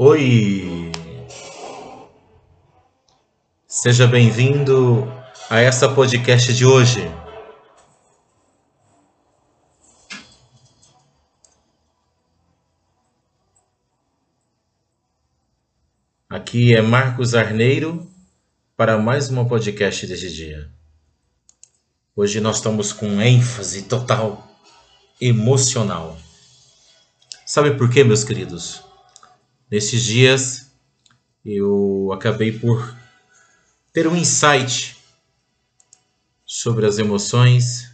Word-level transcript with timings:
Oi! 0.00 0.92
Seja 3.66 4.06
bem-vindo 4.06 5.12
a 5.50 5.58
essa 5.58 5.88
podcast 5.88 6.54
de 6.54 6.64
hoje. 6.64 7.00
Aqui 16.30 16.76
é 16.76 16.80
Marcos 16.80 17.34
Arneiro 17.34 18.08
para 18.76 18.96
mais 18.98 19.28
uma 19.28 19.48
podcast 19.48 20.06
deste 20.06 20.32
dia. 20.32 20.70
Hoje 22.14 22.40
nós 22.40 22.58
estamos 22.58 22.92
com 22.92 23.20
ênfase 23.20 23.82
total 23.82 24.48
emocional. 25.20 26.16
Sabe 27.44 27.74
por 27.74 27.90
quê, 27.90 28.04
meus 28.04 28.22
queridos? 28.22 28.86
Nesses 29.70 30.02
dias 30.02 30.70
eu 31.44 32.10
acabei 32.12 32.58
por 32.58 32.96
ter 33.92 34.06
um 34.06 34.16
insight 34.16 34.96
sobre 36.46 36.86
as 36.86 36.98
emoções, 36.98 37.90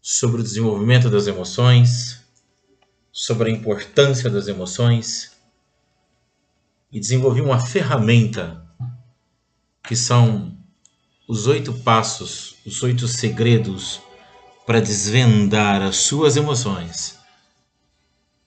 sobre 0.00 0.40
o 0.40 0.44
desenvolvimento 0.44 1.10
das 1.10 1.26
emoções, 1.26 2.22
sobre 3.12 3.50
a 3.50 3.52
importância 3.52 4.30
das 4.30 4.48
emoções 4.48 5.32
e 6.90 6.98
desenvolvi 6.98 7.42
uma 7.42 7.60
ferramenta 7.60 8.66
que 9.82 9.94
são 9.94 10.56
os 11.28 11.46
oito 11.46 11.74
passos, 11.80 12.56
os 12.64 12.82
oito 12.82 13.06
segredos 13.06 14.00
para 14.66 14.80
desvendar 14.80 15.82
as 15.82 15.96
suas 15.96 16.36
emoções. 16.36 17.21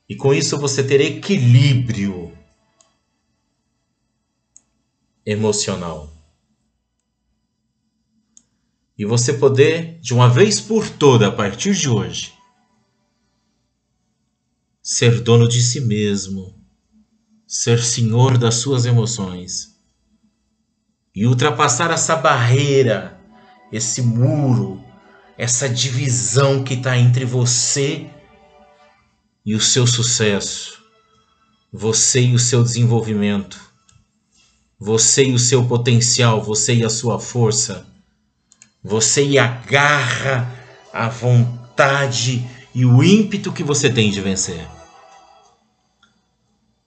E 0.07 0.15
com 0.15 0.33
isso 0.33 0.59
você 0.59 0.83
ter 0.83 1.01
equilíbrio 1.01 2.31
emocional. 5.25 6.13
E 8.97 9.03
você 9.03 9.33
poder, 9.33 9.99
de 9.99 10.13
uma 10.13 10.29
vez 10.29 10.61
por 10.61 10.87
toda, 10.89 11.27
a 11.27 11.31
partir 11.31 11.73
de 11.73 11.89
hoje, 11.89 12.33
ser 14.81 15.21
dono 15.21 15.49
de 15.49 15.61
si 15.61 15.81
mesmo, 15.81 16.55
ser 17.47 17.83
senhor 17.83 18.37
das 18.37 18.55
suas 18.55 18.85
emoções 18.85 19.75
e 21.13 21.25
ultrapassar 21.25 21.91
essa 21.91 22.15
barreira, 22.15 23.19
esse 23.71 24.01
muro, 24.01 24.83
essa 25.37 25.67
divisão 25.67 26.63
que 26.63 26.75
está 26.75 26.97
entre 26.97 27.25
você 27.25 28.09
e 29.45 29.55
o 29.55 29.61
seu 29.61 29.85
sucesso, 29.85 30.81
você 31.71 32.21
e 32.21 32.35
o 32.35 32.39
seu 32.39 32.63
desenvolvimento, 32.63 33.59
você 34.79 35.25
e 35.25 35.33
o 35.33 35.39
seu 35.39 35.65
potencial, 35.65 36.41
você 36.41 36.75
e 36.75 36.83
a 36.83 36.89
sua 36.89 37.19
força 37.19 37.85
você 38.87 39.25
e 39.25 39.39
a 39.39 39.47
garra, 39.47 40.47
a 40.93 41.09
vontade 41.09 42.47
e 42.73 42.85
o 42.85 43.03
ímpeto 43.03 43.51
que 43.51 43.63
você 43.63 43.89
tem 43.89 44.11
de 44.11 44.21
vencer. 44.21 44.63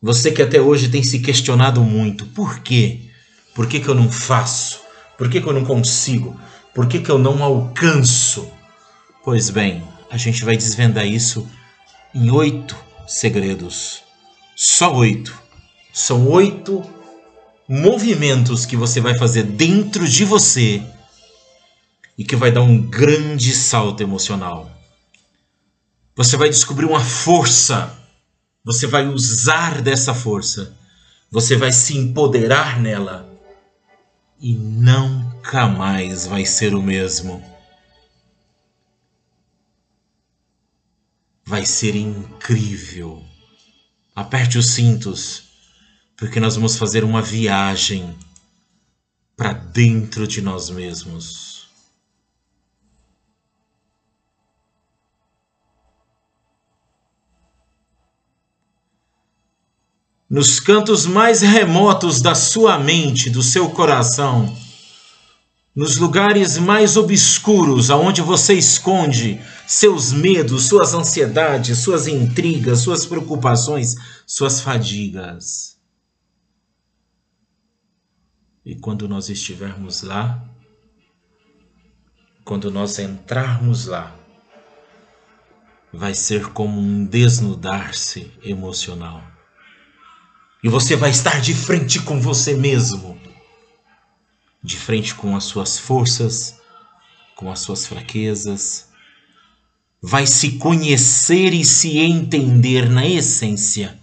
Você 0.01 0.31
que 0.31 0.41
até 0.41 0.61
hoje 0.61 0.89
tem 0.89 1.03
se 1.03 1.19
questionado 1.19 1.83
muito, 1.83 2.25
por 2.27 2.61
quê? 2.61 3.01
Por 3.53 3.67
que, 3.67 3.81
que 3.81 3.89
eu 3.89 3.97
não 3.97 4.09
faço? 4.09 4.81
Por 5.19 5.29
que, 5.29 5.41
que 5.41 5.49
eu 5.49 5.53
não 5.53 5.65
consigo? 5.65 6.41
Por 6.73 6.87
que, 6.87 7.01
que 7.01 7.11
eu 7.11 7.19
não 7.19 7.43
alcanço? 7.43 8.49
Pois 9.25 9.51
bem, 9.51 9.83
a 10.09 10.17
gente 10.17 10.45
vai 10.45 10.57
desvendar 10.57 11.05
isso 11.05 11.49
em 12.15 12.31
oito 12.31 12.77
segredos. 13.07 14.03
Só 14.57 14.95
oito. 14.95 15.37
São 15.93 16.29
oito 16.29 16.83
movimentos 17.69 18.65
que 18.65 18.77
você 18.77 19.01
vai 19.01 19.17
fazer 19.17 19.43
dentro 19.43 20.09
de 20.09 20.25
você 20.25 20.83
e 22.17 22.25
que 22.25 22.35
vai 22.35 22.51
dar 22.51 22.63
um 22.63 22.81
grande 22.81 23.55
salto 23.55 24.03
emocional. 24.03 24.71
Você 26.17 26.37
vai 26.37 26.49
descobrir 26.49 26.87
uma 26.87 27.01
força, 27.01 27.97
você 28.65 28.87
vai 28.87 29.07
usar 29.07 29.81
dessa 29.81 30.13
força, 30.13 30.77
você 31.31 31.57
vai 31.57 31.73
se 31.73 31.97
empoderar 31.97 32.81
nela 32.81 33.29
e 34.41 34.55
nunca 34.55 35.69
mais 35.69 36.27
vai 36.27 36.45
ser 36.45 36.75
o 36.75 36.83
mesmo. 36.83 37.43
Vai 41.49 41.65
ser 41.65 41.97
incrível. 41.97 43.25
Aperte 44.15 44.59
os 44.59 44.67
cintos, 44.67 45.45
porque 46.15 46.39
nós 46.39 46.57
vamos 46.57 46.77
fazer 46.77 47.03
uma 47.05 47.23
viagem 47.23 48.15
para 49.35 49.55
dentro 49.55 50.29
de 50.29 50.43
nós 50.43 50.69
mesmos. 50.69 51.57
nos 60.29 60.61
cantos 60.61 61.07
mais 61.07 61.41
remotos 61.41 62.21
da 62.21 62.35
sua 62.35 62.79
mente, 62.79 63.31
do 63.31 63.43
seu 63.43 63.71
coração, 63.71 64.55
nos 65.75 65.97
lugares 65.97 66.59
mais 66.59 66.99
obscuros 66.99 67.91
aonde 67.91 68.21
você 68.21 68.53
esconde 68.53 69.41
seus 69.69 70.13
medos, 70.13 70.67
suas 70.67 70.95
ansiedades, 70.95 71.79
suas 71.79 72.07
intrigas, 72.07 72.81
suas 72.81 73.07
preocupações, 73.07 73.95
suas 74.27 74.61
fadigas. 74.61 75.79
E 78.65 78.75
quando 78.75 79.07
nós 79.07 79.29
estivermos 79.29 80.03
lá, 80.03 80.45
quando 82.45 82.71
nós 82.71 82.99
entrarmos 82.99 83.87
lá, 83.87 84.19
vai 85.93 86.15
ser 86.15 86.49
como 86.53 86.81
um 86.81 87.05
desnudar-se 87.05 88.33
emocional 88.43 89.23
e 90.63 90.69
você 90.69 90.97
vai 90.97 91.11
estar 91.11 91.41
de 91.41 91.55
frente 91.55 92.01
com 92.01 92.21
você 92.21 92.55
mesmo, 92.55 93.21
de 94.63 94.77
frente 94.77 95.15
com 95.15 95.37
as 95.37 95.45
suas 95.45 95.79
forças, 95.79 96.61
com 97.37 97.51
as 97.51 97.61
suas 97.61 97.87
fraquezas. 97.87 98.88
Vai 100.01 100.27
se 100.27 100.59
conhecer 100.59 101.53
e 101.53 101.65
se 101.65 101.99
entender 101.99 102.89
na 102.89 103.07
essência. 103.07 103.99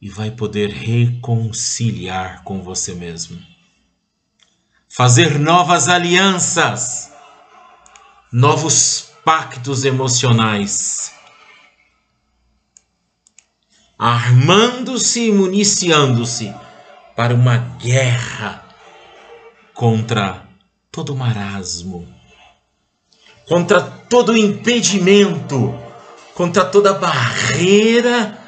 E 0.00 0.08
vai 0.08 0.30
poder 0.30 0.70
reconciliar 0.70 2.42
com 2.42 2.62
você 2.62 2.94
mesmo. 2.94 3.42
Fazer 4.88 5.38
novas 5.38 5.88
alianças, 5.88 7.12
novos 8.32 9.10
pactos 9.24 9.84
emocionais 9.84 11.16
armando-se 13.98 15.28
e 15.28 15.32
municiando-se 15.32 16.54
para 17.14 17.34
uma 17.34 17.56
guerra 17.78 18.62
contra 19.72 20.46
todo 20.92 21.16
marasmo, 21.16 22.06
contra 23.46 23.80
todo 23.80 24.36
impedimento, 24.36 25.74
contra 26.34 26.64
toda 26.64 26.94
barreira 26.94 28.38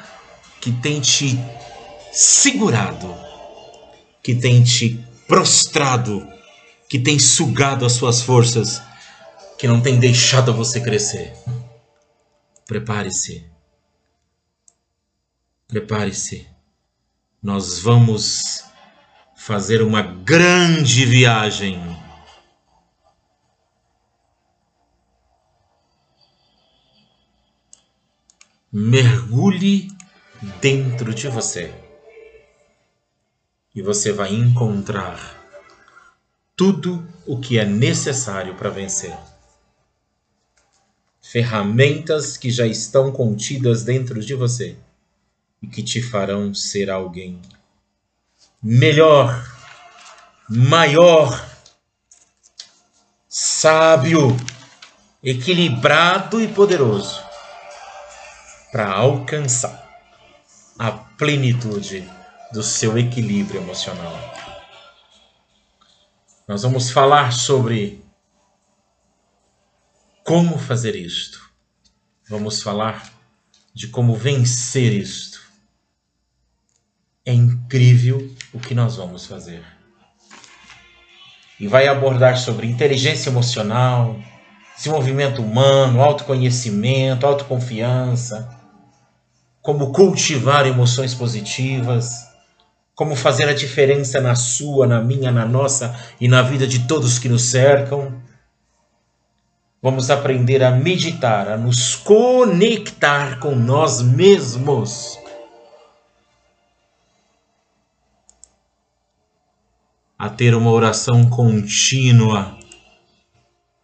que 0.61 0.71
tem 0.71 0.99
te 0.99 1.39
segurado, 2.11 3.15
que 4.21 4.35
tem 4.35 4.63
te 4.63 5.03
prostrado, 5.27 6.27
que 6.87 6.99
tem 6.99 7.17
sugado 7.19 7.85
as 7.85 7.93
suas 7.93 8.21
forças, 8.21 8.81
que 9.57 9.67
não 9.67 9.81
tem 9.81 9.99
deixado 9.99 10.53
você 10.53 10.79
crescer. 10.79 11.33
Prepare-se 12.65 13.49
Prepare-se. 15.69 16.47
Nós 17.43 17.77
vamos 17.77 18.65
fazer 19.37 19.83
uma 19.83 20.01
grande 20.01 21.05
viagem. 21.05 21.79
Mergulhe 28.71 29.87
dentro 30.61 31.11
de 31.11 31.27
você 31.27 31.73
e 33.73 33.81
você 33.81 34.11
vai 34.11 34.31
encontrar 34.31 35.43
tudo 36.55 37.03
o 37.25 37.39
que 37.39 37.57
é 37.57 37.65
necessário 37.65 38.53
para 38.53 38.69
vencer. 38.69 39.17
Ferramentas 41.19 42.37
que 42.37 42.51
já 42.51 42.67
estão 42.67 43.11
contidas 43.11 43.81
dentro 43.81 44.23
de 44.23 44.35
você 44.35 44.77
e 45.63 45.67
que 45.67 45.81
te 45.81 45.99
farão 45.99 46.53
ser 46.53 46.91
alguém 46.91 47.41
melhor, 48.61 49.51
maior, 50.47 51.43
sábio, 53.27 54.37
equilibrado 55.23 56.39
e 56.39 56.47
poderoso 56.47 57.28
para 58.71 58.91
alcançar 58.91 59.87
a 60.77 60.91
plenitude 60.91 62.09
do 62.51 62.63
seu 62.63 62.97
equilíbrio 62.97 63.61
emocional. 63.61 64.13
Nós 66.47 66.63
vamos 66.63 66.89
falar 66.89 67.31
sobre 67.31 68.03
como 70.23 70.57
fazer 70.57 70.95
isto. 70.95 71.49
Vamos 72.27 72.61
falar 72.61 73.11
de 73.73 73.87
como 73.87 74.15
vencer 74.15 74.93
isto. 74.93 75.41
É 77.25 77.33
incrível 77.33 78.31
o 78.53 78.59
que 78.59 78.73
nós 78.73 78.95
vamos 78.95 79.25
fazer. 79.25 79.63
E 81.59 81.67
vai 81.67 81.87
abordar 81.87 82.37
sobre 82.37 82.67
inteligência 82.67 83.29
emocional, 83.29 84.19
desenvolvimento 84.75 85.41
humano, 85.41 86.01
autoconhecimento, 86.01 87.25
autoconfiança, 87.27 88.58
como 89.69 89.91
cultivar 89.91 90.65
emoções 90.65 91.13
positivas, 91.13 92.27
como 92.95 93.15
fazer 93.15 93.47
a 93.47 93.53
diferença 93.53 94.19
na 94.19 94.33
sua, 94.33 94.87
na 94.87 94.99
minha, 94.99 95.31
na 95.31 95.45
nossa 95.45 95.95
e 96.19 96.27
na 96.27 96.41
vida 96.41 96.65
de 96.65 96.87
todos 96.87 97.19
que 97.19 97.29
nos 97.29 97.43
cercam. 97.43 98.19
Vamos 99.79 100.09
aprender 100.09 100.63
a 100.63 100.71
meditar, 100.71 101.49
a 101.49 101.55
nos 101.55 101.93
conectar 101.93 103.37
com 103.37 103.53
nós 103.53 104.01
mesmos. 104.01 105.19
A 110.17 110.31
ter 110.31 110.55
uma 110.55 110.71
oração 110.71 111.29
contínua, 111.29 112.57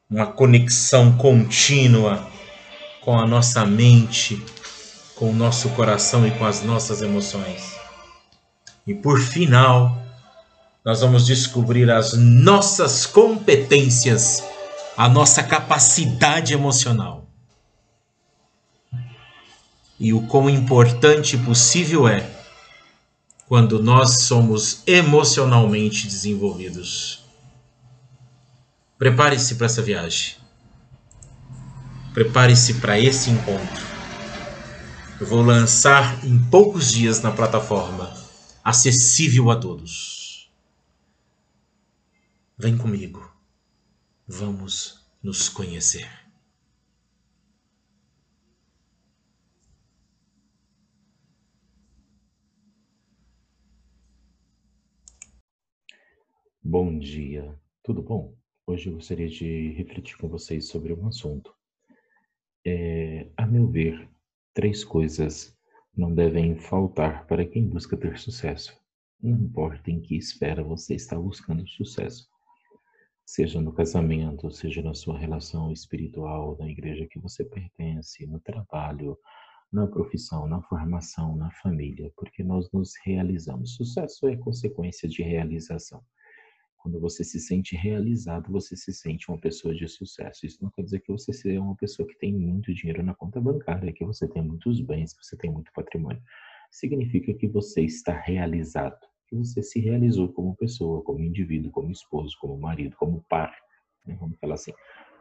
uma 0.10 0.26
conexão 0.26 1.16
contínua 1.16 2.28
com 3.02 3.16
a 3.16 3.28
nossa 3.28 3.64
mente, 3.68 4.44
com 5.16 5.30
o 5.30 5.34
nosso 5.34 5.70
coração 5.70 6.28
e 6.28 6.32
com 6.32 6.46
as 6.46 6.62
nossas 6.62 7.02
emoções. 7.02 7.76
E 8.86 8.94
por 8.94 9.20
final, 9.20 9.98
nós 10.84 11.02
vamos 11.02 11.26
descobrir 11.26 11.90
as 11.90 12.14
nossas 12.14 13.06
competências, 13.06 14.44
a 14.96 15.10
nossa 15.10 15.42
capacidade 15.42 16.54
emocional. 16.54 17.26
E 20.00 20.14
o 20.14 20.28
quão 20.28 20.50
importante 20.50 21.38
possível 21.38 22.08
é 22.08 22.30
quando 23.48 23.82
nós 23.82 24.24
somos 24.24 24.84
emocionalmente 24.86 26.08
desenvolvidos. 26.08 27.24
Prepare-se 28.98 29.56
para 29.56 29.66
essa 29.66 29.82
viagem. 29.82 30.36
Prepare-se 32.14 32.76
para 32.76 33.00
esse 33.00 33.30
encontro. 33.30 33.95
Eu 35.26 35.30
vou 35.30 35.42
lançar 35.42 36.24
em 36.24 36.38
poucos 36.52 36.92
dias 36.92 37.20
na 37.20 37.32
plataforma, 37.32 38.14
acessível 38.64 39.50
a 39.50 39.60
todos. 39.60 40.54
Vem 42.56 42.78
comigo. 42.78 43.36
Vamos 44.28 45.04
nos 45.24 45.50
conhecer. 45.50 46.08
Bom 56.64 57.00
dia, 57.00 57.60
tudo 57.82 58.04
bom? 58.04 58.38
Hoje 58.68 58.90
eu 58.90 58.94
gostaria 58.94 59.28
de 59.28 59.72
refletir 59.72 60.18
com 60.18 60.30
vocês 60.30 60.68
sobre 60.68 60.94
um 60.94 61.08
assunto. 61.08 61.52
É, 62.64 63.28
a 63.36 63.48
meu 63.48 63.68
ver, 63.68 64.08
Três 64.56 64.86
coisas 64.86 65.54
não 65.94 66.16
devem 66.16 66.56
faltar 66.56 67.28
para 67.28 67.46
quem 67.46 67.68
busca 67.68 67.98
ter 67.98 68.18
sucesso. 68.18 68.74
Não 69.22 69.38
importa 69.38 69.92
em 69.92 70.00
que 70.00 70.16
esfera 70.16 70.64
você 70.64 70.96
está 70.96 71.20
buscando 71.20 71.68
sucesso. 71.68 72.26
Seja 73.26 73.60
no 73.60 73.74
casamento, 73.74 74.50
seja 74.50 74.82
na 74.82 74.94
sua 74.94 75.20
relação 75.20 75.74
espiritual, 75.74 76.56
na 76.58 76.70
igreja 76.70 77.06
que 77.06 77.20
você 77.20 77.44
pertence, 77.44 78.26
no 78.26 78.40
trabalho, 78.40 79.18
na 79.70 79.88
profissão, 79.88 80.48
na 80.48 80.62
formação, 80.62 81.36
na 81.36 81.52
família, 81.52 82.10
porque 82.16 82.42
nós 82.42 82.72
nos 82.72 82.94
realizamos. 83.04 83.76
Sucesso 83.76 84.26
é 84.26 84.38
consequência 84.38 85.10
de 85.10 85.22
realização. 85.22 86.02
Quando 86.86 87.00
você 87.00 87.24
se 87.24 87.40
sente 87.40 87.76
realizado, 87.76 88.52
você 88.52 88.76
se 88.76 88.94
sente 88.94 89.28
uma 89.28 89.40
pessoa 89.40 89.74
de 89.74 89.88
sucesso. 89.88 90.46
Isso 90.46 90.64
não 90.64 90.70
quer 90.70 90.84
dizer 90.84 91.00
que 91.00 91.12
você 91.12 91.34
seja 91.34 91.60
uma 91.60 91.76
pessoa 91.76 92.08
que 92.08 92.16
tem 92.20 92.32
muito 92.32 92.72
dinheiro 92.76 93.02
na 93.02 93.16
conta 93.16 93.42
bancária, 93.42 93.92
que 93.92 94.06
você 94.06 94.28
tem 94.28 94.44
muitos 94.44 94.80
bens, 94.82 95.12
que 95.12 95.26
você 95.26 95.36
tem 95.36 95.52
muito 95.52 95.72
patrimônio. 95.74 96.22
Significa 96.70 97.34
que 97.34 97.48
você 97.48 97.82
está 97.82 98.14
realizado, 98.14 99.00
que 99.28 99.36
você 99.36 99.64
se 99.64 99.80
realizou 99.80 100.32
como 100.32 100.56
pessoa, 100.56 101.02
como 101.02 101.24
indivíduo, 101.24 101.72
como 101.72 101.90
esposo, 101.90 102.38
como 102.40 102.56
marido, 102.56 102.96
como 102.98 103.26
par, 103.28 103.58
né? 104.06 104.16
vamos 104.20 104.38
falar 104.38 104.54
assim, 104.54 104.72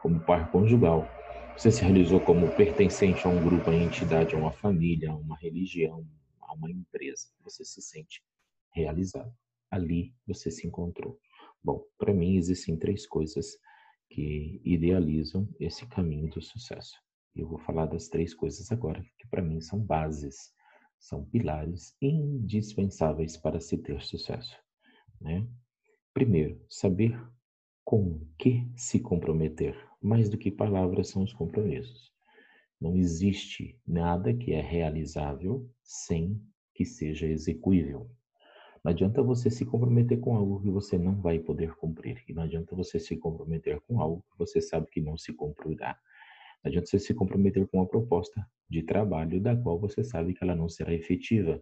como 0.03 0.19
par 0.19 0.51
conjugal. 0.51 1.09
Você 1.57 1.71
se 1.71 1.81
realizou 1.81 2.19
como 2.19 2.47
pertencente 2.55 3.25
a 3.25 3.29
um 3.31 3.43
grupo, 3.43 3.71
a 3.71 3.73
uma 3.73 3.83
entidade, 3.83 4.35
a 4.35 4.37
uma 4.37 4.51
família, 4.51 5.09
a 5.09 5.15
uma 5.15 5.35
religião, 5.35 6.05
a 6.41 6.53
uma 6.53 6.69
empresa. 6.69 7.29
Você 7.43 7.65
se 7.65 7.81
sente 7.81 8.21
realizado. 8.71 9.33
Ali 9.71 10.13
você 10.27 10.51
se 10.51 10.67
encontrou. 10.67 11.19
Bom, 11.63 11.83
para 11.97 12.13
mim 12.13 12.35
existem 12.35 12.77
três 12.77 13.07
coisas 13.07 13.57
que 14.09 14.61
idealizam 14.63 15.47
esse 15.59 15.85
caminho 15.87 16.29
do 16.29 16.41
sucesso. 16.41 16.95
Eu 17.35 17.47
vou 17.47 17.59
falar 17.59 17.85
das 17.87 18.07
três 18.07 18.33
coisas 18.33 18.71
agora, 18.71 19.03
que 19.17 19.27
para 19.27 19.41
mim 19.41 19.59
são 19.59 19.79
bases, 19.79 20.53
são 20.97 21.25
pilares 21.25 21.95
indispensáveis 22.01 23.35
para 23.35 23.59
se 23.59 23.77
ter 23.77 24.01
sucesso. 24.01 24.57
Né? 25.19 25.47
Primeiro, 26.13 26.63
saber 26.69 27.19
com 27.83 28.25
que 28.39 28.67
se 28.75 28.99
comprometer. 28.99 29.75
Mais 30.01 30.29
do 30.29 30.37
que 30.37 30.51
palavras 30.51 31.09
são 31.09 31.23
os 31.23 31.33
compromissos. 31.33 32.11
Não 32.79 32.95
existe 32.95 33.79
nada 33.85 34.33
que 34.33 34.51
é 34.51 34.61
realizável 34.61 35.69
sem 35.83 36.41
que 36.73 36.85
seja 36.85 37.27
execuível. 37.27 38.09
Não 38.85 38.91
adianta 38.91 39.23
você 39.23 39.49
se 39.49 39.65
comprometer 39.65 40.19
com 40.19 40.35
algo 40.35 40.61
que 40.61 40.69
você 40.69 40.95
não 40.95 41.19
vai 41.19 41.39
poder 41.39 41.73
cumprir. 41.73 42.23
E 42.29 42.33
não 42.35 42.43
adianta 42.43 42.75
você 42.75 42.99
se 42.99 43.17
comprometer 43.17 43.81
com 43.81 43.99
algo 43.99 44.23
que 44.31 44.37
você 44.37 44.61
sabe 44.61 44.85
que 44.91 45.01
não 45.01 45.17
se 45.17 45.33
cumprirá. 45.33 45.97
Não 46.63 46.69
adianta 46.69 46.85
você 46.85 46.99
se 46.99 47.11
comprometer 47.11 47.65
com 47.65 47.79
uma 47.79 47.87
proposta 47.87 48.47
de 48.69 48.83
trabalho 48.83 49.41
da 49.41 49.57
qual 49.57 49.79
você 49.79 50.03
sabe 50.03 50.35
que 50.35 50.43
ela 50.43 50.55
não 50.55 50.69
será 50.69 50.93
efetiva. 50.93 51.53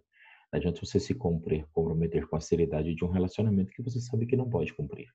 Não 0.52 0.60
adianta 0.60 0.82
você 0.86 1.00
se 1.00 1.14
comprometer 1.14 2.28
com 2.28 2.36
a 2.36 2.42
seriedade 2.42 2.94
de 2.94 3.06
um 3.06 3.10
relacionamento 3.10 3.72
que 3.72 3.82
você 3.82 4.02
sabe 4.02 4.26
que 4.26 4.36
não 4.36 4.50
pode 4.50 4.74
cumprir. 4.74 5.08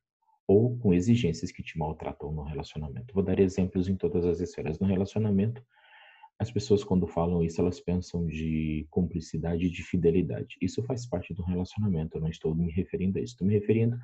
Ou 0.47 0.79
com 0.79 0.95
exigências 0.95 1.53
que 1.53 1.63
te 1.63 1.79
maltratam 1.79 2.33
no 2.33 2.43
relacionamento. 2.43 3.13
Vou 3.13 3.23
dar 3.23 3.39
exemplos 3.39 3.87
em 3.87 3.97
todas 3.97 4.25
as 4.25 4.41
esferas. 4.41 4.79
No 4.79 4.87
relacionamento, 4.87 5.63
as 6.39 6.53
pessoas, 6.53 6.85
quando 6.85 7.07
falam 7.07 7.43
isso, 7.43 7.61
elas 7.61 7.81
pensam 7.81 8.25
de 8.27 8.87
cumplicidade 8.91 9.67
e 9.67 9.71
de 9.71 9.83
fidelidade. 9.83 10.57
Isso 10.63 10.83
faz 10.85 11.05
parte 11.05 11.35
do 11.35 11.43
relacionamento, 11.43 12.17
eu 12.17 12.21
não 12.21 12.29
estou 12.29 12.55
me 12.55 12.71
referindo 12.71 13.19
a 13.19 13.21
isso. 13.21 13.35
Estou 13.35 13.47
me 13.47 13.55
referindo 13.55 13.99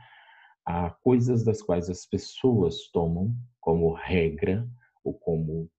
a 0.67 0.91
coisas 0.91 1.45
das 1.45 1.62
quais 1.62 1.88
as 1.88 2.05
pessoas 2.05 2.88
tomam 2.91 3.37
como 3.61 3.93
regra 3.93 4.69
ou 5.05 5.14
como, 5.14 5.71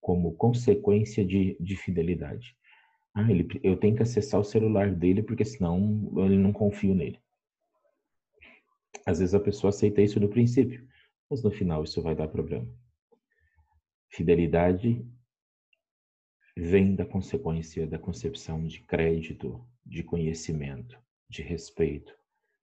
como 0.00 0.34
consequência 0.34 1.24
de, 1.24 1.56
de 1.60 1.76
fidelidade. 1.76 2.56
Ah, 3.14 3.30
ele, 3.30 3.46
eu 3.62 3.76
tenho 3.76 3.94
que 3.94 4.02
acessar 4.02 4.40
o 4.40 4.44
celular 4.44 4.92
dele 4.92 5.22
porque 5.22 5.44
senão 5.44 6.12
eu 6.16 6.28
não 6.30 6.52
confio 6.52 6.94
nele. 6.94 7.20
Às 9.06 9.20
vezes 9.20 9.34
a 9.34 9.40
pessoa 9.40 9.68
aceita 9.68 10.02
isso 10.02 10.18
no 10.18 10.28
princípio, 10.28 10.84
mas 11.30 11.44
no 11.44 11.50
final 11.50 11.84
isso 11.84 12.02
vai 12.02 12.16
dar 12.16 12.26
problema. 12.26 12.68
Fidelidade 14.10 15.06
vem 16.56 16.94
da 16.94 17.04
consequência 17.04 17.86
da 17.86 17.98
concepção 17.98 18.64
de 18.64 18.80
crédito, 18.80 19.62
de 19.84 20.02
conhecimento, 20.02 20.98
de 21.28 21.42
respeito 21.42 22.14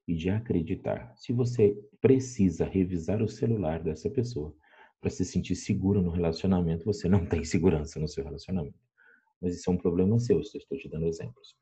e 0.08 0.16
de 0.16 0.30
acreditar. 0.30 1.14
Se 1.16 1.32
você 1.32 1.78
precisa 2.02 2.66
revisar 2.66 3.22
o 3.22 3.30
celular 3.30 3.84
dessa 3.84 4.10
pessoa 4.10 4.54
para 5.00 5.10
se 5.10 5.24
sentir 5.24 5.56
seguro 5.56 6.02
no 6.02 6.10
relacionamento, 6.10 6.86
você 6.86 7.08
não 7.08 7.26
tem 7.28 7.44
segurança 7.44 8.00
no 8.00 8.08
seu 8.08 8.24
relacionamento. 8.24 8.80
Mas 9.40 9.56
isso 9.56 9.70
é 9.70 9.74
um 9.74 9.78
problema 9.78 10.18
seu, 10.20 10.40
estou 10.40 10.78
te 10.78 10.90
dando 10.90 11.06
exemplos. 11.06 11.56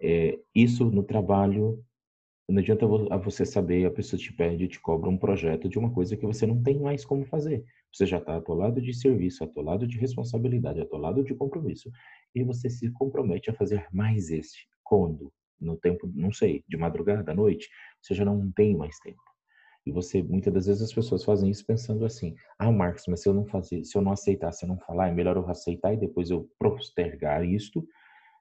É, 0.00 0.38
isso 0.54 0.84
no 0.90 1.02
trabalho, 1.02 1.84
não 2.52 2.60
adianta 2.60 2.86
você 3.18 3.46
saber, 3.46 3.86
a 3.86 3.90
pessoa 3.90 4.20
te 4.20 4.32
pede, 4.32 4.68
te 4.68 4.80
cobra 4.80 5.08
um 5.08 5.16
projeto 5.16 5.68
de 5.68 5.78
uma 5.78 5.90
coisa 5.90 6.16
que 6.16 6.26
você 6.26 6.46
não 6.46 6.62
tem 6.62 6.78
mais 6.78 7.04
como 7.04 7.24
fazer. 7.24 7.64
Você 7.92 8.04
já 8.06 8.18
está 8.18 8.36
atolado 8.36 8.80
de 8.80 8.92
serviço, 8.92 9.42
atolado 9.42 9.86
de 9.86 9.98
responsabilidade, 9.98 10.80
atolado 10.80 11.24
de 11.24 11.34
compromisso. 11.34 11.90
E 12.34 12.44
você 12.44 12.68
se 12.68 12.90
compromete 12.92 13.50
a 13.50 13.54
fazer 13.54 13.86
mais 13.92 14.30
esse. 14.30 14.58
Quando? 14.84 15.32
No 15.60 15.76
tempo, 15.76 16.10
não 16.14 16.32
sei, 16.32 16.62
de 16.68 16.76
madrugada, 16.76 17.32
à 17.32 17.34
noite, 17.34 17.68
você 18.00 18.14
já 18.14 18.24
não 18.24 18.50
tem 18.52 18.76
mais 18.76 18.98
tempo. 18.98 19.22
E 19.86 19.90
você, 19.90 20.22
muitas 20.22 20.52
das 20.52 20.66
vezes 20.66 20.82
as 20.82 20.92
pessoas 20.92 21.24
fazem 21.24 21.50
isso 21.50 21.64
pensando 21.66 22.04
assim: 22.04 22.34
"Ah, 22.58 22.70
Marcos, 22.70 23.04
mas 23.08 23.22
se 23.22 23.28
eu 23.28 23.34
não 23.34 23.46
fazer, 23.46 23.84
se 23.84 23.96
eu 23.96 24.02
não 24.02 24.12
aceitar, 24.12 24.52
se 24.52 24.64
eu 24.64 24.68
não 24.68 24.78
falar, 24.78 25.08
é 25.08 25.12
melhor 25.12 25.36
eu 25.36 25.48
aceitar 25.48 25.92
e 25.92 25.96
depois 25.96 26.30
eu 26.30 26.48
postergar 26.58 27.44
isto 27.44 27.84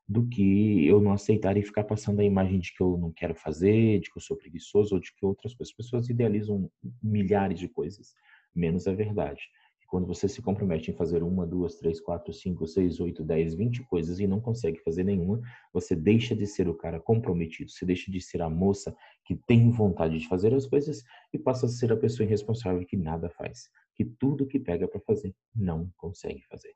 do 0.07 0.27
que 0.27 0.85
eu 0.85 0.99
não 0.99 1.13
aceitar 1.13 1.55
e 1.57 1.63
ficar 1.63 1.83
passando 1.83 2.19
a 2.19 2.23
imagem 2.23 2.59
de 2.59 2.73
que 2.73 2.81
eu 2.81 2.97
não 2.97 3.11
quero 3.11 3.35
fazer, 3.35 3.99
de 3.99 4.11
que 4.11 4.17
eu 4.17 4.21
sou 4.21 4.35
preguiçoso 4.35 4.95
ou 4.95 5.01
de 5.01 5.13
que 5.13 5.25
outras 5.25 5.53
coisas. 5.53 5.71
As 5.71 5.77
pessoas 5.77 6.09
idealizam 6.09 6.69
milhares 7.01 7.59
de 7.59 7.69
coisas, 7.69 8.13
menos 8.53 8.87
a 8.87 8.93
verdade. 8.93 9.41
Quando 9.87 10.07
você 10.07 10.25
se 10.29 10.41
compromete 10.41 10.89
em 10.89 10.93
fazer 10.93 11.21
uma, 11.21 11.45
duas, 11.45 11.75
três, 11.75 11.99
quatro, 11.99 12.31
cinco, 12.31 12.65
seis, 12.65 13.01
oito, 13.01 13.25
dez, 13.25 13.53
vinte 13.53 13.83
coisas 13.83 14.21
e 14.21 14.25
não 14.25 14.39
consegue 14.39 14.79
fazer 14.79 15.03
nenhuma, 15.03 15.41
você 15.73 15.93
deixa 15.93 16.33
de 16.33 16.47
ser 16.47 16.69
o 16.69 16.73
cara 16.73 16.97
comprometido, 16.97 17.69
você 17.69 17.85
deixa 17.85 18.09
de 18.09 18.21
ser 18.21 18.41
a 18.41 18.49
moça 18.49 18.95
que 19.25 19.35
tem 19.35 19.69
vontade 19.69 20.17
de 20.17 20.29
fazer 20.29 20.53
as 20.53 20.65
coisas 20.65 21.03
e 21.33 21.37
passa 21.37 21.65
a 21.65 21.69
ser 21.69 21.91
a 21.91 21.97
pessoa 21.97 22.25
irresponsável 22.25 22.85
que 22.85 22.95
nada 22.95 23.29
faz, 23.31 23.69
que 23.93 24.05
tudo 24.05 24.47
que 24.47 24.57
pega 24.57 24.87
para 24.87 25.01
fazer 25.01 25.35
não 25.53 25.91
consegue 25.97 26.41
fazer. 26.47 26.71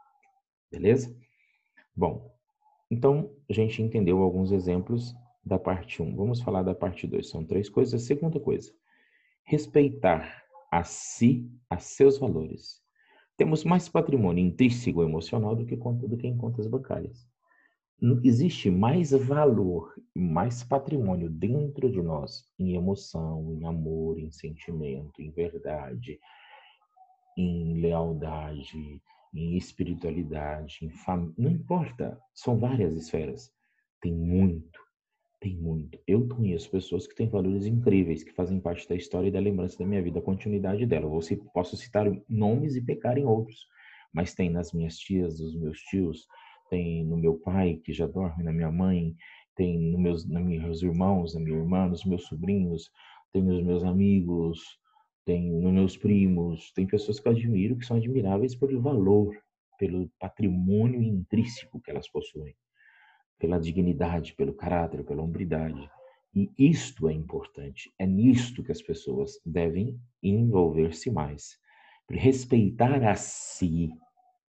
Beleza? 0.70 1.16
Bom, 1.96 2.30
então 2.90 3.32
a 3.50 3.54
gente 3.54 3.82
entendeu 3.82 4.22
alguns 4.22 4.52
exemplos 4.52 5.14
da 5.44 5.60
parte 5.60 6.02
1. 6.02 6.16
Vamos 6.16 6.42
falar 6.42 6.64
da 6.64 6.74
parte 6.74 7.06
2. 7.06 7.30
São 7.30 7.46
três 7.46 7.70
coisas. 7.70 8.02
Segunda 8.04 8.40
coisa, 8.40 8.72
respeitar 9.44 10.44
a 10.72 10.84
si, 10.84 11.50
a 11.70 11.78
seus 11.78 12.18
valores 12.18 12.86
temos 13.38 13.64
mais 13.64 13.90
patrimônio 13.90 14.46
intrínseco 14.46 15.04
emocional 15.04 15.56
do 15.56 15.66
que, 15.66 15.76
do 15.76 16.18
que 16.18 16.28
em 16.28 16.38
contas 16.38 16.68
bancárias. 16.68 17.28
Existe 18.24 18.70
mais 18.70 19.12
valor, 19.12 19.94
mais 20.14 20.64
patrimônio 20.64 21.30
dentro 21.30 21.90
de 21.90 22.02
nós 22.02 22.46
em 22.60 22.76
emoção, 22.76 23.54
em 23.54 23.66
amor, 23.66 24.20
em 24.20 24.32
sentimento, 24.32 25.22
em 25.22 25.32
verdade, 25.32 26.20
em 27.38 27.82
lealdade, 27.82 29.02
em 29.36 29.58
espiritualidade, 29.58 30.80
em 30.82 30.90
família. 30.90 31.34
Não 31.38 31.52
importa, 31.52 32.20
são 32.34 32.58
várias 32.58 32.96
esferas. 32.96 33.52
Tem 34.02 34.14
muito 34.14 34.86
tem 35.46 35.56
muito. 35.58 36.00
Eu 36.08 36.28
conheço 36.28 36.72
pessoas 36.72 37.06
que 37.06 37.14
têm 37.14 37.30
valores 37.30 37.68
incríveis, 37.68 38.24
que 38.24 38.32
fazem 38.32 38.60
parte 38.60 38.90
da 38.90 38.96
história 38.96 39.28
e 39.28 39.32
da 39.32 39.40
lembrança 39.40 39.78
da 39.78 39.86
minha 39.86 40.02
vida, 40.02 40.18
a 40.18 40.24
continuidade 40.24 40.88
dela. 40.88 41.06
Eu 41.06 41.22
posso 41.54 41.78
citar 41.78 42.12
nomes 42.28 42.76
e 42.76 42.82
pecar 42.82 43.16
em 43.16 43.26
outros, 43.26 43.68
mas 44.12 44.34
tem 44.34 44.50
nas 44.50 44.74
minhas 44.74 44.98
tias, 44.98 45.40
nos 45.40 45.56
meus 45.56 45.80
tios, 45.82 46.26
tem 46.68 47.06
no 47.06 47.16
meu 47.16 47.36
pai, 47.36 47.80
que 47.84 47.94
já 47.94 48.08
dorme, 48.08 48.44
na 48.44 48.52
minha 48.52 48.72
mãe, 48.72 49.16
tem 49.56 49.78
nos 49.92 50.02
meus, 50.02 50.26
nos 50.26 50.44
meus 50.44 50.82
irmãos, 50.82 51.36
na 51.36 51.42
minha 51.42 51.58
irmã, 51.58 51.88
nos 51.88 52.04
meus 52.06 52.26
sobrinhos, 52.26 52.90
tem 53.32 53.44
nos 53.44 53.62
meus 53.64 53.84
amigos, 53.84 54.80
tem 55.26 55.52
nos 55.52 55.74
meus 55.74 55.98
primos, 55.98 56.72
tem 56.74 56.88
pessoas 56.88 57.20
que 57.20 57.28
eu 57.28 57.32
admiro, 57.32 57.78
que 57.78 57.86
são 57.86 57.98
admiráveis 57.98 58.56
pelo 58.56 58.82
valor, 58.82 59.36
pelo 59.78 60.10
patrimônio 60.20 61.02
intrínseco 61.02 61.82
que 61.82 61.92
elas 61.92 62.08
possuem 62.08 62.56
pela 63.40 63.60
dignidade, 63.60 64.34
pelo 64.34 64.54
caráter, 64.54 65.04
pela 65.04 65.22
hombridade. 65.22 65.90
E 66.34 66.52
isto 66.58 67.08
é 67.08 67.14
importante. 67.14 67.94
É 68.00 68.06
nisto 68.06 68.64
que 68.64 68.72
as 68.72 68.82
pessoas 68.82 69.40
devem 69.46 70.00
envolver-se 70.22 71.10
mais. 71.10 71.58
Respeitar 72.10 73.04
a 73.04 73.16
si 73.16 73.90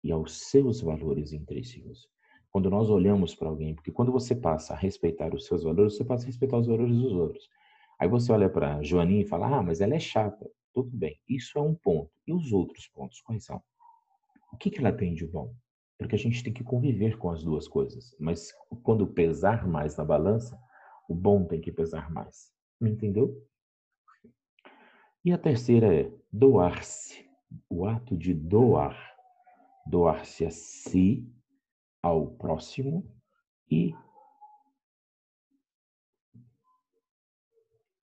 e 0.03 0.13
aos 0.13 0.51
seus 0.51 0.81
valores 0.81 1.33
intrínsecos. 1.33 2.09
Quando 2.51 2.71
nós 2.71 2.89
olhamos 2.89 3.35
para 3.35 3.49
alguém, 3.49 3.75
porque 3.75 3.93
quando 3.93 4.13
você 4.13 4.35
passa 4.35 4.73
a 4.75 4.77
respeitar 4.77 5.35
os 5.35 5.47
seus 5.47 5.63
valores, 5.63 5.97
você 5.97 6.05
passa 6.05 6.25
a 6.25 6.27
respeitar 6.27 6.59
os 6.59 6.67
valores 6.67 6.97
dos 6.97 7.13
outros. 7.13 7.49
Aí 7.99 8.09
você 8.09 8.33
olha 8.33 8.49
para 8.49 8.83
Joaninha 8.83 9.23
e 9.23 9.29
fala: 9.29 9.59
"Ah, 9.59 9.63
mas 9.63 9.81
ela 9.81 9.95
é 9.95 10.01
chata". 10.01 10.49
Tudo 10.77 10.95
bem. 10.95 11.19
Isso 11.27 11.59
é 11.59 11.63
um 11.63 11.75
ponto. 11.75 12.13
E 12.27 12.35
os 12.35 12.53
outros 12.53 12.87
pontos 12.89 13.23
quais 13.23 13.47
são? 13.47 13.63
O 14.53 14.59
que 14.59 14.71
que 14.71 14.79
ela 14.79 14.93
tem 14.93 15.15
de 15.15 15.27
bom? 15.27 15.55
porque 15.99 16.15
a 16.15 16.19
gente 16.19 16.43
tem 16.43 16.53
que 16.53 16.65
conviver 16.65 17.17
com 17.19 17.31
as 17.31 17.43
duas 17.43 17.67
coisas. 17.67 18.15
Mas 18.19 18.53
quando 18.83 19.07
pesar 19.07 19.67
mais 19.67 19.97
na 19.97 20.05
balança, 20.05 20.59
o 21.09 21.15
bom 21.15 21.45
tem 21.45 21.61
que 21.61 21.73
pesar 21.73 22.11
mais. 22.11 22.53
Me 22.81 22.91
entendeu? 22.91 23.43
E 25.25 25.33
a 25.33 25.39
terceira 25.39 25.95
é 25.95 26.13
doar-se. 26.31 27.27
O 27.69 27.87
ato 27.87 28.17
de 28.17 28.35
doar. 28.35 29.17
Doar-se 29.87 30.45
a 30.45 30.51
si, 30.51 31.27
ao 32.03 32.27
próximo 32.27 33.09
e 33.71 33.95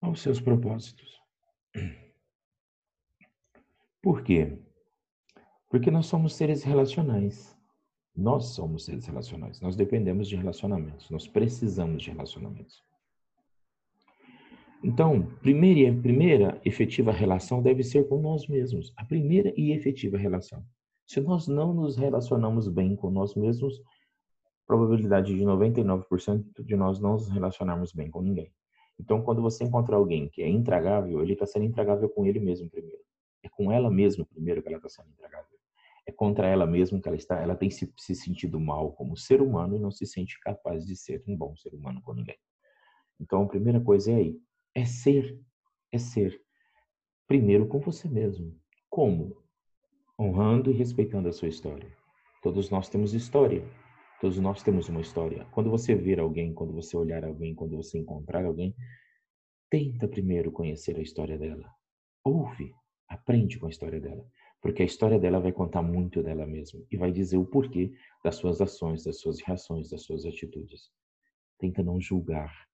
aos 0.01 0.22
seus 0.22 0.39
propósitos. 0.42 1.22
Por 4.03 4.22
quê? 4.22 4.60
Porque 5.69 5.89
nós 5.89 6.05
somos 6.05 6.36
seres 6.36 6.62
relacionais. 6.62 7.57
Nós 8.15 8.48
somos 8.53 8.86
seres 8.86 9.07
relacionais, 9.07 9.60
nós 9.60 9.75
dependemos 9.75 10.27
de 10.27 10.36
relacionamentos, 10.36 11.10
nós 11.10 11.27
precisamos 11.27 12.03
de 12.03 12.12
relacionamentos. 12.12 12.83
Então, 14.83 15.25
primeira, 15.41 16.00
primeira 16.00 16.62
efetiva 16.63 17.12
relação 17.12 17.60
deve 17.60 17.83
ser 17.83 18.07
com 18.07 18.22
nós 18.22 18.45
mesmos, 18.48 18.93
a 18.98 19.03
primeira 19.03 19.51
e 19.57 19.72
efetiva 19.72 20.15
relação. 20.15 20.63
Se 21.07 21.19
nós 21.22 21.48
não 21.48 21.74
nos 21.74 21.98
relacionamos 21.98 22.67
bem 22.67 22.95
com 22.95 23.10
nós 23.10 23.33
mesmos, 23.33 23.81
probabilidade 24.67 25.36
de 25.36 25.43
99% 25.43 26.63
de 26.63 26.75
nós 26.75 27.00
não 27.00 27.13
nos 27.13 27.29
relacionarmos 27.29 27.93
bem 27.93 28.12
com 28.12 28.22
ninguém. 28.22 28.53
Então, 29.00 29.24
quando 29.24 29.41
você 29.41 29.63
encontra 29.63 29.95
alguém 29.95 30.29
que 30.29 30.43
é 30.43 30.48
intragável, 30.48 31.24
ele 31.24 31.33
está 31.33 31.48
sendo 31.48 31.65
intragável 31.65 32.07
com 32.10 32.27
ele 32.27 32.39
mesmo 32.39 32.69
primeiro. 32.69 33.01
É 33.44 33.50
com 33.50 33.72
ela 33.72 33.92
mesma 33.92 34.26
primeiro 34.26 34.62
que 34.62 34.70
ela 34.70 34.78
está 34.78 34.90
sendo 34.90 35.10
intragável 35.10 35.54
é 36.06 36.12
contra 36.12 36.48
ela 36.48 36.66
mesma 36.66 37.00
que 37.00 37.08
ela 37.08 37.18
está, 37.18 37.40
ela 37.40 37.56
tem 37.56 37.70
se, 37.70 37.92
se 37.98 38.14
sentido 38.14 38.60
mal 38.60 38.92
como 38.92 39.16
ser 39.16 39.42
humano 39.42 39.76
e 39.76 39.80
não 39.80 39.92
se 39.92 40.06
sente 40.06 40.40
capaz 40.40 40.86
de 40.86 40.96
ser 40.96 41.24
um 41.28 41.36
bom 41.36 41.56
ser 41.56 41.74
humano 41.74 42.02
com 42.02 42.14
ninguém. 42.14 42.38
Então, 43.20 43.44
a 43.44 43.48
primeira 43.48 43.80
coisa 43.80 44.12
é 44.12 44.16
aí, 44.16 44.40
é 44.76 44.86
ser, 44.86 45.40
é 45.92 45.98
ser 45.98 46.42
primeiro 47.28 47.68
com 47.68 47.80
você 47.80 48.08
mesmo. 48.10 48.60
Como? 48.90 49.42
Honrando 50.20 50.72
e 50.72 50.74
respeitando 50.74 51.30
a 51.30 51.34
sua 51.34 51.48
história. 51.48 51.90
Todos 52.42 52.70
nós 52.70 52.90
temos 52.90 53.14
história. 53.14 53.66
Todos 54.20 54.38
nós 54.40 54.62
temos 54.62 54.90
uma 54.90 55.02
história. 55.02 55.46
Quando 55.52 55.70
você 55.70 55.96
ver 55.96 56.20
alguém, 56.20 56.54
quando 56.54 56.74
você 56.74 56.96
olhar 56.96 57.24
alguém, 57.24 57.56
quando 57.56 57.76
você 57.76 57.98
encontrar 57.98 58.46
alguém, 58.46 58.76
tenta 59.70 60.08
primeiro 60.08 60.52
conhecer 60.52 60.98
a 60.98 61.02
história 61.02 61.38
dela. 61.38 61.70
Ouve, 62.24 62.74
aprende 63.13 63.60
com 63.60 63.67
a 63.67 63.70
história 63.70 64.00
dela 64.00 64.25
porque 64.63 64.82
a 64.82 64.86
história 64.86 65.20
dela 65.20 65.41
vai 65.41 65.51
contar 65.51 65.82
muito 65.82 66.24
dela 66.24 66.48
mesma 66.48 66.82
e 66.89 66.96
vai 66.96 67.12
dizer 67.12 67.36
o 67.36 67.46
porquê 67.46 67.93
das 68.24 68.38
suas 68.38 68.62
ações, 68.62 69.03
das 69.03 69.20
suas 69.20 69.41
reações, 69.41 69.89
das 69.89 70.03
suas 70.03 70.25
atitudes. 70.25 70.89
Tenta 71.60 71.84
não 71.84 72.00
julgar, 72.00 72.65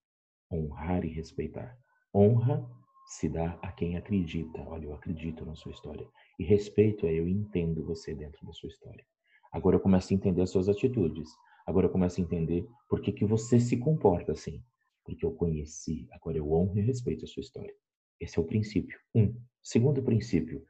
honrar 0.52 1.04
e 1.04 1.08
respeitar. 1.08 1.76
Honra 2.14 2.64
se 3.08 3.28
dá 3.28 3.58
a 3.64 3.72
quem 3.72 3.98
acredita. 3.98 4.62
Olha, 4.68 4.86
eu 4.86 4.94
acredito 4.94 5.44
na 5.44 5.56
sua 5.56 5.72
história. 5.72 6.08
E 6.38 6.44
respeito 6.44 7.08
é 7.08 7.14
eu 7.14 7.28
entendo 7.28 7.84
você 7.84 8.14
dentro 8.14 8.46
da 8.46 8.54
sua 8.54 8.70
história. 8.70 9.04
Agora 9.52 9.76
eu 9.76 9.80
começo 9.80 10.14
a 10.14 10.16
entender 10.16 10.44
as 10.44 10.52
suas 10.52 10.70
atitudes. 10.70 11.28
Agora 11.66 11.88
eu 11.88 11.92
começo 11.92 12.22
a 12.22 12.24
entender 12.24 12.70
por 12.88 13.02
que, 13.02 13.12
que 13.12 13.26
você 13.26 13.60
se 13.60 13.78
comporta 13.78 14.34
assim. 14.34 14.64
Porque 15.04 15.26
eu 15.26 15.32
conheci. 15.32 16.08
Agora 16.12 16.38
eu 16.38 16.54
honro 16.54 16.78
e 16.78 16.82
respeito 16.82 17.26
a 17.26 17.28
sua 17.28 17.42
história. 17.42 17.74
Esse 18.20 18.38
é 18.38 18.42
o 18.42 18.46
princípio. 18.46 19.00
Um. 19.16 19.36
Segundo 19.62 20.02
princípio, 20.02 20.66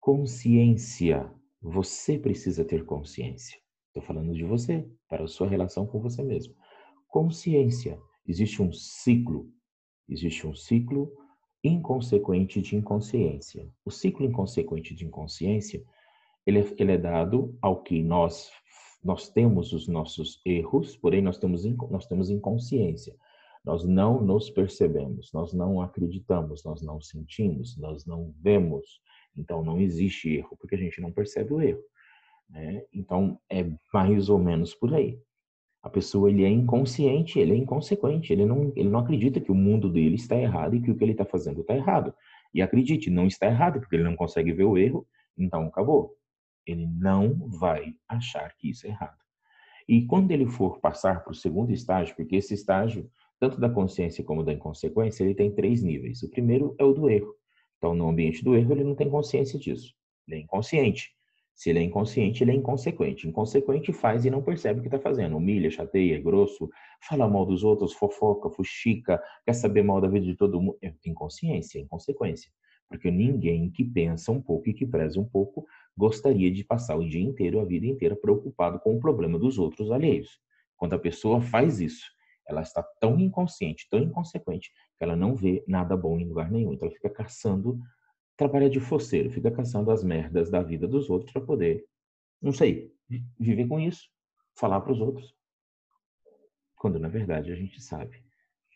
Consciência. 0.00 1.30
Você 1.60 2.18
precisa 2.18 2.64
ter 2.64 2.84
consciência. 2.86 3.58
Estou 3.88 4.02
falando 4.02 4.32
de 4.32 4.44
você, 4.44 4.88
para 5.08 5.24
a 5.24 5.28
sua 5.28 5.48
relação 5.48 5.86
com 5.86 6.00
você 6.00 6.22
mesmo. 6.22 6.54
Consciência. 7.08 8.00
Existe 8.26 8.62
um 8.62 8.72
ciclo. 8.72 9.52
Existe 10.08 10.46
um 10.46 10.54
ciclo 10.54 11.12
inconsequente 11.62 12.62
de 12.62 12.76
inconsciência. 12.76 13.68
O 13.84 13.90
ciclo 13.90 14.24
inconsequente 14.24 14.94
de 14.94 15.04
inconsciência, 15.04 15.84
ele 16.46 16.60
é, 16.60 16.74
ele 16.78 16.92
é 16.92 16.98
dado 16.98 17.58
ao 17.60 17.82
que 17.82 18.02
nós 18.02 18.50
nós 19.04 19.28
temos 19.30 19.72
os 19.72 19.86
nossos 19.86 20.40
erros, 20.44 20.96
porém 20.96 21.22
nós 21.22 21.38
temos 21.38 21.64
nós 21.90 22.06
temos 22.06 22.30
inconsciência. 22.30 23.14
Nós 23.64 23.84
não 23.84 24.20
nos 24.20 24.50
percebemos, 24.50 25.30
nós 25.32 25.52
não 25.52 25.80
acreditamos, 25.80 26.64
nós 26.64 26.82
não 26.82 27.00
sentimos, 27.00 27.76
nós 27.76 28.06
não 28.06 28.34
vemos, 28.40 29.00
então 29.36 29.62
não 29.62 29.80
existe 29.80 30.36
erro 30.36 30.56
porque 30.58 30.74
a 30.74 30.78
gente 30.78 31.00
não 31.00 31.12
percebe 31.12 31.52
o 31.52 31.60
erro. 31.60 31.82
Né? 32.48 32.82
Então 32.92 33.38
é 33.50 33.64
mais 33.92 34.28
ou 34.28 34.38
menos 34.38 34.74
por 34.74 34.94
aí. 34.94 35.20
A 35.82 35.88
pessoa 35.88 36.28
ele 36.28 36.44
é 36.44 36.48
inconsciente, 36.48 37.38
ele 37.38 37.52
é 37.52 37.56
inconsequente, 37.56 38.32
ele 38.32 38.44
não, 38.44 38.72
ele 38.74 38.88
não 38.88 38.98
acredita 38.98 39.40
que 39.40 39.52
o 39.52 39.54
mundo 39.54 39.88
dele 39.88 40.16
está 40.16 40.36
errado 40.36 40.74
e 40.74 40.82
que 40.82 40.90
o 40.90 40.96
que 40.96 41.04
ele 41.04 41.12
está 41.12 41.24
fazendo 41.24 41.60
está 41.60 41.74
errado. 41.74 42.12
E 42.52 42.60
acredite, 42.60 43.10
não 43.10 43.26
está 43.26 43.46
errado 43.46 43.78
porque 43.78 43.94
ele 43.94 44.02
não 44.02 44.16
consegue 44.16 44.52
ver 44.52 44.64
o 44.64 44.76
erro, 44.76 45.06
então 45.36 45.66
acabou. 45.66 46.16
Ele 46.66 46.86
não 46.86 47.48
vai 47.48 47.94
achar 48.08 48.54
que 48.56 48.70
isso 48.70 48.86
é 48.86 48.90
errado. 48.90 49.18
E 49.88 50.04
quando 50.04 50.30
ele 50.32 50.46
for 50.46 50.80
passar 50.80 51.22
para 51.22 51.30
o 51.30 51.34
segundo 51.34 51.72
estágio, 51.72 52.14
porque 52.14 52.36
esse 52.36 52.52
estágio, 52.52 53.08
tanto 53.38 53.60
da 53.60 53.68
consciência 53.68 54.24
como 54.24 54.42
da 54.42 54.52
inconsequência, 54.52 55.22
ele 55.22 55.34
tem 55.34 55.50
três 55.50 55.82
níveis. 55.82 56.22
O 56.22 56.30
primeiro 56.30 56.74
é 56.78 56.84
o 56.84 56.92
do 56.92 57.08
erro. 57.08 57.34
Então, 57.76 57.94
no 57.94 58.08
ambiente 58.08 58.42
do 58.42 58.56
erro, 58.56 58.72
ele 58.72 58.84
não 58.84 58.94
tem 58.94 59.08
consciência 59.08 59.58
disso. 59.58 59.94
Ele 60.26 60.38
é 60.38 60.40
inconsciente. 60.40 61.10
Se 61.54 61.70
ele 61.70 61.80
é 61.80 61.82
inconsciente, 61.82 62.44
ele 62.44 62.52
é 62.52 62.54
inconsequente. 62.54 63.26
Inconsequente 63.26 63.92
faz 63.92 64.24
e 64.24 64.30
não 64.30 64.42
percebe 64.42 64.78
o 64.78 64.82
que 64.82 64.88
está 64.88 64.98
fazendo. 64.98 65.36
Humilha, 65.36 65.70
chateia, 65.70 66.16
é 66.16 66.20
grosso, 66.20 66.70
fala 67.08 67.28
mal 67.28 67.44
dos 67.44 67.64
outros, 67.64 67.92
fofoca, 67.94 68.48
fuxica, 68.48 69.20
quer 69.44 69.54
saber 69.54 69.82
mal 69.82 70.00
da 70.00 70.06
vida 70.06 70.24
de 70.24 70.36
todo 70.36 70.60
mundo. 70.60 70.78
É 70.82 70.92
inconsciência, 71.04 71.78
é 71.78 71.82
inconsequência. 71.82 72.50
Porque 72.88 73.10
ninguém 73.10 73.70
que 73.70 73.84
pensa 73.84 74.32
um 74.32 74.40
pouco 74.40 74.68
e 74.68 74.72
que 74.72 74.86
preza 74.86 75.20
um 75.20 75.24
pouco 75.24 75.66
gostaria 75.96 76.50
de 76.50 76.62
passar 76.64 76.96
o 76.96 77.06
dia 77.06 77.22
inteiro, 77.22 77.60
a 77.60 77.64
vida 77.64 77.86
inteira, 77.86 78.14
preocupado 78.14 78.78
com 78.78 78.96
o 78.96 79.00
problema 79.00 79.36
dos 79.36 79.58
outros 79.58 79.90
alheios. 79.90 80.40
Quando 80.76 80.94
a 80.94 80.98
pessoa 80.98 81.40
faz 81.40 81.80
isso, 81.80 82.06
ela 82.48 82.62
está 82.62 82.82
tão 82.82 83.18
inconsciente, 83.20 83.88
tão 83.90 84.00
inconsequente, 84.00 84.70
que 84.96 85.04
ela 85.04 85.14
não 85.14 85.34
vê 85.34 85.62
nada 85.66 85.96
bom 85.96 86.18
em 86.18 86.26
lugar 86.26 86.50
nenhum. 86.50 86.72
Então 86.72 86.88
ela 86.88 86.96
fica 86.96 87.10
caçando 87.10 87.78
trabalha 88.36 88.70
de 88.70 88.78
foceiro, 88.78 89.30
fica 89.30 89.50
caçando 89.50 89.90
as 89.90 90.04
merdas 90.04 90.48
da 90.48 90.62
vida 90.62 90.86
dos 90.86 91.10
outros 91.10 91.32
para 91.32 91.42
poder, 91.42 91.84
não 92.40 92.52
sei, 92.52 92.92
viver 93.36 93.66
com 93.66 93.80
isso, 93.80 94.08
falar 94.54 94.80
para 94.80 94.92
os 94.92 95.00
outros. 95.00 95.34
Quando 96.76 97.00
na 97.00 97.08
verdade 97.08 97.50
a 97.50 97.56
gente 97.56 97.82
sabe 97.82 98.22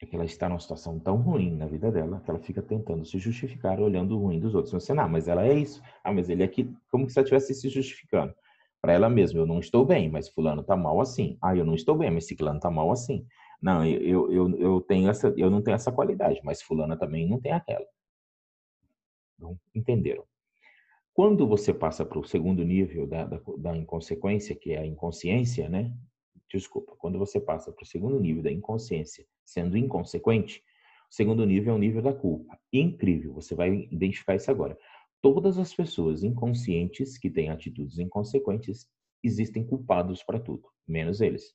é 0.02 0.06
que 0.06 0.16
ela 0.16 0.24
está 0.24 0.48
numa 0.48 0.58
situação 0.58 0.98
tão 0.98 1.16
ruim 1.16 1.54
na 1.56 1.66
vida 1.66 1.90
dela 1.92 2.20
que 2.24 2.28
ela 2.28 2.40
fica 2.40 2.60
tentando 2.60 3.04
se 3.04 3.18
justificar 3.18 3.80
olhando 3.80 4.16
o 4.16 4.18
ruim 4.18 4.40
dos 4.40 4.54
outros. 4.54 4.72
Você, 4.72 4.92
não, 4.92 5.08
mas 5.08 5.28
ela 5.28 5.46
é 5.46 5.54
isso. 5.54 5.80
Ah, 6.02 6.12
mas 6.12 6.28
ele 6.28 6.42
é 6.42 6.44
aqui, 6.44 6.74
como 6.90 7.08
se 7.08 7.16
ela 7.16 7.24
estivesse 7.24 7.54
se 7.54 7.68
justificando. 7.68 8.34
Para 8.80 8.92
ela 8.94 9.08
mesma, 9.08 9.38
eu 9.38 9.46
não 9.46 9.60
estou 9.60 9.86
bem, 9.86 10.10
mas 10.10 10.28
fulano 10.28 10.62
está 10.62 10.76
mal 10.76 11.00
assim. 11.00 11.38
Ah, 11.40 11.56
eu 11.56 11.64
não 11.64 11.74
estou 11.74 11.96
bem, 11.96 12.10
mas 12.10 12.26
ciclano 12.26 12.56
está 12.56 12.68
mal 12.68 12.90
assim. 12.90 13.24
Não, 13.62 13.86
eu, 13.86 14.32
eu, 14.32 14.56
eu, 14.58 14.80
tenho 14.80 15.08
essa, 15.08 15.32
eu 15.36 15.48
não 15.48 15.62
tenho 15.62 15.76
essa 15.76 15.92
qualidade, 15.92 16.40
mas 16.42 16.60
fulana 16.60 16.98
também 16.98 17.28
não 17.28 17.40
tem 17.40 17.52
aquela. 17.52 17.86
Não 19.38 19.56
entenderam? 19.72 20.24
Quando 21.14 21.46
você 21.46 21.72
passa 21.72 22.04
para 22.04 22.18
o 22.18 22.24
segundo 22.24 22.64
nível 22.64 23.06
da, 23.06 23.24
da, 23.24 23.40
da, 23.58 23.76
inconsequência, 23.76 24.56
que 24.56 24.72
é 24.72 24.78
a 24.78 24.86
inconsciência, 24.86 25.68
né? 25.68 25.94
Desculpa, 26.50 26.96
quando 26.98 27.18
você 27.18 27.40
passa 27.40 27.70
para 27.70 27.84
o 27.84 27.86
segundo 27.86 28.18
nível 28.18 28.42
da 28.42 28.50
inconsciência, 28.50 29.24
sendo 29.44 29.76
inconsequente, 29.76 30.60
o 31.08 31.14
segundo 31.14 31.46
nível 31.46 31.74
é 31.74 31.76
o 31.76 31.78
nível 31.78 32.02
da 32.02 32.12
culpa. 32.12 32.58
Incrível, 32.72 33.32
você 33.32 33.54
vai 33.54 33.86
identificar 33.92 34.34
isso 34.34 34.50
agora. 34.50 34.76
Todas 35.20 35.56
as 35.56 35.72
pessoas 35.72 36.24
inconscientes 36.24 37.16
que 37.16 37.30
têm 37.30 37.48
atitudes 37.48 37.98
inconsequentes 37.98 38.88
existem 39.22 39.64
culpados 39.64 40.22
para 40.24 40.40
tudo, 40.40 40.68
menos 40.88 41.20
eles. 41.20 41.54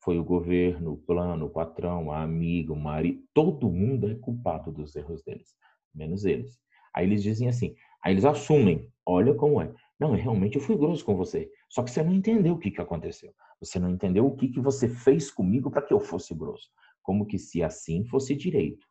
Foi 0.00 0.18
o 0.18 0.24
governo, 0.24 0.92
o 0.92 0.96
plano, 0.96 1.46
o 1.46 1.50
patrão, 1.50 2.12
a 2.12 2.22
amiga, 2.22 2.72
o 2.72 2.76
marido, 2.76 3.22
todo 3.34 3.70
mundo 3.70 4.10
é 4.10 4.14
culpado 4.14 4.70
dos 4.70 4.94
erros 4.94 5.22
deles, 5.22 5.56
menos 5.94 6.24
eles. 6.24 6.58
Aí 6.94 7.06
eles 7.06 7.22
dizem 7.22 7.48
assim, 7.48 7.74
aí 8.02 8.12
eles 8.12 8.24
assumem, 8.24 8.90
olha 9.04 9.34
como 9.34 9.60
é. 9.60 9.72
Não, 9.98 10.12
realmente 10.12 10.56
eu 10.56 10.62
fui 10.62 10.76
grosso 10.76 11.04
com 11.04 11.16
você. 11.16 11.50
Só 11.68 11.82
que 11.82 11.90
você 11.90 12.02
não 12.02 12.14
entendeu 12.14 12.54
o 12.54 12.58
que, 12.58 12.70
que 12.70 12.80
aconteceu. 12.80 13.34
Você 13.60 13.78
não 13.78 13.90
entendeu 13.90 14.26
o 14.26 14.36
que, 14.36 14.48
que 14.48 14.60
você 14.60 14.88
fez 14.88 15.30
comigo 15.30 15.70
para 15.70 15.82
que 15.82 15.92
eu 15.92 15.98
fosse 15.98 16.34
grosso. 16.34 16.70
Como 17.02 17.26
que 17.26 17.38
se 17.38 17.62
assim 17.62 18.04
fosse 18.04 18.36
direito. 18.36 18.86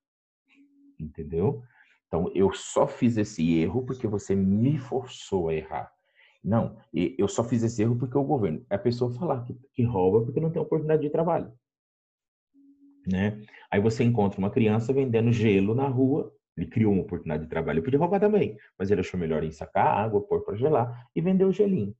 Entendeu? 0.99 1.61
Então, 2.07 2.31
eu 2.33 2.53
só 2.53 2.87
fiz 2.87 3.17
esse 3.17 3.57
erro 3.57 3.85
porque 3.85 4.07
você 4.07 4.35
me 4.35 4.77
forçou 4.77 5.49
a 5.49 5.53
errar. 5.53 5.91
Não, 6.47 6.77
eu 6.93 7.27
só 7.27 7.43
fiz 7.43 7.61
esse 7.61 7.81
erro 7.81 7.97
porque 7.97 8.17
o 8.17 8.23
governo. 8.23 8.65
É 8.69 8.75
a 8.75 8.79
pessoa 8.79 9.13
falar 9.13 9.43
que, 9.43 9.53
que 9.73 9.83
rouba 9.83 10.23
porque 10.23 10.39
não 10.39 10.49
tem 10.49 10.61
oportunidade 10.61 11.01
de 11.01 11.09
trabalho. 11.09 11.51
Né? 13.05 13.41
Aí 13.69 13.81
você 13.81 14.03
encontra 14.03 14.39
uma 14.39 14.49
criança 14.49 14.93
vendendo 14.93 15.31
gelo 15.31 15.75
na 15.75 15.87
rua 15.87 16.33
ele 16.57 16.65
criou 16.65 16.91
uma 16.91 17.03
oportunidade 17.03 17.43
de 17.43 17.49
trabalho. 17.49 17.77
Ele 17.77 17.85
podia 17.85 17.99
roubar 17.99 18.19
também, 18.19 18.57
mas 18.77 18.89
ele 18.89 19.01
achou 19.01 19.19
melhor 19.19 19.43
em 19.43 19.51
sacar 19.51 19.85
água, 19.85 20.21
pôr 20.21 20.43
para 20.43 20.55
gelar 20.55 21.07
e 21.15 21.21
vender 21.21 21.45
o 21.45 21.51
gelinho. 21.51 21.95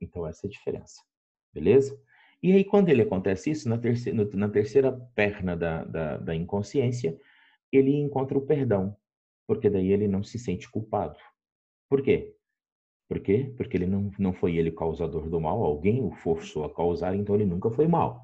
Então, 0.00 0.26
essa 0.26 0.46
é 0.46 0.48
a 0.48 0.50
diferença. 0.50 1.02
Beleza? 1.52 2.00
E 2.42 2.52
aí, 2.52 2.64
quando 2.64 2.88
ele 2.88 3.02
acontece 3.02 3.50
isso, 3.50 3.68
na 3.68 3.76
terceira, 3.76 4.24
na 4.32 4.48
terceira 4.48 4.92
perna 5.14 5.54
da, 5.54 5.84
da, 5.84 6.16
da 6.16 6.34
inconsciência, 6.34 7.18
ele 7.70 7.94
encontra 7.96 8.38
o 8.38 8.46
perdão, 8.46 8.96
porque 9.46 9.68
daí 9.68 9.92
ele 9.92 10.08
não 10.08 10.22
se 10.22 10.38
sente 10.38 10.70
culpado. 10.70 11.18
Por 11.88 12.00
quê? 12.00 12.34
Por 13.08 13.20
quê? 13.20 13.52
Porque 13.56 13.76
ele 13.76 13.86
não, 13.86 14.10
não 14.18 14.32
foi 14.32 14.56
ele 14.56 14.70
o 14.70 14.74
causador 14.74 15.28
do 15.28 15.40
mal, 15.40 15.64
alguém 15.64 16.02
o 16.02 16.10
forçou 16.10 16.64
a 16.64 16.74
causar, 16.74 17.14
então 17.14 17.34
ele 17.34 17.46
nunca 17.46 17.70
foi 17.70 17.88
mal. 17.88 18.22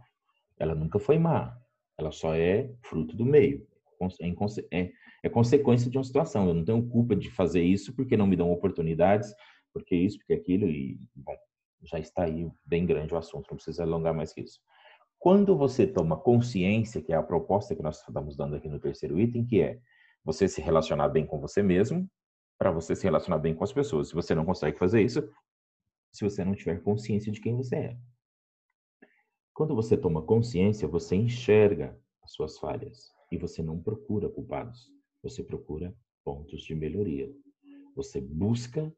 Ela 0.58 0.74
nunca 0.74 0.98
foi 0.98 1.18
má, 1.18 1.56
ela 1.98 2.12
só 2.12 2.34
é 2.34 2.70
fruto 2.82 3.16
do 3.16 3.24
meio 3.24 3.66
é, 4.20 4.80
é, 4.80 4.92
é 5.22 5.28
consequência 5.28 5.90
de 5.90 5.96
uma 5.96 6.04
situação. 6.04 6.48
Eu 6.48 6.54
não 6.54 6.64
tenho 6.64 6.86
culpa 6.88 7.14
de 7.14 7.30
fazer 7.30 7.62
isso 7.62 7.94
porque 7.94 8.16
não 8.16 8.26
me 8.26 8.36
dão 8.36 8.50
oportunidades, 8.50 9.32
porque 9.72 9.94
isso, 9.94 10.18
porque 10.18 10.34
aquilo, 10.34 10.66
e, 10.66 10.98
bom, 11.14 11.36
já 11.82 11.98
está 11.98 12.24
aí 12.24 12.48
bem 12.64 12.86
grande 12.86 13.14
o 13.14 13.18
assunto, 13.18 13.48
não 13.50 13.56
precisa 13.56 13.82
alongar 13.82 14.14
mais 14.14 14.32
que 14.32 14.42
isso. 14.42 14.60
Quando 15.18 15.56
você 15.56 15.86
toma 15.86 16.16
consciência, 16.16 17.00
que 17.00 17.12
é 17.12 17.16
a 17.16 17.22
proposta 17.22 17.74
que 17.74 17.82
nós 17.82 17.98
estamos 17.98 18.36
dando 18.36 18.56
aqui 18.56 18.68
no 18.68 18.78
terceiro 18.78 19.18
item, 19.18 19.44
que 19.44 19.60
é 19.60 19.78
você 20.22 20.48
se 20.48 20.60
relacionar 20.60 21.08
bem 21.08 21.26
com 21.26 21.40
você 21.40 21.62
mesmo, 21.62 22.08
para 22.58 22.70
você 22.70 22.94
se 22.94 23.04
relacionar 23.04 23.38
bem 23.38 23.54
com 23.54 23.64
as 23.64 23.72
pessoas. 23.72 24.08
Se 24.08 24.14
você 24.14 24.34
não 24.34 24.44
consegue 24.44 24.78
fazer 24.78 25.02
isso, 25.02 25.28
se 26.12 26.24
você 26.24 26.44
não 26.44 26.54
tiver 26.54 26.82
consciência 26.82 27.32
de 27.32 27.40
quem 27.40 27.56
você 27.56 27.76
é. 27.76 27.98
Quando 29.52 29.74
você 29.74 29.96
toma 29.96 30.22
consciência, 30.22 30.88
você 30.88 31.16
enxerga 31.16 31.98
as 32.22 32.32
suas 32.32 32.58
falhas. 32.58 33.12
E 33.30 33.38
você 33.38 33.62
não 33.62 33.80
procura 33.80 34.28
culpados, 34.28 34.88
você 35.22 35.42
procura 35.42 35.94
pontos 36.24 36.62
de 36.62 36.74
melhoria. 36.74 37.32
Você 37.96 38.20
busca 38.20 38.92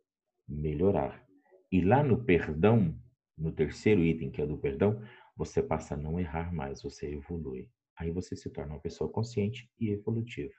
melhorar. 0.49 1.27
E 1.71 1.81
lá 1.81 2.03
no 2.03 2.25
perdão, 2.25 2.99
no 3.37 3.53
terceiro 3.53 4.03
item, 4.03 4.31
que 4.31 4.40
é 4.40 4.47
do 4.47 4.57
perdão, 4.57 5.03
você 5.37 5.62
passa 5.62 5.95
a 5.95 5.97
não 5.97 6.19
errar 6.19 6.53
mais, 6.55 6.83
você 6.83 7.12
evolui. 7.12 7.71
Aí 7.97 8.11
você 8.11 8.37
se 8.37 8.51
torna 8.51 8.75
uma 8.75 8.81
pessoa 8.81 9.11
consciente 9.11 9.71
e 9.79 9.90
evolutiva, 9.90 10.55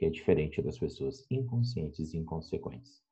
que 0.00 0.06
é 0.06 0.08
diferente 0.08 0.62
das 0.62 0.78
pessoas 0.78 1.26
inconscientes 1.30 2.14
e 2.14 2.16
inconsequentes. 2.16 3.02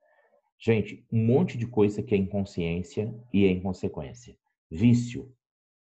Gente, 0.59 1.07
um 1.13 1.23
monte 1.23 1.59
de 1.59 1.67
coisa 1.67 2.03
que 2.03 2.15
é 2.15 2.19
inconsciência 2.19 3.15
e 3.31 3.45
é 3.45 3.51
inconsequência. 3.51 4.35
Vício, 4.71 5.31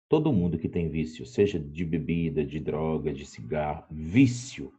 Todo 0.09 0.33
mundo 0.33 0.57
que 0.57 0.69
tem 0.69 0.89
vício, 0.89 1.27
seja 1.27 1.59
de 1.59 1.85
bebida, 1.85 2.47
de 2.47 2.61
droga, 2.61 3.13
de 3.13 3.27
cigarro, 3.27 3.85
vício, 3.91 4.73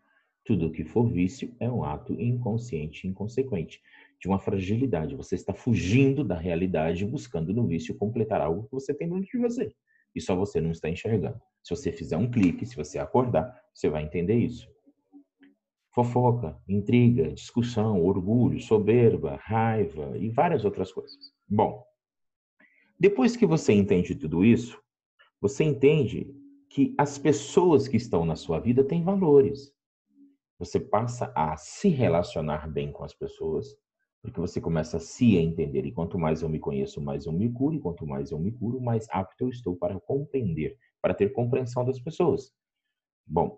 tudo 0.46 0.72
que 0.72 0.86
for 0.86 1.06
vício 1.06 1.54
é 1.60 1.70
um 1.70 1.84
ato 1.84 2.14
inconsciente, 2.14 3.06
inconsequente, 3.06 3.82
de 4.22 4.28
uma 4.30 4.40
fragilidade. 4.40 5.18
Você 5.18 5.36
está 5.36 5.54
fugindo 5.54 6.24
da 6.24 6.38
realidade, 6.38 7.06
buscando 7.06 7.54
no 7.54 7.68
vício 7.68 7.94
completar 7.94 8.40
algo 8.40 8.64
que 8.64 8.72
você 8.72 8.94
tem 8.94 9.10
dentro 9.10 9.30
de 9.30 9.38
você. 9.38 9.76
E 10.16 10.22
só 10.22 10.34
você 10.34 10.62
não 10.62 10.72
está 10.72 10.90
enxergando. 10.90 11.42
Se 11.62 11.76
você 11.76 11.92
fizer 11.92 12.16
um 12.16 12.32
clique, 12.32 12.66
se 12.66 12.78
você 12.78 12.98
acordar, 12.98 13.54
você 13.74 13.90
vai 13.90 14.04
entender 14.04 14.38
isso. 14.38 14.77
Fofoca, 15.98 16.56
intriga, 16.68 17.34
discussão, 17.34 18.06
orgulho, 18.06 18.62
soberba, 18.62 19.36
raiva 19.42 20.16
e 20.16 20.30
várias 20.30 20.64
outras 20.64 20.92
coisas. 20.92 21.34
Bom, 21.50 21.84
depois 23.00 23.36
que 23.36 23.48
você 23.48 23.74
entende 23.74 24.14
tudo 24.14 24.46
isso, 24.46 24.80
você 25.42 25.64
entende 25.64 26.32
que 26.70 26.94
as 27.00 27.18
pessoas 27.18 27.88
que 27.88 27.98
estão 27.98 28.26
na 28.26 28.36
sua 28.36 28.60
vida 28.60 28.84
têm 28.84 29.04
valores. 29.04 29.74
Você 30.60 30.80
passa 30.80 31.34
a 31.36 31.58
se 31.58 31.90
relacionar 31.90 32.72
bem 32.72 32.92
com 32.92 33.04
as 33.04 33.16
pessoas, 33.16 33.76
porque 34.22 34.40
você 34.40 34.62
começa 34.62 34.98
a 34.98 35.00
se 35.00 35.36
entender. 35.36 35.84
E 35.84 35.92
quanto 35.92 36.20
mais 36.20 36.44
eu 36.44 36.50
me 36.50 36.60
conheço, 36.60 37.02
mais 37.02 37.26
eu 37.26 37.34
me 37.34 37.52
curo. 37.52 37.74
E 37.74 37.80
quanto 37.80 38.06
mais 38.06 38.30
eu 38.30 38.38
me 38.38 38.52
curo, 38.52 38.80
mais 38.80 39.08
apto 39.10 39.46
eu 39.46 39.50
estou 39.50 39.76
para 39.76 40.00
compreender, 40.02 40.78
para 41.02 41.16
ter 41.16 41.34
compreensão 41.34 41.84
das 41.84 42.00
pessoas. 42.00 42.54
Bom, 43.26 43.58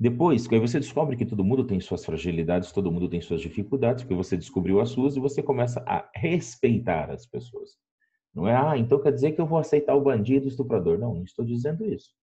depois, 0.00 0.46
aí 0.52 0.60
você 0.60 0.78
descobre 0.78 1.16
que 1.16 1.26
todo 1.26 1.44
mundo 1.44 1.64
tem 1.64 1.80
suas 1.80 2.04
fragilidades, 2.04 2.70
todo 2.70 2.92
mundo 2.92 3.08
tem 3.08 3.20
suas 3.20 3.40
dificuldades, 3.40 4.04
porque 4.04 4.14
você 4.14 4.36
descobriu 4.36 4.80
as 4.80 4.90
suas 4.90 5.16
e 5.16 5.20
você 5.20 5.42
começa 5.42 5.82
a 5.86 6.08
respeitar 6.14 7.10
as 7.10 7.26
pessoas. 7.26 7.76
Não 8.32 8.46
é, 8.46 8.54
ah, 8.54 8.78
então 8.78 9.00
quer 9.00 9.12
dizer 9.12 9.32
que 9.32 9.40
eu 9.40 9.46
vou 9.46 9.58
aceitar 9.58 9.96
o 9.96 10.00
bandido, 10.00 10.44
o 10.44 10.48
estuprador. 10.48 10.98
Não, 10.98 11.14
não 11.14 11.24
estou 11.24 11.44
dizendo 11.44 11.84
isso. 11.84 12.14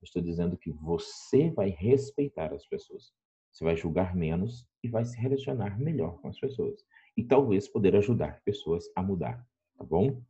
estou 0.00 0.22
dizendo 0.22 0.56
que 0.56 0.70
você 0.70 1.50
vai 1.50 1.70
respeitar 1.70 2.52
as 2.52 2.64
pessoas. 2.66 3.12
Você 3.50 3.64
vai 3.64 3.76
julgar 3.76 4.14
menos 4.14 4.64
e 4.80 4.88
vai 4.88 5.04
se 5.04 5.16
relacionar 5.18 5.76
melhor 5.80 6.20
com 6.20 6.28
as 6.28 6.38
pessoas. 6.38 6.84
E 7.16 7.24
talvez 7.24 7.66
poder 7.66 7.96
ajudar 7.96 8.42
pessoas 8.44 8.84
a 8.94 9.02
mudar, 9.02 9.44
tá 9.76 9.82
bom? 9.82 10.22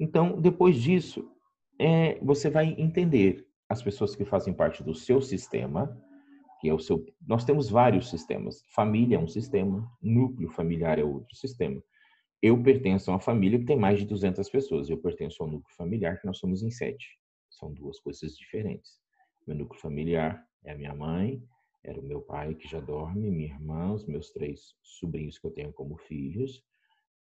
Então, 0.00 0.40
depois 0.40 0.76
disso, 0.76 1.30
é, 1.78 2.18
você 2.20 2.48
vai 2.48 2.74
entender 2.78 3.46
as 3.68 3.82
pessoas 3.82 4.14
que 4.14 4.24
fazem 4.24 4.54
parte 4.54 4.82
do 4.82 4.94
seu 4.94 5.20
sistema, 5.20 6.00
que 6.60 6.68
é 6.68 6.74
o 6.74 6.78
seu. 6.78 7.04
Nós 7.26 7.44
temos 7.44 7.68
vários 7.68 8.10
sistemas. 8.10 8.62
Família 8.74 9.16
é 9.16 9.18
um 9.18 9.28
sistema, 9.28 9.90
núcleo 10.02 10.48
familiar 10.50 10.98
é 10.98 11.04
outro 11.04 11.34
sistema. 11.36 11.82
Eu 12.42 12.62
pertenço 12.62 13.10
a 13.10 13.14
uma 13.14 13.20
família 13.20 13.58
que 13.58 13.64
tem 13.64 13.76
mais 13.76 13.98
de 13.98 14.06
200 14.06 14.48
pessoas. 14.48 14.88
Eu 14.88 14.98
pertenço 14.98 15.42
ao 15.42 15.48
núcleo 15.48 15.74
familiar, 15.76 16.20
que 16.20 16.26
nós 16.26 16.38
somos 16.38 16.62
em 16.62 16.70
sete. 16.70 17.18
São 17.50 17.72
duas 17.72 17.98
coisas 18.00 18.36
diferentes. 18.36 18.98
Meu 19.46 19.56
núcleo 19.56 19.80
familiar 19.80 20.44
é 20.64 20.72
a 20.72 20.76
minha 20.76 20.94
mãe, 20.94 21.42
era 21.82 22.00
o 22.00 22.04
meu 22.04 22.20
pai 22.20 22.54
que 22.54 22.68
já 22.68 22.80
dorme, 22.80 23.30
minha 23.30 23.54
irmã, 23.54 23.92
os 23.92 24.04
meus 24.06 24.30
três 24.30 24.74
sobrinhos 24.82 25.38
que 25.38 25.46
eu 25.46 25.52
tenho 25.52 25.72
como 25.72 25.96
filhos, 25.96 26.62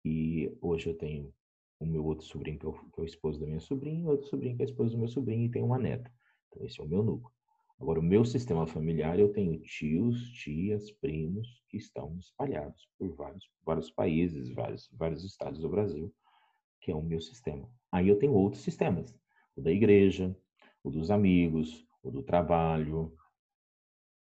E 0.05 0.55
hoje 0.61 0.89
eu 0.89 0.97
tenho 0.97 1.33
o 1.79 1.85
meu 1.85 2.05
outro 2.05 2.25
sobrinho, 2.25 2.59
que 2.59 2.65
é, 2.65 2.69
o, 2.69 2.75
é 2.99 3.05
esposo 3.05 3.39
da 3.39 3.45
minha 3.45 3.59
sobrinha, 3.59 4.09
outro 4.09 4.27
sobrinho, 4.27 4.55
que 4.55 4.63
é 4.63 4.65
o 4.65 4.69
esposo 4.69 4.91
do 4.91 4.99
meu 4.99 5.07
sobrinho, 5.07 5.45
e 5.45 5.51
tem 5.51 5.63
uma 5.63 5.79
neta. 5.79 6.11
Então, 6.47 6.65
esse 6.65 6.79
é 6.79 6.83
o 6.83 6.87
meu 6.87 7.03
núcleo. 7.03 7.33
Agora, 7.81 7.99
o 7.99 8.03
meu 8.03 8.23
sistema 8.23 8.67
familiar, 8.67 9.17
eu 9.17 9.33
tenho 9.33 9.59
tios, 9.61 10.31
tias, 10.33 10.91
primos 10.91 11.63
que 11.67 11.77
estão 11.77 12.15
espalhados 12.19 12.87
por 12.95 13.15
vários, 13.15 13.49
vários 13.65 13.89
países, 13.89 14.53
vários, 14.53 14.87
vários 14.93 15.23
estados 15.23 15.59
do 15.59 15.67
Brasil, 15.67 16.13
que 16.79 16.91
é 16.91 16.95
o 16.95 17.01
meu 17.01 17.19
sistema. 17.19 17.67
Aí 17.91 18.07
eu 18.07 18.19
tenho 18.19 18.33
outros 18.33 18.61
sistemas, 18.61 19.17
o 19.55 19.61
da 19.63 19.71
igreja, 19.71 20.37
o 20.83 20.91
dos 20.91 21.09
amigos, 21.09 21.83
o 22.03 22.11
do 22.11 22.21
trabalho. 22.21 23.17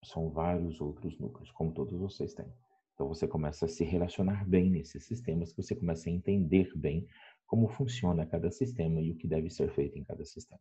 São 0.05 0.31
vários 0.31 0.81
outros 0.81 1.19
núcleos, 1.19 1.51
como 1.51 1.75
todos 1.75 1.99
vocês 1.99 2.35
têm. 2.35 2.47
Então 2.95 3.09
você 3.09 3.27
começa 3.27 3.65
a 3.65 3.69
se 3.69 3.83
relacionar 3.83 4.49
bem 4.49 4.71
nesses 4.71 5.05
sistemas, 5.05 5.53
você 5.53 5.75
começa 5.75 6.09
a 6.09 6.13
entender 6.13 6.71
bem 6.77 7.09
como 7.45 7.67
funciona 7.67 8.25
cada 8.25 8.53
sistema 8.53 9.01
e 9.01 9.11
o 9.11 9.17
que 9.17 9.27
deve 9.27 9.51
ser 9.51 9.69
feito 9.73 9.99
em 9.99 10.05
cada 10.05 10.25
sistema. 10.25 10.61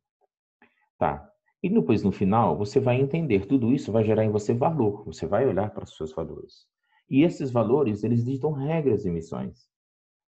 Tá. 0.98 1.32
E 1.64 1.70
depois 1.70 2.04
no 2.04 2.12
final, 2.12 2.58
você 2.58 2.80
vai 2.80 3.00
entender 3.00 3.46
tudo 3.46 3.72
isso, 3.72 3.92
vai 3.92 4.04
gerar 4.04 4.26
em 4.26 4.32
você 4.32 4.54
valor. 4.54 5.06
Você 5.06 5.28
vai 5.28 5.48
olhar 5.48 5.72
para 5.72 5.84
os 5.84 5.96
seus 5.96 6.12
valores. 6.14 6.66
E 7.10 7.24
esses 7.24 7.52
valores, 7.52 8.04
eles 8.04 8.26
ditam 8.26 8.52
regras 8.52 9.06
e 9.06 9.12
missões. 9.12 9.70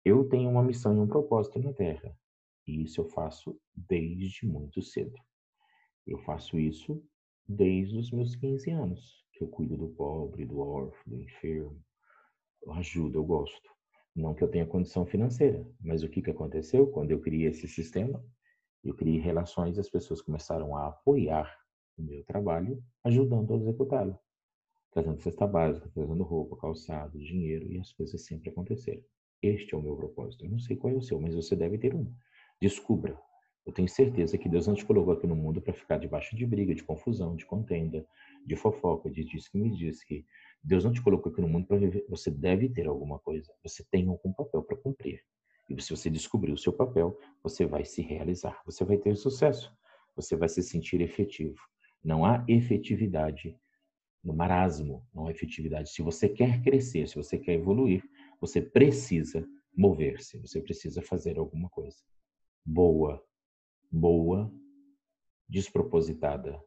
Eu 0.05 0.29
tenho 0.29 0.51
uma 0.51 0.63
missão 0.63 0.97
e 0.97 1.01
um 1.01 1.07
propósito 1.07 1.59
na 1.59 1.73
Terra. 1.73 2.15
E 2.67 2.83
isso 2.83 3.01
eu 3.01 3.09
faço 3.09 3.59
desde 3.75 4.47
muito 4.47 4.83
cedo. 4.83 5.17
Eu 6.07 6.19
faço 6.19 6.59
isso 6.59 7.03
desde 7.49 7.99
os 7.99 8.11
meus 8.11 8.35
15 8.37 8.71
anos, 8.71 9.25
que 9.33 9.43
eu 9.43 9.49
cuido 9.49 9.77
do 9.77 9.89
pobre, 9.89 10.45
do 10.45 10.59
órfão, 10.59 11.03
do 11.07 11.21
enfermo, 11.21 11.81
eu 12.63 12.73
ajudo, 12.75 13.19
eu 13.19 13.25
gosto. 13.25 13.71
Não 14.15 14.35
que 14.35 14.45
eu 14.45 14.49
tenha 14.49 14.67
condição 14.67 15.07
financeira, 15.07 15.67
mas 15.81 16.03
o 16.03 16.09
que, 16.09 16.23
que 16.23 16.31
aconteceu 16.31 16.87
quando 16.87 17.11
eu 17.11 17.21
criei 17.21 17.49
esse 17.49 17.67
sistema? 17.67 18.23
Eu 18.85 18.95
criei 18.95 19.21
relações 19.21 19.77
e 19.77 19.81
as 19.81 19.89
pessoas 19.89 20.21
começaram 20.21 20.77
a 20.77 20.89
apoiar 20.89 21.57
o 21.97 22.03
meu 22.03 22.25
trabalho, 22.25 22.83
ajudando 23.05 23.55
a 23.55 23.57
executá-lo. 23.57 24.19
Trazendo 24.91 25.21
cesta 25.21 25.47
básica, 25.47 25.89
trazendo 25.95 26.23
roupa, 26.23 26.57
calçado, 26.57 27.19
dinheiro 27.19 27.71
e 27.73 27.79
as 27.79 27.93
coisas 27.93 28.25
sempre 28.25 28.51
aconteceram. 28.51 29.03
Este 29.41 29.75
é 29.75 29.79
o 29.79 29.83
meu 29.83 29.97
propósito. 29.97 30.45
Eu 30.45 30.51
não 30.51 30.59
sei 30.59 30.77
qual 30.77 30.93
é 30.93 30.97
o 30.97 31.03
seu, 31.03 31.21
mas 31.21 31.35
você 31.35 31.57
deve 31.57 31.79
ter 31.79 31.95
um. 31.95 32.13
Descubra. 32.61 33.19
Eu 33.65 33.73
tenho 33.73 33.89
certeza 33.89 34.37
que 34.37 34.49
Deus 34.49 34.67
não 34.67 34.75
te 34.75 34.85
colocou 34.85 35.15
aqui 35.15 35.27
no 35.27 35.37
mundo 35.37 35.63
para 35.63 35.73
ficar 35.73 35.99
debaixo 35.99 36.35
de 36.35 36.45
briga, 36.45 36.75
de 36.75 36.83
confusão, 36.83 37.37
de 37.37 37.47
contenda, 37.47 38.05
de 38.45 38.57
fofoca, 38.57 39.09
de 39.09 39.25
diz 39.25 39.49
que 39.49 39.57
me 39.57 39.71
diz 39.71 40.03
que 40.03 40.27
Deus 40.63 40.85
não 40.85 40.93
te 40.93 41.01
colocou 41.01 41.31
aqui 41.31 41.41
no 41.41 41.49
mundo 41.49 41.67
para 41.67 41.77
viver. 41.77 42.05
Você 42.09 42.31
deve 42.31 42.69
ter 42.69 42.89
alguma 42.89 43.21
coisa. 43.21 43.53
Você 43.63 43.85
tem 43.85 44.09
algum 44.09 44.33
papel 44.33 44.63
para 44.63 44.77
cumprir. 44.77 45.23
E 45.77 45.83
se 45.83 45.91
você 45.91 46.11
descobrir 46.11 46.53
o 46.53 46.59
seu 46.59 46.73
papel, 46.73 47.19
você 47.43 47.65
vai 47.65 47.85
se 47.85 48.03
realizar. 48.03 48.61
Você 48.65 48.85
vai 48.85 48.99
ter 48.99 49.17
sucesso. 49.17 49.73
Você 50.15 50.37
vai 50.37 50.49
se 50.49 50.63
sentir 50.63 51.01
efetivo. 51.01 51.59
Não 52.05 52.25
há 52.25 52.45
efetividade 52.49 53.57
no 54.23 54.35
marasmo, 54.35 55.07
não 55.15 55.27
há 55.27 55.31
efetividade. 55.31 55.91
Se 55.91 56.03
você 56.03 56.29
quer 56.29 56.63
crescer, 56.63 57.09
se 57.09 57.17
você 57.17 57.39
quer 57.39 57.55
evoluir, 57.55 58.03
você 58.41 58.61
precisa 58.61 59.47
mover-se. 59.77 60.39
Você 60.39 60.61
precisa 60.61 61.01
fazer 61.03 61.39
alguma 61.39 61.69
coisa. 61.71 61.97
Boa, 62.65 63.23
boa, 63.91 64.53
despropositada, 65.49 66.63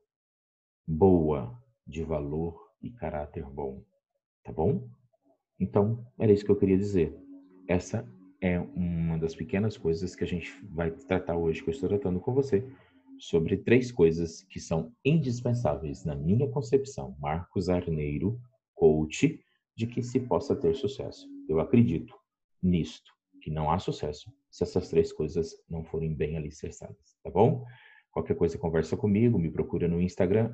boa, 0.88 1.58
de 1.86 2.04
valor 2.04 2.72
e 2.82 2.92
caráter 2.92 3.46
bom. 3.46 3.84
Tá 4.44 4.52
bom? 4.52 4.90
Então, 5.60 6.06
era 6.20 6.32
isso 6.32 6.44
que 6.44 6.52
eu 6.52 6.58
queria 6.58 6.78
dizer. 6.78 7.18
Essa 7.68 8.08
é 8.42 8.60
uma 8.60 9.18
das 9.18 9.36
pequenas 9.36 9.78
coisas 9.78 10.16
que 10.16 10.24
a 10.24 10.28
gente 10.28 10.52
vai 10.66 10.92
tratar 10.92 11.36
hoje, 11.36 11.64
que 11.64 11.70
eu 11.70 11.74
estou 11.74 11.90
tratando 11.90 12.20
com 12.20 12.34
você, 12.34 12.66
sobre 13.18 13.58
três 13.58 13.92
coisas 13.92 14.44
que 14.44 14.60
são 14.60 14.92
indispensáveis 15.04 16.04
na 16.04 16.16
minha 16.16 16.50
concepção, 16.50 17.16
Marcos 17.20 17.70
Arneiro, 17.70 18.40
coach, 18.74 19.40
de 19.76 19.88
que 19.88 20.02
se 20.02 20.20
possa 20.20 20.56
ter 20.56 20.76
sucesso. 20.76 21.28
Eu 21.48 21.60
acredito 21.60 22.16
nisto, 22.62 23.14
que 23.42 23.52
não 23.52 23.70
há 23.70 23.80
sucesso 23.80 24.32
se 24.50 24.64
essas 24.64 24.90
três 24.90 25.12
coisas 25.12 25.54
não 25.70 25.84
forem 25.84 26.14
bem 26.14 26.38
alicerçadas, 26.38 27.18
tá 27.24 27.30
bom? 27.30 27.66
Qualquer 28.10 28.36
coisa, 28.36 28.58
conversa 28.58 28.96
comigo, 28.96 29.38
me 29.38 29.52
procura 29.52 29.88
no 29.88 30.02
Instagram, 30.02 30.50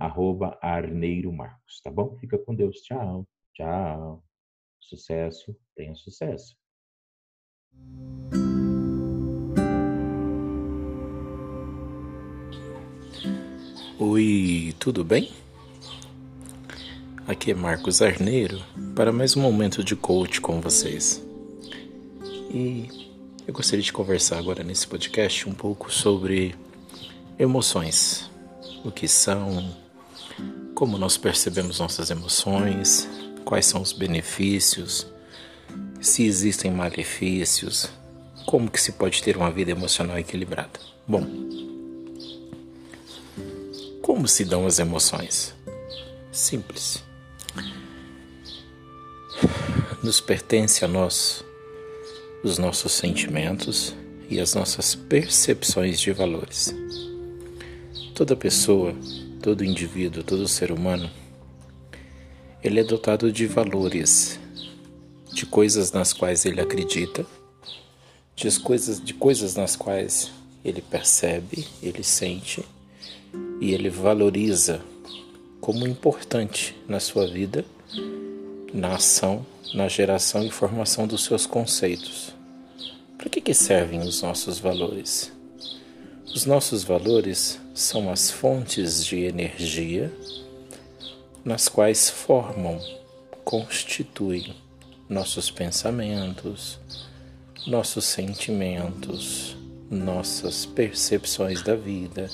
arneiromarcos, 0.60 1.80
tá 1.84 1.91
bom? 1.91 2.17
Fica 2.17 2.38
com 2.39 2.56
Deus, 2.56 2.82
tchau, 2.82 3.28
tchau. 3.54 4.24
Sucesso, 4.80 5.56
tenha 5.76 5.94
sucesso. 5.94 6.61
Oi, 14.03 14.73
tudo 14.79 15.03
bem? 15.03 15.31
Aqui 17.27 17.51
é 17.51 17.53
Marcos 17.53 18.01
Arneiro 18.01 18.60
para 18.95 19.12
mais 19.12 19.36
um 19.36 19.41
momento 19.41 19.84
de 19.84 19.95
coach 19.95 20.41
com 20.41 20.60
vocês. 20.60 21.23
E 22.51 22.88
eu 23.45 23.53
gostaria 23.53 23.84
de 23.84 23.93
conversar 23.93 24.39
agora 24.39 24.63
nesse 24.63 24.88
podcast 24.88 25.47
um 25.47 25.53
pouco 25.53 25.93
sobre 25.93 26.55
Emoções. 27.38 28.27
O 28.84 28.89
que 28.89 29.07
são? 29.07 29.71
Como 30.73 30.97
nós 30.97 31.15
percebemos 31.15 31.77
nossas 31.77 32.10
emoções? 32.10 33.07
Quais 33.45 33.67
são 33.67 33.84
os 33.84 33.93
benefícios? 33.93 35.11
Se 36.01 36.25
existem 36.25 36.71
malefícios? 36.71 37.87
Como 38.47 38.71
que 38.71 38.81
se 38.81 38.93
pode 38.93 39.21
ter 39.21 39.37
uma 39.37 39.51
vida 39.51 39.69
emocional 39.69 40.17
equilibrada? 40.17 40.79
Bom, 41.07 41.23
como 44.01 44.27
se 44.27 44.43
dão 44.43 44.65
as 44.65 44.79
emoções? 44.79 45.53
Simples. 46.31 47.03
Nos 50.03 50.19
pertence 50.19 50.83
a 50.83 50.87
nós 50.87 51.45
os 52.43 52.57
nossos 52.57 52.93
sentimentos 52.93 53.95
e 54.27 54.39
as 54.39 54.55
nossas 54.55 54.95
percepções 54.95 55.99
de 55.99 56.11
valores. 56.11 56.73
Toda 58.15 58.35
pessoa, 58.35 58.95
todo 59.39 59.63
indivíduo, 59.63 60.23
todo 60.23 60.47
ser 60.47 60.71
humano, 60.71 61.11
ele 62.63 62.79
é 62.79 62.83
dotado 62.83 63.31
de 63.31 63.45
valores, 63.45 64.39
de 65.34 65.46
coisas 65.46 65.91
nas 65.91 66.13
quais 66.13 66.46
ele 66.46 66.62
acredita, 66.62 67.26
de 68.36 68.60
coisas, 68.60 69.04
de 69.04 69.13
coisas 69.13 69.56
nas 69.56 69.76
quais 69.76 70.32
ele 70.63 70.82
percebe, 70.82 71.67
ele 71.82 72.04
sente 72.04 72.63
e 73.60 73.74
ele 73.74 73.89
valoriza 73.89 74.82
como 75.60 75.88
importante 75.88 76.76
na 76.88 77.00
sua 77.00 77.28
vida, 77.28 77.63
na 78.74 78.96
ação, 78.96 79.46
na 79.74 79.88
geração 79.88 80.44
e 80.44 80.52
formação 80.52 81.08
dos 81.08 81.24
seus 81.24 81.46
conceitos. 81.46 82.34
Para 83.17 83.30
que, 83.30 83.39
que 83.39 83.54
servem 83.54 84.02
os 84.02 84.22
nossos 84.22 84.60
valores? 84.60 85.32
Os 86.34 86.46
nossos 86.46 86.84
valores 86.84 87.60
são 87.74 88.10
as 88.10 88.32
fontes 88.32 89.06
de 89.06 89.17
energia 89.17 90.12
nas 91.46 91.67
quais 91.67 92.10
formam, 92.10 92.80
constituem 93.44 94.56
nossos 95.12 95.52
pensamentos, 95.52 96.80
nossos 97.67 98.06
sentimentos, 98.06 99.58
nossas 99.89 100.65
percepções 100.65 101.62
da 101.62 101.76
vida, 101.76 102.30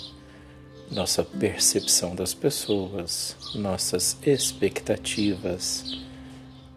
nossa 0.92 1.24
percepção 1.24 2.16
das 2.16 2.36
pessoas, 2.36 3.36
nossas 3.56 4.16
expectativas, 4.22 5.98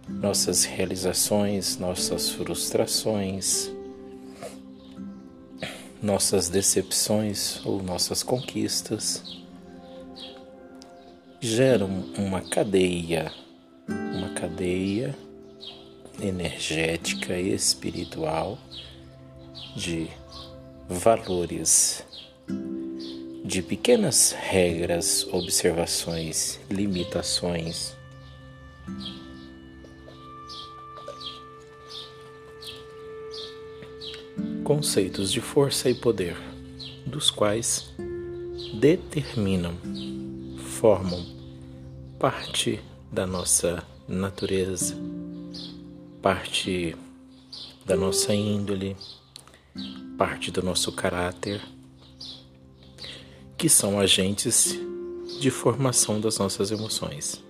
nossas 0.08 0.64
realizações, 0.64 1.76
nossas 1.76 2.30
frustrações 2.30 3.70
nossas 6.02 6.48
decepções 6.48 7.60
ou 7.62 7.82
nossas 7.82 8.22
conquistas 8.22 9.22
geram 11.38 11.88
uma 12.16 12.40
cadeia, 12.40 13.30
uma 13.86 14.30
cadeia 14.30 15.14
energética 16.22 17.38
e 17.38 17.52
espiritual 17.52 18.58
de 19.76 20.08
valores, 20.88 22.04
de 23.44 23.62
pequenas 23.62 24.32
regras, 24.32 25.26
observações, 25.32 26.60
limitações. 26.70 27.94
Conceitos 34.64 35.32
de 35.32 35.40
força 35.40 35.90
e 35.90 35.94
poder, 35.94 36.36
dos 37.06 37.30
quais 37.30 37.92
determinam, 38.74 39.74
formam 40.80 41.26
parte 42.18 42.80
da 43.10 43.26
nossa 43.26 43.82
natureza, 44.06 44.96
parte 46.22 46.96
da 47.84 47.96
nossa 47.96 48.34
índole, 48.34 48.96
parte 50.18 50.50
do 50.50 50.62
nosso 50.62 50.92
caráter, 50.92 51.60
que 53.56 53.68
são 53.68 53.98
agentes 53.98 54.78
de 55.40 55.50
formação 55.50 56.20
das 56.20 56.38
nossas 56.38 56.70
emoções. 56.70 57.42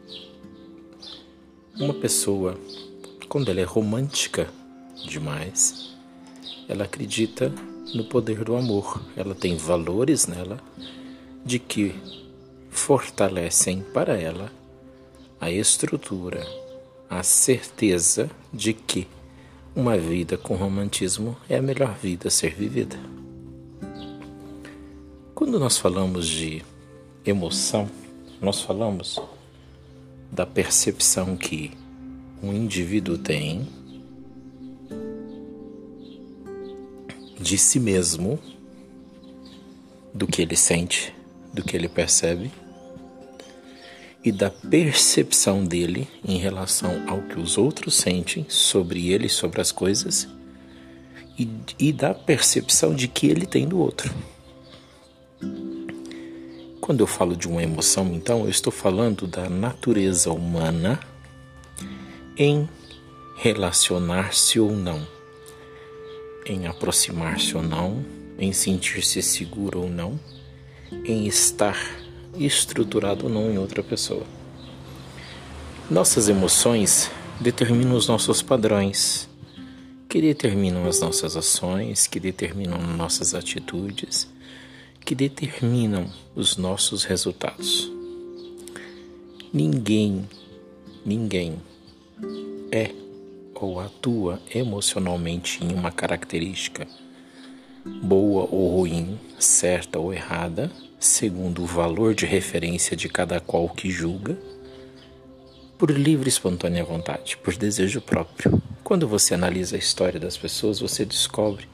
Uma 1.77 1.95
pessoa, 1.95 2.59
quando 3.29 3.51
ela 3.51 3.61
é 3.61 3.65
romântica 3.65 4.49
demais, 5.05 5.97
ela 6.69 6.85
acredita 6.85 7.53
no 7.95 8.05
poder 8.05 8.45
do 8.45 8.55
amor. 8.55 9.03
Ela 9.17 9.35
tem 9.35 9.57
valores 9.57 10.27
nela 10.27 10.61
de 11.45 11.59
que 11.59 11.95
fortalecem 12.71 13.83
para 13.93 14.17
ela 14.17 14.53
a 15.41 15.51
estrutura, 15.51 16.47
a 17.11 17.25
certeza 17.25 18.31
de 18.53 18.73
que 18.73 19.09
uma 19.75 19.99
vida 19.99 20.39
com 20.39 20.55
romantismo 20.55 21.37
é 21.49 21.57
a 21.57 21.63
melhor 21.63 21.93
vida 21.99 22.29
a 22.29 22.31
ser 22.31 22.55
vivida. 22.55 22.97
Quando 25.35 25.59
nós 25.59 25.77
falamos 25.77 26.29
de 26.29 26.63
emoção, 27.27 27.91
nós 28.41 28.61
falamos 28.61 29.19
da 30.31 30.47
percepção 30.47 31.37
que 31.37 31.73
um 32.41 32.53
indivíduo 32.53 33.19
tem 33.19 33.67
de 37.41 37.59
si 37.59 37.81
mesmo, 37.81 38.39
do 40.15 40.29
que 40.29 40.43
ele 40.43 40.57
sente, 40.57 41.13
do 41.53 41.65
que 41.65 41.77
ele 41.77 41.89
percebe 41.89 42.53
e 44.23 44.31
da 44.31 44.51
percepção 44.51 45.65
dele 45.65 46.09
em 46.25 46.39
relação 46.39 47.09
ao 47.09 47.23
que 47.23 47.39
os 47.39 47.57
outros 47.57 47.95
sentem 47.95 48.45
sobre 48.49 49.11
ele, 49.11 49.29
sobre 49.29 49.61
as 49.61 49.73
coisas 49.73 50.29
e, 51.39 51.49
e 51.79 51.93
da 51.93 52.13
percepção 52.13 52.95
de 52.95 53.09
que 53.09 53.27
ele 53.27 53.47
tem 53.47 53.67
do 53.67 53.79
outro. 53.79 54.13
Quando 56.81 57.01
eu 57.01 57.07
falo 57.07 57.37
de 57.37 57.49
uma 57.49 57.63
emoção, 57.63 58.13
então, 58.13 58.45
eu 58.45 58.51
estou 58.51 58.73
falando 58.73 59.27
da 59.27 59.49
natureza 59.49 60.33
humana 60.33 61.01
em 62.37 62.69
relacionar-se 63.37 64.61
ou 64.61 64.73
não 64.73 65.21
em 66.51 66.67
aproximar-se 66.67 67.57
ou 67.57 67.63
não, 67.63 68.05
em 68.39 68.53
sentir-se 68.53 69.23
seguro 69.23 69.83
ou 69.83 69.91
não, 69.91 70.19
em 71.05 71.27
estar 71.27 71.79
estruturado 72.37 73.27
ou 73.27 73.33
não 73.33 73.51
em 73.51 73.59
outra 73.59 73.83
pessoa. 73.83 74.25
Nossas 75.91 76.29
emoções 76.29 77.11
determinam 77.41 77.97
os 77.97 78.07
nossos 78.07 78.43
padrões, 78.43 79.29
que 80.09 80.21
determinam 80.21 80.87
as 80.87 81.01
nossas 81.01 81.37
ações, 81.37 82.07
que 82.07 82.21
determinam 82.21 82.79
nossas 82.81 83.35
atitudes, 83.35 84.29
que 85.05 85.15
determinam 85.15 86.07
os 86.35 86.57
nossos 86.57 87.05
resultados. 87.05 87.91
Ninguém, 89.53 90.29
ninguém 91.05 91.57
é 92.71 92.91
ou 93.55 93.81
atua 93.81 94.41
emocionalmente 94.55 95.63
em 95.63 95.75
uma 95.75 95.91
característica 95.91 96.87
boa 97.85 98.49
ou 98.51 98.77
ruim, 98.77 99.19
certa 99.39 99.99
ou 99.99 100.13
errada, 100.13 100.71
segundo 101.01 101.63
o 101.63 101.67
valor 101.67 102.15
de 102.15 102.27
referência 102.27 102.97
de 102.97 103.09
cada 103.09 103.41
qual 103.41 103.69
que 103.69 103.91
julga, 103.91 104.39
por 105.77 105.91
livre 105.91 106.29
e 106.29 106.33
espontânea 106.33 106.85
vontade, 106.85 107.37
por 107.39 107.57
desejo 107.57 108.01
próprio. 108.01 108.63
Quando 108.85 109.09
você 109.09 109.35
analisa 109.35 109.75
a 109.75 109.79
história 109.79 110.21
das 110.21 110.37
pessoas, 110.37 110.79
você 110.79 111.05
descobre 111.05 111.67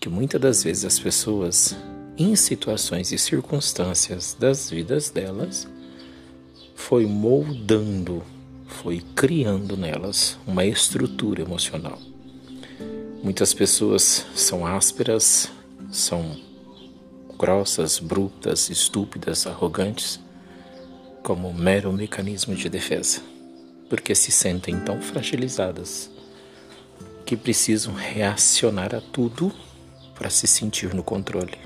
que 0.00 0.08
muitas 0.08 0.40
das 0.40 0.62
vezes 0.62 0.84
as 0.84 0.98
pessoas, 0.98 1.76
em 2.16 2.36
situações 2.36 3.12
e 3.12 3.18
circunstâncias 3.18 4.34
das 4.38 4.70
vidas 4.70 5.10
delas, 5.10 5.68
foi 6.74 7.04
moldando 7.04 8.22
foi 8.66 9.02
criando 9.14 9.76
nelas 9.76 10.38
uma 10.46 10.64
estrutura 10.64 11.42
emocional. 11.42 11.98
Muitas 13.22 13.54
pessoas 13.54 14.26
são 14.34 14.66
ásperas, 14.66 15.50
são 15.90 16.36
grossas, 17.38 17.98
brutas, 17.98 18.70
estúpidas, 18.70 19.46
arrogantes, 19.46 20.20
como 21.22 21.52
mero 21.52 21.92
mecanismo 21.92 22.54
de 22.54 22.68
defesa, 22.68 23.20
porque 23.88 24.14
se 24.14 24.30
sentem 24.30 24.78
tão 24.80 25.00
fragilizadas 25.00 26.10
que 27.24 27.36
precisam 27.36 27.92
reacionar 27.94 28.94
a 28.94 29.00
tudo 29.00 29.52
para 30.14 30.30
se 30.30 30.46
sentir 30.46 30.94
no 30.94 31.02
controle. 31.02 31.58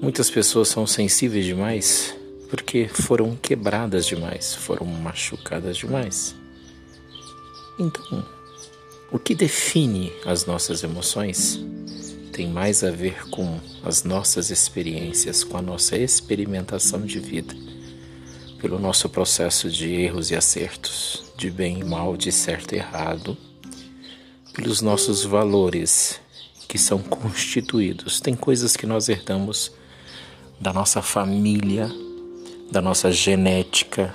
Muitas 0.00 0.30
pessoas 0.30 0.68
são 0.68 0.86
sensíveis 0.86 1.44
demais 1.44 2.16
porque 2.48 2.88
foram 2.88 3.36
quebradas 3.36 4.06
demais, 4.06 4.54
foram 4.54 4.86
machucadas 4.86 5.76
demais. 5.76 6.34
Então, 7.78 8.24
o 9.10 9.18
que 9.18 9.34
define 9.34 10.12
as 10.24 10.46
nossas 10.46 10.82
emoções 10.82 11.60
tem 12.34 12.48
mais 12.48 12.82
a 12.82 12.90
ver 12.90 13.28
com 13.30 13.60
as 13.84 14.02
nossas 14.02 14.50
experiências, 14.50 15.44
com 15.44 15.56
a 15.56 15.62
nossa 15.62 15.96
experimentação 15.96 17.02
de 17.02 17.20
vida, 17.20 17.54
pelo 18.58 18.76
nosso 18.76 19.08
processo 19.08 19.70
de 19.70 19.88
erros 19.92 20.32
e 20.32 20.34
acertos, 20.34 21.32
de 21.36 21.48
bem 21.48 21.78
e 21.78 21.84
mal, 21.84 22.16
de 22.16 22.32
certo 22.32 22.74
e 22.74 22.78
errado, 22.78 23.36
pelos 24.52 24.80
nossos 24.80 25.22
valores 25.22 26.20
que 26.66 26.76
são 26.76 26.98
constituídos. 26.98 28.20
Tem 28.20 28.34
coisas 28.34 28.76
que 28.76 28.84
nós 28.84 29.08
herdamos 29.08 29.70
da 30.60 30.72
nossa 30.72 31.00
família, 31.00 31.88
da 32.68 32.82
nossa 32.82 33.12
genética, 33.12 34.12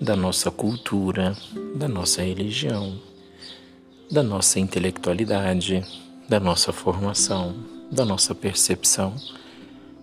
da 0.00 0.16
nossa 0.16 0.50
cultura, 0.50 1.36
da 1.74 1.86
nossa 1.86 2.22
religião, 2.22 2.98
da 4.10 4.22
nossa 4.22 4.58
intelectualidade, 4.58 5.84
da 6.30 6.38
nossa 6.38 6.72
formação, 6.72 7.56
da 7.90 8.04
nossa 8.04 8.36
percepção, 8.36 9.16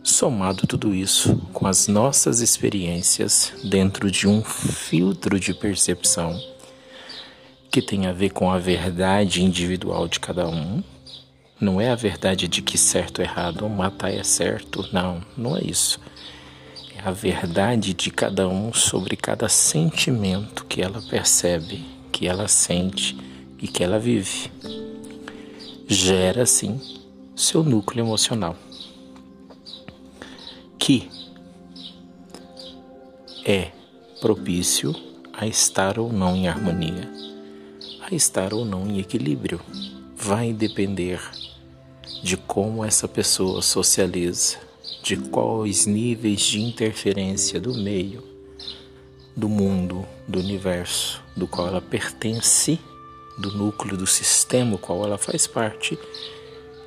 somado 0.04 0.68
tudo 0.68 0.94
isso 0.94 1.38
com 1.54 1.66
as 1.66 1.88
nossas 1.88 2.42
experiências 2.42 3.54
dentro 3.64 4.12
de 4.12 4.28
um 4.28 4.44
filtro 4.44 5.40
de 5.40 5.54
percepção 5.54 6.38
que 7.72 7.82
tem 7.82 8.08
a 8.08 8.12
ver 8.12 8.32
com 8.32 8.52
a 8.52 8.60
verdade 8.60 9.42
individual 9.42 10.06
de 10.06 10.20
cada 10.20 10.46
um. 10.50 10.84
Não 11.62 11.80
é 11.80 11.92
a 11.92 11.96
verdade 11.96 12.46
de 12.50 12.62
que 12.62 12.78
certo 12.78 13.22
é 13.22 13.24
errado, 13.24 13.70
matar 13.70 14.12
é 14.12 14.22
certo, 14.22 14.86
não, 14.92 15.22
não 15.38 15.56
é 15.56 15.62
isso 15.64 15.98
a 17.06 17.12
verdade 17.12 17.94
de 17.94 18.12
cada 18.12 18.50
um 18.50 18.74
sobre 18.74 19.16
cada 19.16 19.48
sentimento 19.48 20.66
que 20.66 20.82
ela 20.82 21.02
percebe, 21.04 21.86
que 22.12 22.28
ela 22.28 22.50
sente 22.50 23.16
e 23.62 23.66
que 23.66 23.82
ela 23.82 23.98
vive. 23.98 24.52
Gera, 25.90 26.46
sim, 26.46 26.82
seu 27.34 27.64
núcleo 27.64 28.04
emocional, 28.04 28.58
que 30.78 31.10
é 33.46 33.72
propício 34.20 34.94
a 35.32 35.48
estar 35.48 35.98
ou 35.98 36.12
não 36.12 36.36
em 36.36 36.50
harmonia, 36.50 37.10
a 38.02 38.14
estar 38.14 38.54
ou 38.54 38.66
não 38.66 38.86
em 38.86 39.00
equilíbrio. 39.00 39.62
Vai 40.14 40.52
depender 40.52 41.22
de 42.22 42.36
como 42.36 42.84
essa 42.84 43.08
pessoa 43.08 43.62
socializa, 43.62 44.58
de 45.02 45.16
quais 45.16 45.86
níveis 45.86 46.42
de 46.42 46.62
interferência 46.62 47.62
do 47.62 47.74
meio, 47.74 48.22
do 49.34 49.48
mundo, 49.48 50.06
do 50.28 50.38
universo, 50.40 51.24
do 51.34 51.48
qual 51.48 51.70
ela 51.70 51.82
pertence, 51.82 52.78
do 53.38 53.52
núcleo 53.52 53.98
do 53.98 54.08
sistema 54.08 54.78
qual 54.78 55.04
ela 55.04 55.18
faz 55.18 55.46
parte, 55.46 55.98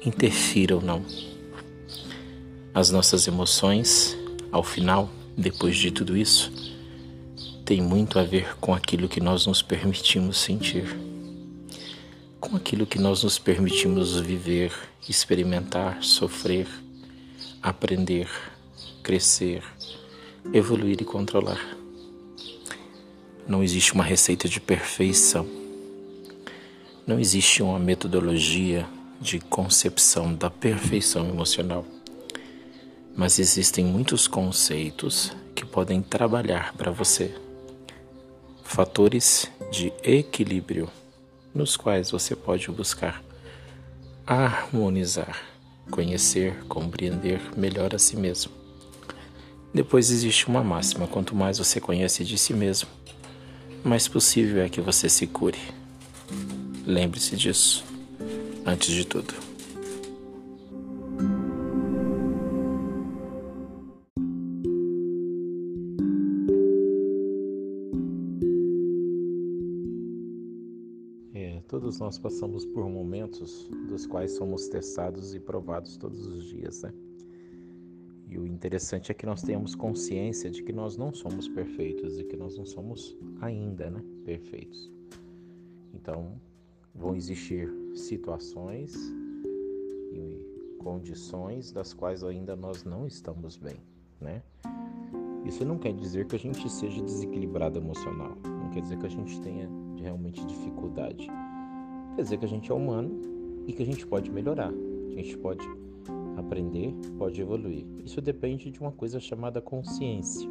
interfira 0.05 0.75
ou 0.75 0.83
não. 0.83 1.05
As 2.75 2.91
nossas 2.91 3.27
emoções, 3.27 4.17
ao 4.51 4.63
final, 4.63 5.11
depois 5.37 5.77
de 5.77 5.91
tudo 5.91 6.17
isso, 6.17 6.53
tem 7.65 7.81
muito 7.81 8.19
a 8.19 8.23
ver 8.23 8.57
com 8.57 8.75
aquilo 8.75 9.09
que 9.09 9.21
nós 9.21 9.47
nos 9.47 9.63
permitimos 9.63 10.39
sentir, 10.39 10.97
com 12.41 12.57
aquilo 12.57 12.87
que 12.87 12.99
nós 12.99 13.23
nos 13.23 13.39
permitimos 13.39 14.19
viver, 14.19 14.73
experimentar, 15.09 16.03
sofrer 16.03 16.67
aprender, 17.63 18.29
crescer, 19.03 19.63
evoluir 20.53 21.01
e 21.01 21.05
controlar. 21.05 21.61
Não 23.47 23.63
existe 23.63 23.93
uma 23.93 24.05
receita 24.05 24.49
de 24.49 24.61
perfeição. 24.61 25.47
Não 27.07 27.19
existe 27.19 27.63
uma 27.63 27.79
metodologia 27.79 28.87
de 29.21 29.39
concepção 29.39 30.35
da 30.35 30.51
perfeição 30.51 31.29
emocional. 31.29 31.85
Mas 33.17 33.39
existem 33.39 33.85
muitos 33.85 34.29
conceitos 34.29 35.33
que 35.55 35.65
podem 35.65 36.03
trabalhar 36.03 36.73
para 36.75 36.91
você. 36.91 37.35
Fatores 38.63 39.51
de 39.71 39.93
equilíbrio 40.03 40.89
nos 41.55 41.77
quais 41.77 42.11
você 42.11 42.37
pode 42.37 42.71
buscar 42.71 43.23
harmonizar, 44.27 45.43
conhecer, 45.91 46.65
compreender 46.69 47.41
melhor 47.57 47.95
a 47.95 47.99
si 47.99 48.17
mesmo. 48.17 48.53
Depois 49.75 50.11
existe 50.11 50.47
uma 50.47 50.63
máxima: 50.63 51.09
quanto 51.09 51.35
mais 51.35 51.59
você 51.59 51.81
conhece 51.81 52.25
de 52.25 52.39
si 52.39 52.55
mesmo, 52.55 52.89
mais 53.83 54.07
possível 54.07 54.63
é 54.63 54.69
que 54.69 54.81
você 54.81 55.09
se 55.09 55.27
cure. 55.27 55.80
Lembre-se 56.87 57.37
disso, 57.37 57.85
antes 58.65 58.89
de 58.89 59.07
tudo. 59.07 59.35
É, 71.35 71.61
todos 71.69 71.99
nós 71.99 72.19
passamos 72.19 72.65
por 72.65 72.89
momentos 72.89 73.69
dos 73.89 74.07
quais 74.07 74.33
somos 74.33 74.67
testados 74.69 75.35
e 75.35 75.39
provados 75.39 75.99
todos 75.99 76.27
os 76.27 76.45
dias, 76.49 76.83
né? 76.83 76.93
E 78.27 78.39
o 78.39 78.47
interessante 78.47 79.11
é 79.13 79.15
que 79.15 79.27
nós 79.27 79.43
tenhamos 79.43 79.75
consciência 79.75 80.51
de 80.51 80.63
que 80.63 80.73
nós 80.73 80.97
não 80.97 81.13
somos 81.13 81.47
perfeitos 81.47 82.19
e 82.19 82.25
que 82.25 82.37
nós 82.37 82.57
não 82.57 82.65
somos 82.65 83.17
ainda, 83.41 83.91
né, 83.91 84.03
perfeitos. 84.25 84.91
Então, 85.93 86.41
vão 87.01 87.17
existir 87.17 87.73
situações 87.95 88.95
e 90.13 90.77
condições 90.79 91.73
das 91.73 91.95
quais 91.95 92.23
ainda 92.23 92.55
nós 92.55 92.85
não 92.85 93.07
estamos 93.07 93.57
bem, 93.57 93.77
né? 94.21 94.43
Isso 95.45 95.65
não 95.65 95.79
quer 95.79 95.95
dizer 95.95 96.27
que 96.27 96.37
a 96.37 96.39
gente 96.39 96.69
seja 96.69 97.03
desequilibrado 97.03 97.79
emocional, 97.79 98.37
não 98.45 98.71
quer 98.71 98.83
dizer 98.83 98.99
que 98.99 99.07
a 99.07 99.11
gente 99.11 99.41
tenha 99.41 99.69
realmente 99.97 100.45
dificuldade. 100.45 101.27
Quer 102.15 102.23
dizer 102.23 102.37
que 102.39 102.45
a 102.45 102.49
gente 102.49 102.71
é 102.71 102.75
humano 102.75 103.19
e 103.67 103.73
que 103.73 103.83
a 103.83 103.87
gente 103.87 104.07
pode 104.07 104.31
melhorar, 104.31 104.71
a 104.71 105.11
gente 105.15 105.37
pode 105.39 105.67
aprender, 106.37 106.95
pode 107.17 107.41
evoluir. 107.41 107.87
Isso 108.05 108.21
depende 108.21 108.71
de 108.71 108.81
uma 108.81 108.93
coisa 108.93 109.19
chamada 109.19 109.61
consciência. 109.61 110.49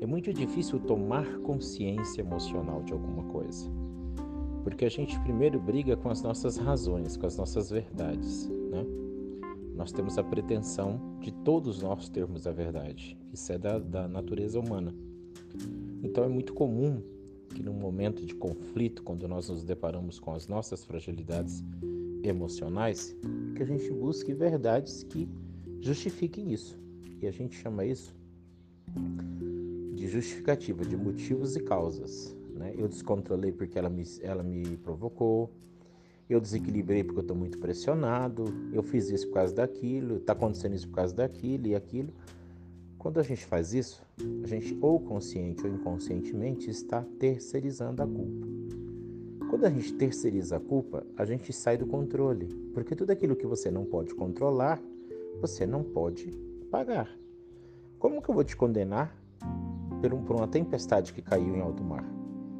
É 0.00 0.06
muito 0.06 0.32
difícil 0.32 0.78
tomar 0.78 1.26
consciência 1.40 2.20
emocional 2.20 2.82
de 2.84 2.92
alguma 2.92 3.24
coisa, 3.24 3.68
porque 4.68 4.84
a 4.84 4.90
gente 4.90 5.18
primeiro 5.20 5.58
briga 5.58 5.96
com 5.96 6.10
as 6.10 6.20
nossas 6.20 6.58
razões, 6.58 7.16
com 7.16 7.26
as 7.26 7.38
nossas 7.38 7.70
verdades, 7.70 8.48
né? 8.70 8.84
Nós 9.74 9.92
temos 9.92 10.18
a 10.18 10.22
pretensão 10.22 11.00
de 11.20 11.32
todos 11.32 11.80
nós 11.80 12.10
termos 12.10 12.46
a 12.46 12.52
verdade. 12.52 13.16
Isso 13.32 13.50
é 13.50 13.56
da, 13.56 13.78
da 13.78 14.06
natureza 14.06 14.60
humana. 14.60 14.94
Então 16.02 16.22
é 16.22 16.28
muito 16.28 16.52
comum 16.52 17.00
que 17.54 17.62
num 17.62 17.72
momento 17.72 18.26
de 18.26 18.34
conflito, 18.34 19.02
quando 19.02 19.26
nós 19.26 19.48
nos 19.48 19.64
deparamos 19.64 20.18
com 20.18 20.34
as 20.34 20.46
nossas 20.48 20.84
fragilidades 20.84 21.64
emocionais, 22.22 23.16
que 23.56 23.62
a 23.62 23.66
gente 23.66 23.90
busque 23.90 24.34
verdades 24.34 25.02
que 25.02 25.26
justifiquem 25.80 26.52
isso. 26.52 26.78
E 27.22 27.26
a 27.26 27.30
gente 27.30 27.56
chama 27.56 27.86
isso 27.86 28.14
de 29.94 30.06
justificativa, 30.08 30.84
de 30.84 30.96
motivos 30.96 31.56
e 31.56 31.60
causas. 31.60 32.36
Né? 32.58 32.74
Eu 32.76 32.88
descontrolei 32.88 33.52
porque 33.52 33.78
ela 33.78 33.88
me, 33.88 34.02
ela 34.20 34.42
me 34.42 34.76
provocou, 34.78 35.50
eu 36.28 36.40
desequilibrei 36.40 37.04
porque 37.04 37.20
eu 37.20 37.22
estou 37.22 37.36
muito 37.36 37.58
pressionado, 37.58 38.44
eu 38.72 38.82
fiz 38.82 39.08
isso 39.08 39.28
por 39.28 39.34
causa 39.34 39.54
daquilo, 39.54 40.16
está 40.16 40.32
acontecendo 40.32 40.74
isso 40.74 40.88
por 40.88 40.96
causa 40.96 41.14
daquilo 41.14 41.68
e 41.68 41.74
aquilo. 41.74 42.12
Quando 42.98 43.20
a 43.20 43.22
gente 43.22 43.46
faz 43.46 43.72
isso, 43.72 44.02
a 44.42 44.46
gente, 44.46 44.76
ou 44.82 44.98
consciente 44.98 45.64
ou 45.64 45.72
inconscientemente, 45.72 46.68
está 46.68 47.04
terceirizando 47.18 48.02
a 48.02 48.06
culpa. 48.06 48.46
Quando 49.48 49.64
a 49.64 49.70
gente 49.70 49.94
terceiriza 49.94 50.56
a 50.56 50.60
culpa, 50.60 51.06
a 51.16 51.24
gente 51.24 51.52
sai 51.52 51.78
do 51.78 51.86
controle, 51.86 52.48
porque 52.74 52.96
tudo 52.96 53.12
aquilo 53.12 53.36
que 53.36 53.46
você 53.46 53.70
não 53.70 53.84
pode 53.84 54.14
controlar, 54.14 54.82
você 55.40 55.64
não 55.64 55.84
pode 55.84 56.32
pagar. 56.70 57.08
Como 57.98 58.20
que 58.20 58.28
eu 58.28 58.34
vou 58.34 58.44
te 58.44 58.56
condenar 58.56 59.16
por 60.26 60.36
uma 60.36 60.48
tempestade 60.48 61.12
que 61.12 61.22
caiu 61.22 61.54
em 61.54 61.60
alto 61.60 61.82
mar? 61.82 62.17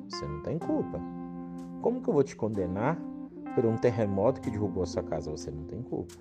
Você 0.08 0.26
não 0.26 0.40
tem 0.40 0.58
culpa. 0.58 1.00
Como 1.82 2.00
que 2.00 2.08
eu 2.08 2.14
vou 2.14 2.22
te 2.22 2.34
condenar 2.34 2.98
por 3.54 3.66
um 3.66 3.76
terremoto 3.76 4.40
que 4.40 4.50
derrubou 4.50 4.82
a 4.82 4.86
sua 4.86 5.02
casa? 5.02 5.30
Você 5.30 5.50
não 5.50 5.64
tem 5.64 5.82
culpa. 5.82 6.14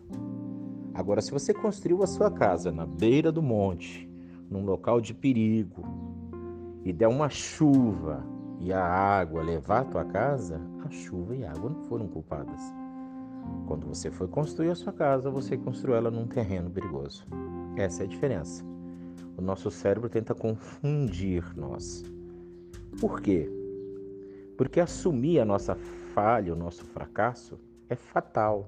Agora, 0.93 1.21
se 1.21 1.32
você 1.32 1.54
construiu 1.54 2.04
a 2.04 2.08
sua 2.08 2.30
casa 2.30 2.71
na 2.71 2.86
beira 2.86 3.32
do 3.32 3.41
monte, 3.41 4.10
num 4.50 4.65
local 4.65 5.00
de 5.00 5.13
perigo, 5.13 5.84
e 6.84 6.91
der 6.91 7.08
uma 7.08 7.30
chuva 7.30 8.26
e 8.60 8.73
a 8.73 8.84
água 8.84 9.41
levar 9.41 9.82
a 9.82 9.86
tua 9.86 10.06
casa, 10.06 10.62
a 10.86 10.89
chuva 10.89 11.36
e 11.36 11.45
a 11.45 11.52
água 11.52 11.69
não 11.69 11.84
foram 11.84 12.08
culpadas. 12.08 12.62
Quando 13.67 13.88
você 13.88 14.10
foi 14.10 14.28
construir 14.28 14.69
a 14.69 14.76
sua 14.76 14.91
casa, 14.91 15.30
você 15.30 15.58
construiu 15.58 15.95
ela 15.95 16.12
num 16.12 16.28
terreno 16.28 16.69
perigoso. 16.69 17.26
Essa 17.76 18.04
é 18.04 18.06
a 18.06 18.10
diferença. 18.10 18.63
O 19.38 19.41
nosso 19.41 19.69
cérebro 19.69 20.10
tenta 20.10 20.34
confundir 20.34 21.43
nós. 21.56 22.04
Por 23.00 23.21
quê? 23.21 23.57
Porque 24.58 24.80
assumir 24.80 25.39
a 25.39 25.46
nossa 25.46 25.76
falha, 26.13 26.54
o 26.54 26.58
nosso 26.58 26.84
fracasso, 26.86 27.60
é 27.89 27.96
fatal. 27.96 28.67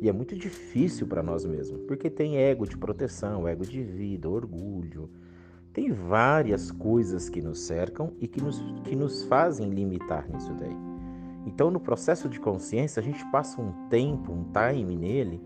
E 0.00 0.08
é 0.08 0.12
muito 0.12 0.36
difícil 0.36 1.06
para 1.06 1.22
nós 1.22 1.44
mesmos, 1.44 1.80
porque 1.86 2.10
tem 2.10 2.36
ego 2.36 2.66
de 2.66 2.76
proteção, 2.76 3.48
ego 3.48 3.64
de 3.64 3.82
vida, 3.82 4.28
orgulho, 4.28 5.08
tem 5.72 5.90
várias 5.90 6.70
coisas 6.70 7.28
que 7.28 7.42
nos 7.42 7.60
cercam 7.60 8.12
e 8.20 8.28
que 8.28 8.40
nos, 8.40 8.62
que 8.84 8.94
nos 8.94 9.24
fazem 9.24 9.70
limitar 9.70 10.28
nisso 10.30 10.52
daí. 10.54 10.76
Então, 11.46 11.70
no 11.70 11.80
processo 11.80 12.28
de 12.28 12.38
consciência, 12.38 13.00
a 13.00 13.02
gente 13.02 13.24
passa 13.30 13.60
um 13.60 13.88
tempo, 13.88 14.32
um 14.32 14.44
time 14.52 14.96
nele, 14.96 15.42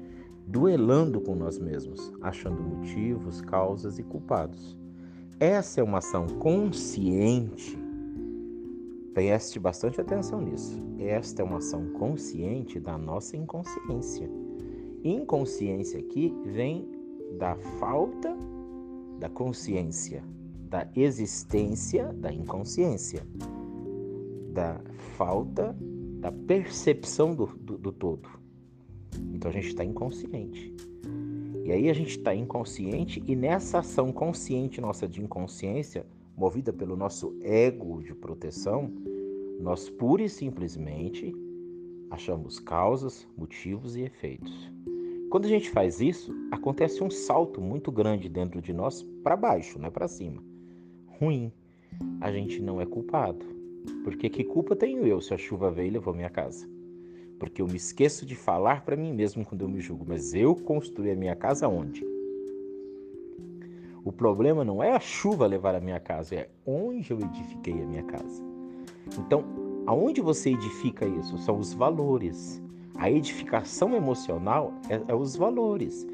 duelando 0.47 1.21
com 1.21 1.35
nós 1.35 1.59
mesmos, 1.59 2.13
achando 2.21 2.63
motivos, 2.63 3.41
causas 3.41 3.99
e 3.99 4.03
culpados. 4.03 4.77
Essa 5.41 5.81
é 5.81 5.85
uma 5.85 5.99
ação 5.99 6.27
consciente. 6.27 7.78
Preste 9.19 9.59
bastante 9.59 10.01
atenção 10.01 10.41
nisso. 10.41 10.81
Esta 10.97 11.43
é 11.43 11.45
uma 11.45 11.59
ação 11.59 11.89
consciente 11.95 12.79
da 12.79 12.97
nossa 12.97 13.37
inconsciência. 13.37 14.31
Inconsciência 15.03 15.99
aqui 15.99 16.33
vem 16.45 16.89
da 17.37 17.57
falta 17.81 18.33
da 19.19 19.29
consciência, 19.29 20.23
da 20.69 20.87
existência 20.95 22.13
da 22.13 22.33
inconsciência, 22.33 23.27
da 24.53 24.81
falta 25.17 25.77
da 26.21 26.31
percepção 26.31 27.35
do, 27.35 27.47
do, 27.47 27.77
do 27.77 27.91
todo. 27.91 28.29
Então 29.35 29.51
a 29.51 29.55
gente 29.55 29.67
está 29.67 29.83
inconsciente. 29.83 30.73
E 31.65 31.73
aí 31.73 31.91
a 31.91 31.93
gente 31.93 32.19
está 32.19 32.33
inconsciente 32.33 33.21
e 33.27 33.35
nessa 33.35 33.81
ação 33.81 34.13
consciente 34.13 34.81
nossa 34.81 35.09
de 35.09 35.21
inconsciência, 35.21 36.07
movida 36.37 36.73
pelo 36.73 36.97
nosso 36.97 37.37
ego 37.43 38.01
de 38.01 38.15
proteção, 38.15 39.08
nós 39.59 39.91
pura 39.91 40.23
e 40.23 40.29
simplesmente 40.29 41.35
achamos 42.11 42.59
causas, 42.59 43.27
motivos 43.37 43.97
e 43.97 44.03
efeitos. 44.03 44.71
Quando 45.31 45.45
a 45.45 45.49
gente 45.49 45.69
faz 45.69 46.01
isso, 46.01 46.35
acontece 46.51 47.03
um 47.03 47.11
salto 47.11 47.61
muito 47.61 47.93
grande 47.93 48.29
dentro 48.29 48.63
de 48.63 48.73
nós 48.73 49.03
para 49.23 49.37
baixo, 49.37 49.79
não 49.79 49.89
é 49.89 49.91
para 49.91 50.09
cima. 50.09 50.43
Ruim. 51.21 51.53
A 52.21 52.31
gente 52.33 52.63
não 52.63 52.81
é 52.81 52.87
culpado. 52.87 53.45
Porque 54.05 54.31
que 54.31 54.45
culpa 54.45 54.77
tenho 54.77 55.07
eu 55.07 55.21
se 55.21 55.35
a 55.35 55.39
chuva 55.39 55.71
veio 55.71 55.89
e 55.89 55.93
levou 55.93 56.15
minha 56.15 56.31
casa? 56.31 56.69
Porque 57.39 57.61
eu 57.61 57.67
me 57.67 57.77
esqueço 57.77 58.25
de 58.25 58.35
falar 58.35 58.85
para 58.85 58.97
mim 58.97 59.13
mesmo 59.13 59.45
quando 59.45 59.63
eu 59.63 59.69
me 59.69 59.81
julgo, 59.81 60.05
mas 60.07 60.35
eu 60.35 60.55
construí 60.55 61.11
a 61.11 61.17
minha 61.17 61.37
casa 61.37 61.69
onde? 61.69 62.05
O 64.05 64.13
problema 64.13 64.65
não 64.65 64.83
é 64.83 64.93
a 64.93 65.01
chuva 65.01 65.47
levar 65.47 65.75
a 65.75 65.81
minha 65.81 66.01
casa, 66.01 66.35
é 66.35 66.49
onde 66.65 67.11
eu 67.11 67.21
edifiquei 67.21 67.75
a 67.83 67.87
minha 67.87 68.03
casa. 68.05 68.58
Então, 69.17 69.45
aonde 69.87 70.21
você 70.21 70.51
edifica 70.51 71.07
isso? 71.07 71.39
São 71.39 71.59
os 71.59 71.73
valores. 71.73 72.61
A 72.97 73.11
edificação 73.11 73.95
emocional 73.95 74.73
é, 74.89 75.01
é 75.07 75.15
os 75.15 75.37
valores. 75.37 76.07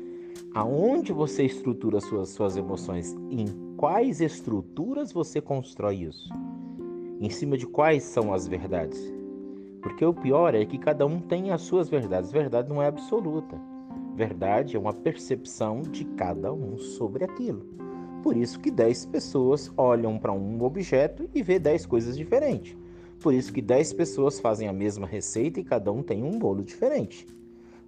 Aonde 0.55 1.13
você 1.13 1.45
estrutura 1.45 2.01
suas, 2.01 2.29
suas 2.29 2.57
emoções? 2.57 3.17
Em 3.31 3.47
quais 3.77 4.21
estruturas 4.21 5.13
você 5.13 5.41
constrói 5.41 5.97
isso? 5.97 6.29
Em 7.21 7.31
cima 7.31 7.57
de 7.57 7.67
quais 7.67 8.03
são 8.03 8.33
as 8.33 8.47
verdades? 8.47 9.01
Porque 9.83 10.05
o 10.05 10.15
pior 10.15 10.55
é 10.55 10.65
que 10.65 10.79
cada 10.79 11.07
um 11.07 11.21
tem 11.21 11.51
as 11.51 11.63
suas 11.63 11.89
verdades. 11.89 12.31
Verdade 12.31 12.69
não 12.69 12.83
é 12.83 12.87
absoluta. 12.87 13.61
Verdade 14.15 14.77
é 14.77 14.79
uma 14.79 14.93
percepção 14.93 15.83
de 15.83 16.05
cada 16.05 16.53
um 16.53 16.79
sobre 16.79 17.25
aquilo. 17.25 17.67
Por 18.23 18.37
isso 18.37 18.61
que 18.61 18.71
10 18.71 19.07
pessoas 19.07 19.73
olham 19.77 20.19
para 20.19 20.33
um 20.33 20.63
objeto 20.63 21.29
e 21.35 21.43
vê 21.43 21.59
10 21.59 21.85
coisas 21.87 22.17
diferentes. 22.17 22.77
Por 23.21 23.33
isso 23.33 23.53
que 23.53 23.63
10 23.63 23.93
pessoas 23.95 24.41
fazem 24.41 24.69
a 24.69 24.73
mesma 24.73 25.07
receita 25.07 25.61
e 25.61 25.65
cada 25.65 25.91
um 25.93 26.03
tem 26.03 26.23
um 26.23 26.39
bolo 26.39 26.63
diferente. 26.63 27.27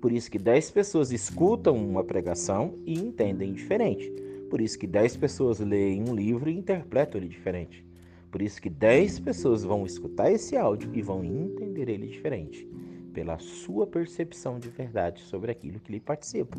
Por 0.01 0.13
isso 0.13 0.31
que 0.31 0.39
10 0.39 0.71
pessoas 0.71 1.11
escutam 1.11 1.77
uma 1.77 2.05
pregação 2.05 2.75
e 2.85 2.95
entendem 2.99 3.53
diferente. 3.53 4.11
Por 4.49 4.61
isso 4.61 4.79
que 4.79 4.87
10 4.87 5.17
pessoas 5.17 5.59
leem 5.59 6.09
um 6.09 6.15
livro 6.15 6.49
e 6.49 6.57
interpretam 6.57 7.21
ele 7.21 7.29
diferente. 7.29 7.85
Por 8.31 8.43
isso 8.43 8.61
que 8.61 8.69
10 8.69 9.21
pessoas 9.21 9.65
vão 9.65 9.87
escutar 9.87 10.31
esse 10.31 10.57
áudio 10.57 10.91
e 10.95 11.03
vão 11.03 11.25
entender 11.25 11.89
ele 11.89 12.07
diferente, 12.07 12.69
pela 13.13 13.39
sua 13.39 13.87
percepção 13.87 14.59
de 14.59 14.69
verdade 14.69 15.23
sobre 15.23 15.51
aquilo 15.51 15.81
que 15.81 15.93
lhe 15.93 16.01
participa. 16.01 16.57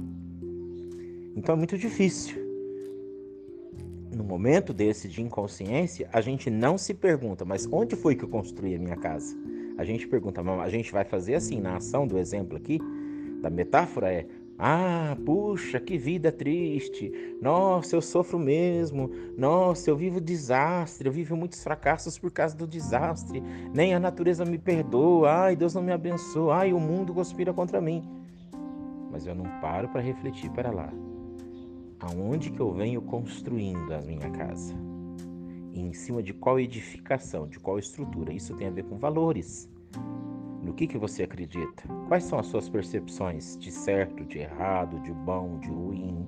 Então 1.36 1.54
é 1.54 1.58
muito 1.58 1.78
difícil. 1.78 2.47
No 4.16 4.24
momento 4.24 4.74
desse 4.74 5.08
de 5.08 5.22
inconsciência, 5.22 6.10
a 6.14 6.22
gente 6.22 6.50
não 6.50 6.78
se 6.78 6.94
pergunta, 6.94 7.44
mas 7.44 7.68
onde 7.72 7.96
foi 7.96 8.16
que 8.16 8.24
eu 8.24 8.30
construí 8.30 8.76
a 8.76 8.80
minha 8.80 8.96
casa? 8.96 9.36
A 9.78 9.84
gente 9.84 10.08
pergunta, 10.08 10.42
a 10.42 10.70
gente 10.70 10.92
vai 10.92 11.04
fazer 11.04 11.36
assim 11.36 11.60
na 11.60 11.78
ação 11.78 12.08
do 12.08 12.18
exemplo 12.18 12.58
aqui, 12.58 12.80
da 13.42 13.50
metáfora 13.50 14.12
é 14.12 14.26
ah, 14.60 15.16
puxa, 15.24 15.80
que 15.80 16.00
vida 16.00 16.32
triste. 16.32 17.38
Nossa, 17.40 17.96
eu 17.96 18.02
sofro 18.02 18.40
mesmo. 18.40 19.12
Nossa, 19.38 19.90
eu 19.90 19.96
vivo 19.96 20.20
desastre. 20.20 21.08
Eu 21.08 21.14
vivo 21.14 21.38
muitos 21.38 21.64
fracassos 21.64 22.18
por 22.18 22.32
causa 22.32 22.58
do 22.58 22.66
desastre. 22.66 23.44
Nem 23.72 23.94
a 23.94 24.00
natureza 24.00 24.44
me 24.44 24.58
perdoa. 24.58 25.32
Ai, 25.32 25.56
Deus 25.56 25.76
não 25.76 25.84
me 25.84 25.92
abençoa. 25.92 26.56
Ai, 26.56 26.74
o 26.74 26.80
mundo 26.80 27.14
conspira 27.14 27.54
contra 27.54 27.80
mim. 27.80 28.04
Mas 29.12 29.28
eu 29.28 29.36
não 29.36 29.46
paro 29.62 29.90
para 29.90 30.02
refletir 30.02 30.50
para 30.50 30.72
lá. 30.72 30.92
Aonde 32.00 32.52
que 32.52 32.60
eu 32.60 32.72
venho 32.72 33.02
construindo 33.02 33.92
a 33.92 34.00
minha 34.02 34.30
casa? 34.30 34.76
E 35.74 35.82
em 35.82 35.94
cima 35.94 36.22
de 36.22 36.32
qual 36.32 36.60
edificação, 36.60 37.48
de 37.48 37.60
qual 37.60 37.80
estrutura? 37.80 38.32
Isso 38.32 38.54
tem 38.56 38.68
a 38.68 38.72
ver 38.72 38.84
com 38.84 38.98
valores. 38.98 39.68
No 40.62 40.74
que, 40.74 40.86
que 40.86 40.98
você 40.98 41.24
acredita? 41.24 41.84
Quais 42.08 42.24
são 42.24 42.38
as 42.38 42.46
suas 42.48 42.70
percepções 42.70 43.58
de 43.58 43.72
certo, 43.72 44.24
de 44.26 44.40
errado, 44.40 45.00
de 45.00 45.12
bom, 45.12 45.58
de 45.60 45.70
ruim, 45.70 46.28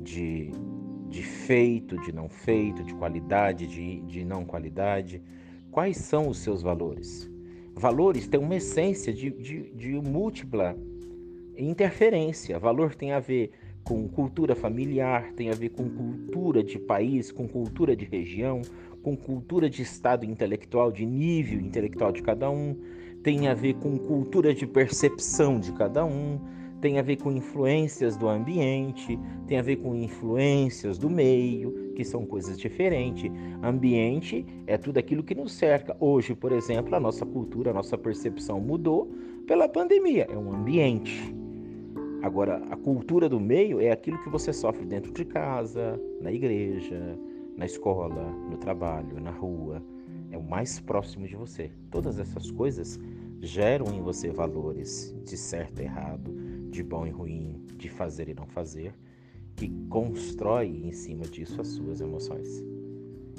de, 0.00 0.52
de 1.08 1.22
feito, 1.22 1.98
de 2.02 2.12
não 2.12 2.28
feito, 2.28 2.84
de 2.84 2.94
qualidade, 2.94 3.66
de, 3.66 4.00
de 4.02 4.24
não 4.24 4.44
qualidade? 4.44 5.20
Quais 5.72 5.96
são 5.96 6.28
os 6.28 6.38
seus 6.38 6.62
valores? 6.62 7.28
Valores 7.74 8.28
têm 8.28 8.38
uma 8.38 8.54
essência 8.54 9.12
de, 9.12 9.30
de, 9.30 9.72
de 9.72 9.92
múltipla 10.00 10.76
interferência. 11.56 12.58
Valor 12.60 12.94
tem 12.94 13.12
a 13.12 13.18
ver 13.18 13.50
com 13.84 14.08
cultura 14.08 14.54
familiar, 14.56 15.32
tem 15.34 15.50
a 15.50 15.54
ver 15.54 15.68
com 15.68 15.88
cultura 15.88 16.64
de 16.64 16.78
país, 16.78 17.30
com 17.30 17.46
cultura 17.46 17.94
de 17.94 18.06
região, 18.06 18.62
com 19.02 19.14
cultura 19.14 19.68
de 19.68 19.82
estado 19.82 20.24
intelectual, 20.24 20.90
de 20.90 21.04
nível 21.04 21.60
intelectual 21.60 22.10
de 22.10 22.22
cada 22.22 22.50
um, 22.50 22.74
tem 23.22 23.46
a 23.46 23.54
ver 23.54 23.74
com 23.74 23.98
cultura 23.98 24.54
de 24.54 24.66
percepção 24.66 25.60
de 25.60 25.72
cada 25.72 26.04
um, 26.04 26.40
tem 26.80 26.98
a 26.98 27.02
ver 27.02 27.16
com 27.16 27.30
influências 27.30 28.16
do 28.16 28.28
ambiente, 28.28 29.18
tem 29.46 29.58
a 29.58 29.62
ver 29.62 29.76
com 29.76 29.94
influências 29.94 30.98
do 30.98 31.08
meio, 31.08 31.92
que 31.94 32.04
são 32.04 32.26
coisas 32.26 32.58
diferentes. 32.58 33.30
Ambiente 33.62 34.44
é 34.66 34.76
tudo 34.76 34.98
aquilo 34.98 35.22
que 35.22 35.34
nos 35.34 35.52
cerca. 35.52 35.96
Hoje, 36.00 36.34
por 36.34 36.52
exemplo, 36.52 36.94
a 36.94 37.00
nossa 37.00 37.24
cultura, 37.24 37.70
a 37.70 37.74
nossa 37.74 37.96
percepção 37.96 38.60
mudou 38.60 39.10
pela 39.46 39.68
pandemia, 39.68 40.26
é 40.30 40.36
um 40.36 40.54
ambiente. 40.54 41.34
Agora, 42.24 42.56
a 42.70 42.76
cultura 42.78 43.28
do 43.28 43.38
meio 43.38 43.78
é 43.78 43.90
aquilo 43.90 44.16
que 44.22 44.30
você 44.30 44.50
sofre 44.50 44.86
dentro 44.86 45.12
de 45.12 45.26
casa, 45.26 46.00
na 46.22 46.32
igreja, 46.32 47.18
na 47.54 47.66
escola, 47.66 48.32
no 48.48 48.56
trabalho, 48.56 49.20
na 49.20 49.30
rua. 49.30 49.84
É 50.30 50.38
o 50.38 50.42
mais 50.42 50.80
próximo 50.80 51.26
de 51.28 51.36
você. 51.36 51.70
Todas 51.90 52.18
essas 52.18 52.50
coisas 52.50 52.98
geram 53.42 53.92
em 53.94 54.00
você 54.00 54.30
valores 54.30 55.14
de 55.22 55.36
certo 55.36 55.82
e 55.82 55.84
errado, 55.84 56.34
de 56.70 56.82
bom 56.82 57.06
e 57.06 57.10
ruim, 57.10 57.62
de 57.76 57.90
fazer 57.90 58.30
e 58.30 58.34
não 58.34 58.46
fazer, 58.46 58.94
que 59.54 59.68
constrói 59.90 60.68
em 60.82 60.92
cima 60.92 61.24
disso 61.24 61.60
as 61.60 61.68
suas 61.68 62.00
emoções. 62.00 62.64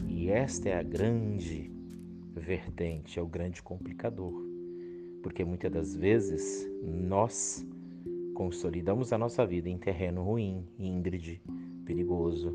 E 0.07 0.29
esta 0.29 0.69
é 0.69 0.77
a 0.77 0.83
grande 0.83 1.71
vertente, 2.35 3.17
é 3.17 3.21
o 3.23 3.27
grande 3.27 3.63
complicador. 3.63 4.45
Porque 5.23 5.43
muitas 5.43 5.71
das 5.71 5.95
vezes 5.95 6.69
nós 6.83 7.65
consolidamos 8.35 9.13
a 9.13 9.17
nossa 9.17 9.45
vida 9.45 9.69
em 9.69 9.77
terreno 9.77 10.21
ruim, 10.21 10.67
íngrede, 10.77 11.41
perigoso, 11.85 12.53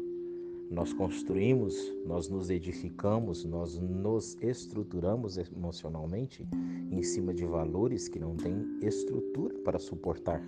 nós 0.71 0.93
construímos, 0.93 1.75
nós 2.07 2.29
nos 2.29 2.51
edificamos, 2.51 3.45
nós 3.45 3.77
nos 3.79 4.37
estruturamos 4.41 5.39
emocionalmente 5.39 6.47
em 6.93 7.03
cima 7.03 7.35
de 7.35 7.45
valores 7.45 8.09
que 8.09 8.21
não 8.21 8.37
têm 8.37 8.79
estrutura 8.83 9.59
para 9.65 9.79
suportar, 9.79 10.41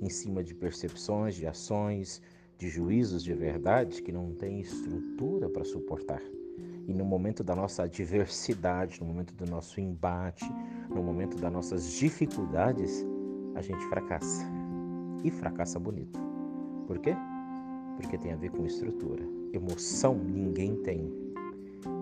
em 0.00 0.08
cima 0.08 0.42
de 0.42 0.54
percepções, 0.54 1.36
de 1.36 1.46
ações, 1.46 2.20
de 2.56 2.68
juízos 2.68 3.22
de 3.22 3.34
verdade 3.34 4.02
que 4.02 4.10
não 4.10 4.32
têm 4.32 4.60
estrutura 4.60 5.48
para 5.48 5.64
suportar. 5.64 6.22
E 6.88 6.94
no 6.94 7.04
momento 7.04 7.44
da 7.44 7.54
nossa 7.54 7.82
adversidade, 7.82 8.98
no 9.00 9.06
momento 9.06 9.34
do 9.34 9.44
nosso 9.44 9.78
embate, 9.78 10.50
no 10.88 11.02
momento 11.02 11.36
das 11.36 11.52
nossas 11.52 11.92
dificuldades, 11.92 13.04
a 13.58 13.62
gente 13.62 13.84
fracassa. 13.88 14.46
E 15.24 15.30
fracassa 15.30 15.78
bonito. 15.78 16.18
Por 16.86 16.98
quê? 16.98 17.14
porque 17.98 18.16
tem 18.16 18.32
a 18.32 18.36
ver 18.36 18.52
com 18.52 18.64
estrutura. 18.64 19.24
Emoção 19.52 20.14
ninguém 20.14 20.76
tem. 20.76 21.12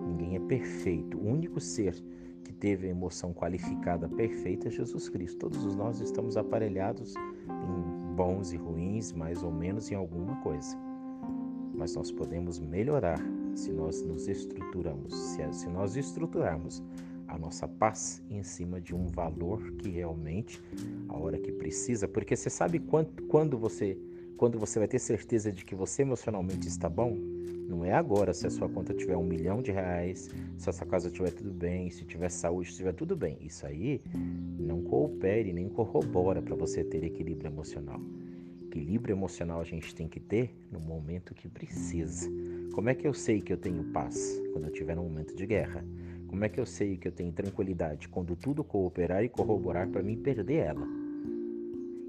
Ninguém 0.05 0.35
é 0.35 0.39
perfeito. 0.39 1.17
O 1.17 1.27
único 1.27 1.59
ser 1.59 1.95
que 2.43 2.53
teve 2.53 2.85
a 2.85 2.91
emoção 2.91 3.33
qualificada 3.33 4.07
perfeita 4.07 4.67
é 4.67 4.71
Jesus 4.71 5.09
Cristo. 5.09 5.39
Todos 5.39 5.75
nós 5.75 5.99
estamos 5.99 6.37
aparelhados 6.37 7.15
em 7.15 8.15
bons 8.15 8.53
e 8.53 8.57
ruins, 8.57 9.11
mais 9.11 9.41
ou 9.41 9.51
menos 9.51 9.91
em 9.91 9.95
alguma 9.95 10.35
coisa. 10.41 10.77
Mas 11.73 11.95
nós 11.95 12.11
podemos 12.11 12.59
melhorar 12.59 13.19
se 13.55 13.71
nós 13.71 14.03
nos 14.03 14.27
estruturamos, 14.27 15.15
se, 15.51 15.67
nós 15.67 15.95
estruturarmos 15.95 16.83
a 17.27 17.37
nossa 17.37 17.67
paz 17.67 18.23
em 18.29 18.43
cima 18.43 18.79
de 18.79 18.95
um 18.95 19.07
valor 19.07 19.71
que 19.73 19.89
realmente, 19.89 20.61
a 21.07 21.17
hora 21.17 21.37
que 21.37 21.51
precisa, 21.51 22.07
porque 22.07 22.35
você 22.35 22.49
sabe 22.49 22.79
quanto, 22.79 23.23
quando 23.23 23.57
você 23.57 23.97
quando 24.37 24.59
você 24.59 24.77
vai 24.77 24.87
ter 24.87 24.99
certeza 24.99 25.51
de 25.51 25.65
que 25.65 25.73
você 25.73 26.03
emocionalmente 26.03 26.67
está 26.67 26.87
bom, 26.87 27.17
não 27.67 27.83
é 27.83 27.91
agora 27.91 28.33
se 28.33 28.45
a 28.45 28.49
sua 28.49 28.69
conta 28.69 28.93
tiver 28.93 29.17
um 29.17 29.23
milhão 29.23 29.61
de 29.61 29.71
reais, 29.71 30.29
se 30.55 30.69
a 30.69 30.73
sua 30.73 30.85
casa 30.85 31.07
estiver 31.07 31.31
tudo 31.31 31.51
bem, 31.51 31.89
se 31.89 32.05
tiver 32.05 32.29
saúde, 32.29 32.67
se 32.67 32.73
estiver 32.73 32.93
tudo 32.93 33.15
bem. 33.15 33.37
Isso 33.41 33.65
aí 33.65 33.99
não 34.57 34.83
coopere 34.83 35.51
nem 35.51 35.67
corrobora 35.67 36.41
para 36.41 36.55
você 36.55 36.83
ter 36.83 37.03
equilíbrio 37.03 37.49
emocional. 37.49 37.99
Equilíbrio 38.61 39.13
emocional 39.13 39.59
a 39.59 39.63
gente 39.63 39.93
tem 39.93 40.07
que 40.07 40.19
ter 40.19 40.55
no 40.71 40.79
momento 40.79 41.33
que 41.33 41.49
precisa. 41.49 42.29
Como 42.73 42.89
é 42.89 42.95
que 42.95 43.07
eu 43.07 43.13
sei 43.13 43.41
que 43.41 43.51
eu 43.51 43.57
tenho 43.57 43.83
paz? 43.85 44.39
Quando 44.53 44.65
eu 44.65 44.71
estiver 44.71 44.95
num 44.95 45.03
momento 45.03 45.35
de 45.35 45.45
guerra. 45.45 45.83
Como 46.27 46.43
é 46.43 46.49
que 46.49 46.59
eu 46.59 46.65
sei 46.65 46.97
que 46.97 47.07
eu 47.07 47.11
tenho 47.11 47.31
tranquilidade? 47.31 48.09
Quando 48.09 48.35
tudo 48.35 48.63
cooperar 48.63 49.23
e 49.23 49.29
corroborar 49.29 49.87
para 49.87 50.03
mim 50.03 50.17
perder 50.17 50.57
ela. 50.57 50.87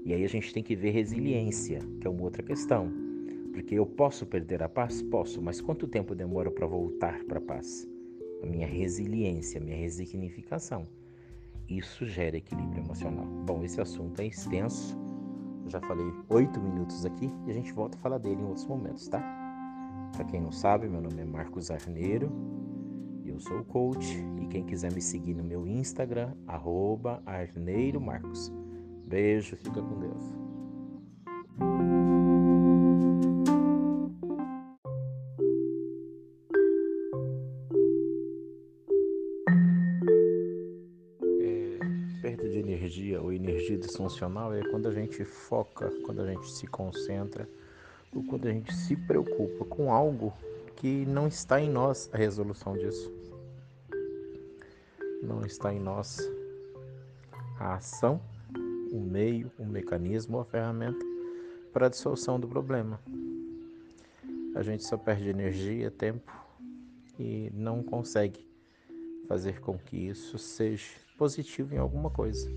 E 0.03 0.13
aí 0.13 0.23
a 0.23 0.29
gente 0.29 0.53
tem 0.53 0.61
que 0.61 0.75
ver 0.75 0.91
resiliência, 0.91 1.79
que 1.99 2.07
é 2.07 2.09
uma 2.09 2.23
outra 2.23 2.43
questão. 2.43 2.91
Porque 3.53 3.75
eu 3.75 3.85
posso 3.85 4.25
perder 4.25 4.61
a 4.61 4.69
paz? 4.69 5.01
Posso, 5.01 5.41
mas 5.41 5.61
quanto 5.61 5.87
tempo 5.87 6.13
demora 6.13 6.51
para 6.51 6.67
voltar 6.67 7.23
para 7.25 7.39
a 7.39 7.41
paz? 7.41 7.87
A 8.43 8.45
minha 8.45 8.67
resiliência, 8.67 9.59
a 9.59 9.63
minha 9.63 9.77
resignificação. 9.77 10.83
Isso 11.67 12.05
gera 12.05 12.37
equilíbrio 12.37 12.83
emocional. 12.83 13.25
Bom, 13.45 13.63
esse 13.63 13.79
assunto 13.79 14.19
é 14.21 14.25
extenso. 14.25 14.97
Eu 15.63 15.69
já 15.69 15.81
falei 15.81 16.05
oito 16.29 16.59
minutos 16.59 17.05
aqui 17.05 17.29
e 17.45 17.51
a 17.51 17.53
gente 17.53 17.71
volta 17.73 17.97
a 17.97 18.01
falar 18.01 18.17
dele 18.17 18.41
em 18.41 18.45
outros 18.45 18.65
momentos, 18.65 19.07
tá? 19.07 19.21
Para 20.15 20.25
quem 20.25 20.41
não 20.41 20.51
sabe, 20.51 20.87
meu 20.87 21.01
nome 21.01 21.21
é 21.21 21.25
Marcos 21.25 21.69
Arneiro. 21.69 22.31
Eu 23.29 23.39
sou 23.39 23.63
coach 23.63 24.17
e 24.41 24.47
quem 24.47 24.65
quiser 24.65 24.91
me 24.91 24.99
seguir 24.99 25.35
no 25.35 25.43
meu 25.43 25.67
Instagram, 25.67 26.33
arroba 26.47 27.21
Arneiro 27.27 28.01
Marcos. 28.01 28.51
Beijo, 29.05 29.55
fica 29.55 29.79
com 29.79 29.99
Deus. 29.99 30.23
É, 41.39 42.21
perda 42.23 42.49
de 42.49 42.57
energia 42.57 43.21
ou 43.21 43.31
energia 43.31 43.77
disfuncional 43.77 44.55
é 44.55 44.63
quando 44.71 44.87
a 44.87 44.91
gente 44.91 45.23
foca, 45.23 45.91
quando 46.03 46.23
a 46.23 46.25
gente 46.25 46.51
se 46.51 46.65
concentra 46.65 47.47
ou 48.11 48.23
quando 48.23 48.47
a 48.47 48.51
gente 48.51 48.73
se 48.73 48.95
preocupa 48.95 49.65
com 49.65 49.93
algo 49.93 50.33
que 50.75 51.05
não 51.05 51.27
está 51.27 51.61
em 51.61 51.69
nós 51.69 52.09
a 52.11 52.17
resolução 52.17 52.75
disso. 52.75 53.18
Não 55.21 55.45
está 55.45 55.73
em 55.73 55.79
nós 55.79 56.19
a 57.59 57.75
ação 57.75 58.21
um 58.91 59.01
meio, 59.01 59.51
um 59.59 59.65
mecanismo 59.65 60.37
ou 60.37 60.41
a 60.41 60.45
ferramenta 60.45 61.05
para 61.71 61.85
a 61.85 61.89
dissolução 61.89 62.39
do 62.39 62.47
problema. 62.47 62.99
A 64.55 64.63
gente 64.63 64.83
só 64.83 64.97
perde 64.97 65.29
energia, 65.29 65.91
tempo 65.91 66.31
e 67.19 67.51
não 67.53 67.83
consegue 67.83 68.47
fazer 69.27 69.59
com 69.59 69.77
que 69.77 69.95
isso 69.95 70.37
seja 70.37 70.87
positivo 71.17 71.75
em 71.75 71.77
alguma 71.77 72.09
coisa. 72.09 72.49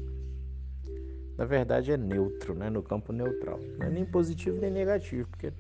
Na 1.36 1.44
verdade 1.44 1.92
é 1.92 1.96
neutro, 1.96 2.54
né? 2.54 2.70
no 2.70 2.82
campo 2.82 3.12
neutral. 3.12 3.58
Não 3.78 3.86
é 3.86 3.90
nem 3.90 4.06
positivo 4.06 4.60
nem 4.60 4.70
negativo, 4.70 5.28
porque 5.28 5.52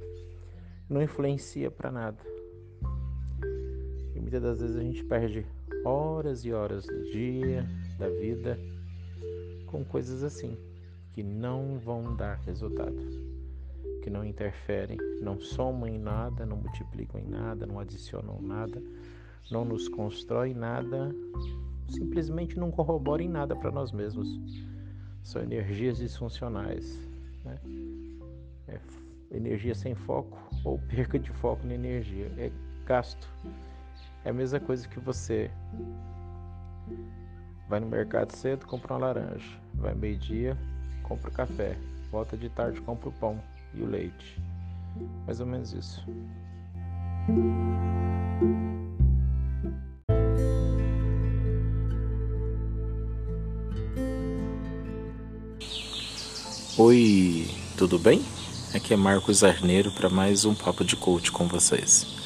não 0.88 1.02
influencia 1.02 1.70
para 1.70 1.90
nada. 1.90 2.18
E 4.14 4.20
muitas 4.20 4.42
das 4.42 4.60
vezes 4.60 4.76
a 4.76 4.80
gente 4.80 5.04
perde 5.04 5.46
horas 5.84 6.44
e 6.44 6.52
horas 6.52 6.86
do 6.86 7.10
dia, 7.10 7.66
da 7.98 8.08
vida, 8.08 8.58
com 9.66 9.84
coisas 9.84 10.22
assim, 10.22 10.56
que 11.12 11.22
não 11.22 11.78
vão 11.78 12.16
dar 12.16 12.36
resultado, 12.46 12.96
que 14.02 14.10
não 14.10 14.24
interferem, 14.24 14.98
não 15.20 15.40
somam 15.40 15.88
em 15.88 15.98
nada, 15.98 16.46
não 16.46 16.56
multiplicam 16.56 17.20
em 17.20 17.28
nada, 17.28 17.66
não 17.66 17.78
adicionam 17.78 18.40
nada, 18.40 18.82
não 19.50 19.64
nos 19.64 19.88
constroem 19.88 20.54
nada, 20.54 21.14
simplesmente 21.88 22.58
não 22.58 22.70
corroboram 22.70 23.24
em 23.24 23.28
nada 23.28 23.54
para 23.54 23.70
nós 23.70 23.92
mesmos. 23.92 24.28
São 25.22 25.42
energias 25.42 25.98
disfuncionais. 25.98 26.98
Né? 27.44 27.58
É 28.68 28.80
energia 29.32 29.74
sem 29.74 29.94
foco 29.94 30.38
ou 30.64 30.78
perca 30.78 31.18
de 31.18 31.30
foco 31.30 31.66
na 31.66 31.74
energia. 31.74 32.30
É 32.36 32.50
gasto. 32.84 33.28
É 34.24 34.30
a 34.30 34.32
mesma 34.32 34.60
coisa 34.60 34.86
que 34.86 35.00
você 35.00 35.50
vai 37.68 37.80
no 37.80 37.86
mercado 37.86 38.30
cedo, 38.36 38.66
compra 38.66 38.94
uma 38.94 39.06
laranja. 39.06 39.58
Vai 39.74 39.94
meio-dia, 39.94 40.56
compra 41.02 41.28
o 41.28 41.32
café. 41.32 41.76
Volta 42.10 42.36
de 42.36 42.48
tarde, 42.48 42.80
compra 42.82 43.08
o 43.08 43.12
pão 43.12 43.42
e 43.74 43.82
o 43.82 43.86
leite. 43.86 44.40
Mais 45.26 45.40
ou 45.40 45.46
menos 45.46 45.72
isso. 45.72 46.06
Oi, 56.78 57.46
tudo 57.76 57.98
bem? 57.98 58.22
Aqui 58.72 58.94
é 58.94 58.96
Marcos 58.96 59.42
Arneiro 59.42 59.90
para 59.90 60.08
mais 60.08 60.44
um 60.44 60.54
papo 60.54 60.84
de 60.84 60.96
coach 60.96 61.32
com 61.32 61.48
vocês. 61.48 62.21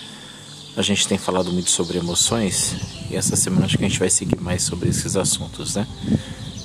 A 0.76 0.82
gente 0.82 1.08
tem 1.08 1.16
falado 1.16 1.50
muito 1.50 1.70
sobre 1.70 1.96
emoções 1.96 2.76
e 3.10 3.16
essa 3.16 3.34
semana 3.34 3.64
acho 3.64 3.78
que 3.78 3.84
a 3.86 3.88
gente 3.88 3.98
vai 3.98 4.10
seguir 4.10 4.38
mais 4.38 4.62
sobre 4.62 4.90
esses 4.90 5.16
assuntos, 5.16 5.74
né? 5.74 5.86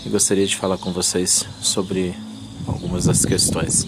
E 0.06 0.10
gostaria 0.10 0.46
de 0.46 0.58
falar 0.58 0.78
com 0.78 0.92
vocês 0.92 1.46
sobre 1.62 2.14
algumas 2.68 3.06
das 3.06 3.24
questões. 3.24 3.88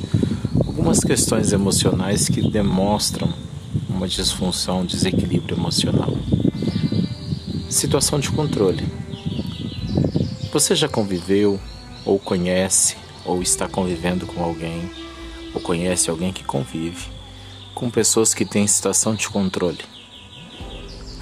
Algumas 0.66 1.02
questões 1.02 1.52
emocionais 1.52 2.30
que 2.30 2.42
demonstram 2.50 3.34
uma 3.90 4.08
disfunção, 4.08 4.80
um 4.80 4.86
desequilíbrio 4.86 5.58
emocional. 5.58 6.18
Situação 7.70 8.18
de 8.18 8.32
controle. 8.32 8.88
Você 10.54 10.74
já 10.74 10.88
conviveu 10.88 11.60
ou 12.06 12.18
conhece 12.18 12.96
ou 13.26 13.42
está 13.42 13.68
convivendo 13.68 14.26
com 14.26 14.42
alguém, 14.42 14.90
ou 15.54 15.60
conhece 15.60 16.10
alguém 16.10 16.32
que 16.32 16.46
convive 16.46 17.12
com 17.76 17.90
pessoas 17.90 18.34
que 18.34 18.46
têm 18.46 18.66
situação 18.68 19.16
de 19.16 19.28
controle. 19.28 19.93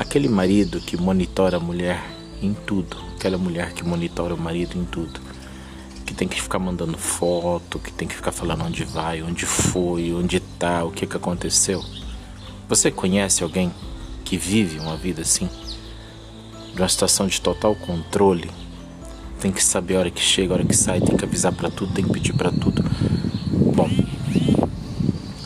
Aquele 0.02 0.28
marido 0.28 0.82
que 0.82 0.98
monitora 0.98 1.58
a 1.58 1.60
mulher 1.60 2.04
em 2.42 2.56
tudo, 2.56 2.98
aquela 3.16 3.38
mulher 3.38 3.72
que 3.72 3.84
monitora 3.84 4.34
o 4.34 4.38
marido 4.38 4.76
em 4.76 4.84
tudo, 4.84 5.22
que 6.08 6.14
tem 6.16 6.28
que 6.28 6.42
ficar 6.42 6.58
mandando 6.58 6.98
foto, 6.98 7.78
que 7.78 7.94
tem 7.94 8.08
que 8.08 8.16
ficar 8.16 8.32
falando 8.32 8.64
onde 8.64 8.84
vai, 8.84 9.22
onde 9.22 9.46
foi, 9.46 10.12
onde 10.12 10.40
tá, 10.40 10.84
o 10.84 10.90
que, 10.90 11.06
que 11.06 11.16
aconteceu. 11.16 11.84
Você 12.68 12.90
conhece 12.90 13.44
alguém 13.44 13.72
que 14.26 14.38
vive 14.38 14.80
uma 14.80 14.98
vida 14.98 15.22
assim? 15.22 15.48
De 16.74 16.82
uma 16.82 16.90
situação 16.90 17.28
de 17.28 17.40
total 17.40 17.76
controle, 17.76 18.50
tem 19.40 19.52
que 19.52 19.64
saber 19.64 19.98
a 19.98 20.00
hora 20.00 20.10
que 20.10 20.20
chega, 20.20 20.52
a 20.52 20.58
hora 20.58 20.66
que 20.66 20.76
sai, 20.76 21.00
tem 21.00 21.16
que 21.16 21.26
avisar 21.26 21.54
para 21.54 21.70
tudo, 21.70 21.94
tem 21.94 22.04
que 22.04 22.12
pedir 22.12 22.34
para 22.34 22.52
tudo. 22.52 22.84
Bom, 23.76 23.88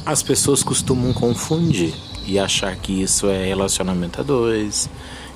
as 0.06 0.24
pessoas 0.24 0.64
costumam 0.64 1.12
confundir 1.12 1.93
e 2.26 2.39
achar 2.39 2.76
que 2.76 3.01
isso 3.01 3.28
é 3.28 3.45
relacionamento 3.45 4.21
a 4.21 4.23
dois, 4.23 4.89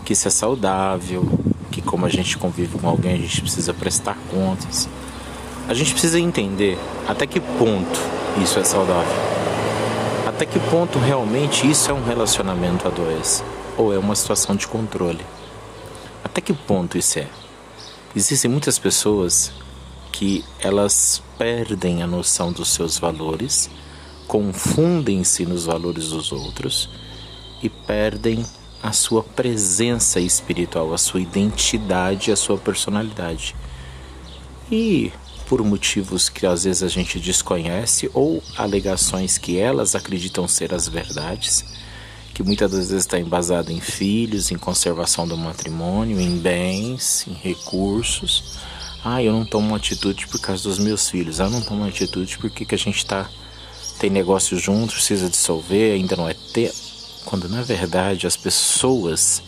que 0.04 0.14
isso 0.14 0.28
é 0.28 0.32
saudável, 0.32 1.28
que 1.72 1.82
como 1.82 2.06
a 2.06 2.10
gente 2.10 2.38
convive 2.38 2.78
com 2.78 2.88
alguém, 2.88 3.14
a 3.14 3.18
gente 3.18 3.42
precisa 3.42 3.74
prestar 3.74 4.18
contas. 4.32 4.90
A 5.68 5.74
gente 5.74 5.92
precisa 5.92 6.20
entender 6.20 6.78
até 7.08 7.28
que 7.28 7.40
ponto 7.40 8.00
isso 8.42 8.58
é 8.60 8.64
saudável. 8.64 9.30
Até 10.28 10.46
que 10.46 10.60
ponto 10.60 10.98
realmente 10.98 11.70
isso 11.70 11.92
é 11.92 11.94
um 11.94 12.04
relacionamento 12.04 12.88
a 12.88 12.92
dois 12.92 13.44
ou 13.78 13.94
é 13.94 13.98
uma 14.00 14.16
situação 14.16 14.56
de 14.56 14.68
controle. 14.68 15.26
Até 16.24 16.42
que 16.42 16.54
ponto 16.54 16.98
isso 16.98 17.20
é? 17.20 17.28
Existem 18.16 18.50
muitas 18.50 18.80
pessoas 18.80 19.52
que 20.12 20.44
elas 20.60 21.22
perdem 21.38 22.02
a 22.02 22.08
noção 22.08 22.52
dos 22.52 22.70
seus 22.74 22.98
valores, 22.98 23.70
confundem-se 24.30 25.44
nos 25.44 25.66
valores 25.66 26.10
dos 26.10 26.32
outros 26.32 26.88
e 27.64 27.68
perdem 27.68 28.46
a 28.82 28.94
sua 28.94 29.24
presença 29.24 30.20
espiritual, 30.20 30.94
a 30.94 31.00
sua 31.00 31.20
identidade, 31.20 32.32
a 32.32 32.36
sua 32.36 32.56
personalidade. 32.56 33.56
E 34.72 35.12
por 35.48 35.64
motivos 35.64 36.30
que 36.30 36.46
às 36.46 36.64
vezes 36.64 36.84
a 36.84 36.88
gente 36.88 37.20
desconhece 37.20 38.08
ou 38.14 38.42
alegações 38.56 39.40
que 39.40 39.58
elas 39.58 39.96
acreditam 39.96 40.48
ser 40.48 40.76
as 40.76 40.88
verdades, 40.88 41.66
que 42.36 42.44
muitas 42.44 42.70
das 42.70 42.92
vezes 42.92 43.06
está 43.06 43.20
embasado 43.20 43.72
em 43.72 43.82
filhos, 43.82 44.52
em 44.52 44.58
conservação 44.60 45.28
do 45.28 45.36
matrimônio, 45.36 46.22
em 46.22 46.38
bens, 46.38 47.26
em 47.28 47.34
recursos. 47.34 48.60
Ah, 49.04 49.24
eu 49.24 49.34
não 49.34 49.44
tomo 49.44 49.74
atitude 49.74 50.28
por 50.28 50.40
causa 50.40 50.70
dos 50.70 50.78
meus 50.78 51.10
filhos. 51.10 51.42
Ah, 51.42 51.46
eu 51.46 51.50
não 51.50 51.62
tomo 51.62 51.84
atitude 51.84 52.38
porque 52.38 52.64
que 52.64 52.76
a 52.76 52.78
gente 52.78 53.04
tá 53.04 53.28
tem 54.00 54.10
negócio 54.10 54.58
junto, 54.58 54.94
precisa 54.94 55.30
dissolver, 55.30 55.94
ainda 55.94 56.16
não 56.16 56.28
é 56.28 56.34
ter. 56.54 56.74
Quando 57.26 57.50
na 57.50 57.62
verdade 57.62 58.26
as 58.26 58.38
pessoas, 58.38 59.44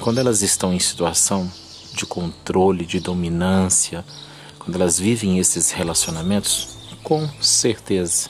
quando 0.00 0.18
elas 0.18 0.42
estão 0.42 0.72
em 0.72 0.78
situação 0.78 1.50
de 1.94 2.04
controle, 2.04 2.84
de 2.84 3.00
dominância, 3.00 4.04
quando 4.58 4.76
elas 4.76 4.98
vivem 4.98 5.38
esses 5.38 5.70
relacionamentos, 5.70 6.68
com 7.02 7.28
certeza 7.40 8.28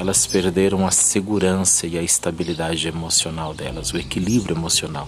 elas 0.00 0.26
perderam 0.26 0.86
a 0.86 0.90
segurança 0.90 1.86
e 1.86 1.98
a 1.98 2.02
estabilidade 2.02 2.88
emocional 2.88 3.52
delas, 3.52 3.92
o 3.92 3.98
equilíbrio 3.98 4.56
emocional. 4.56 5.06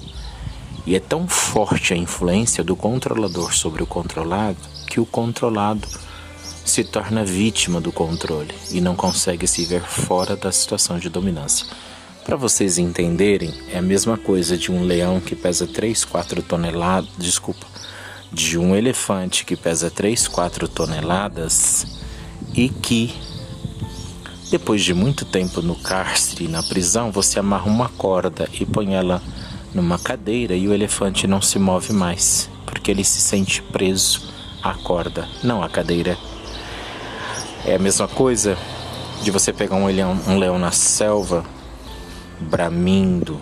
E 0.84 0.94
é 0.94 1.00
tão 1.00 1.26
forte 1.26 1.94
a 1.94 1.96
influência 1.96 2.62
do 2.62 2.76
controlador 2.76 3.54
sobre 3.54 3.82
o 3.82 3.86
controlado 3.86 4.58
que 4.86 5.00
o 5.00 5.06
controlado 5.06 5.88
se 6.72 6.84
torna 6.84 7.22
vítima 7.22 7.82
do 7.82 7.92
controle 7.92 8.54
e 8.70 8.80
não 8.80 8.96
consegue 8.96 9.46
se 9.46 9.62
ver 9.66 9.82
fora 9.82 10.34
da 10.34 10.50
situação 10.50 10.98
de 10.98 11.10
dominância. 11.10 11.66
Para 12.24 12.34
vocês 12.34 12.78
entenderem, 12.78 13.52
é 13.70 13.76
a 13.76 13.82
mesma 13.82 14.16
coisa 14.16 14.56
de 14.56 14.72
um 14.72 14.82
leão 14.82 15.20
que 15.20 15.36
pesa 15.36 15.66
3, 15.66 16.06
4 16.06 16.40
toneladas, 16.42 17.10
desculpa, 17.18 17.66
de 18.32 18.56
um 18.56 18.74
elefante 18.74 19.44
que 19.44 19.54
pesa 19.54 19.90
3, 19.90 20.26
4 20.28 20.66
toneladas 20.66 21.86
e 22.54 22.70
que 22.70 23.14
depois 24.50 24.82
de 24.82 24.94
muito 24.94 25.26
tempo 25.26 25.60
no 25.60 25.74
cárcere, 25.74 26.48
na 26.48 26.62
prisão, 26.62 27.12
você 27.12 27.38
amarra 27.38 27.66
uma 27.66 27.90
corda 27.90 28.48
e 28.58 28.64
põe 28.64 28.94
ela 28.94 29.22
numa 29.74 29.98
cadeira 29.98 30.54
e 30.54 30.66
o 30.66 30.72
elefante 30.72 31.26
não 31.26 31.42
se 31.42 31.58
move 31.58 31.92
mais, 31.92 32.48
porque 32.64 32.90
ele 32.90 33.04
se 33.04 33.20
sente 33.20 33.60
preso 33.60 34.22
à 34.62 34.72
corda, 34.72 35.28
não 35.44 35.62
à 35.62 35.68
cadeira. 35.68 36.16
É 37.64 37.76
a 37.76 37.78
mesma 37.78 38.08
coisa 38.08 38.56
de 39.22 39.30
você 39.30 39.52
pegar 39.52 39.76
um 39.76 39.86
leão, 39.86 40.18
um 40.26 40.36
leão 40.36 40.58
na 40.58 40.72
selva, 40.72 41.44
bramindo, 42.40 43.40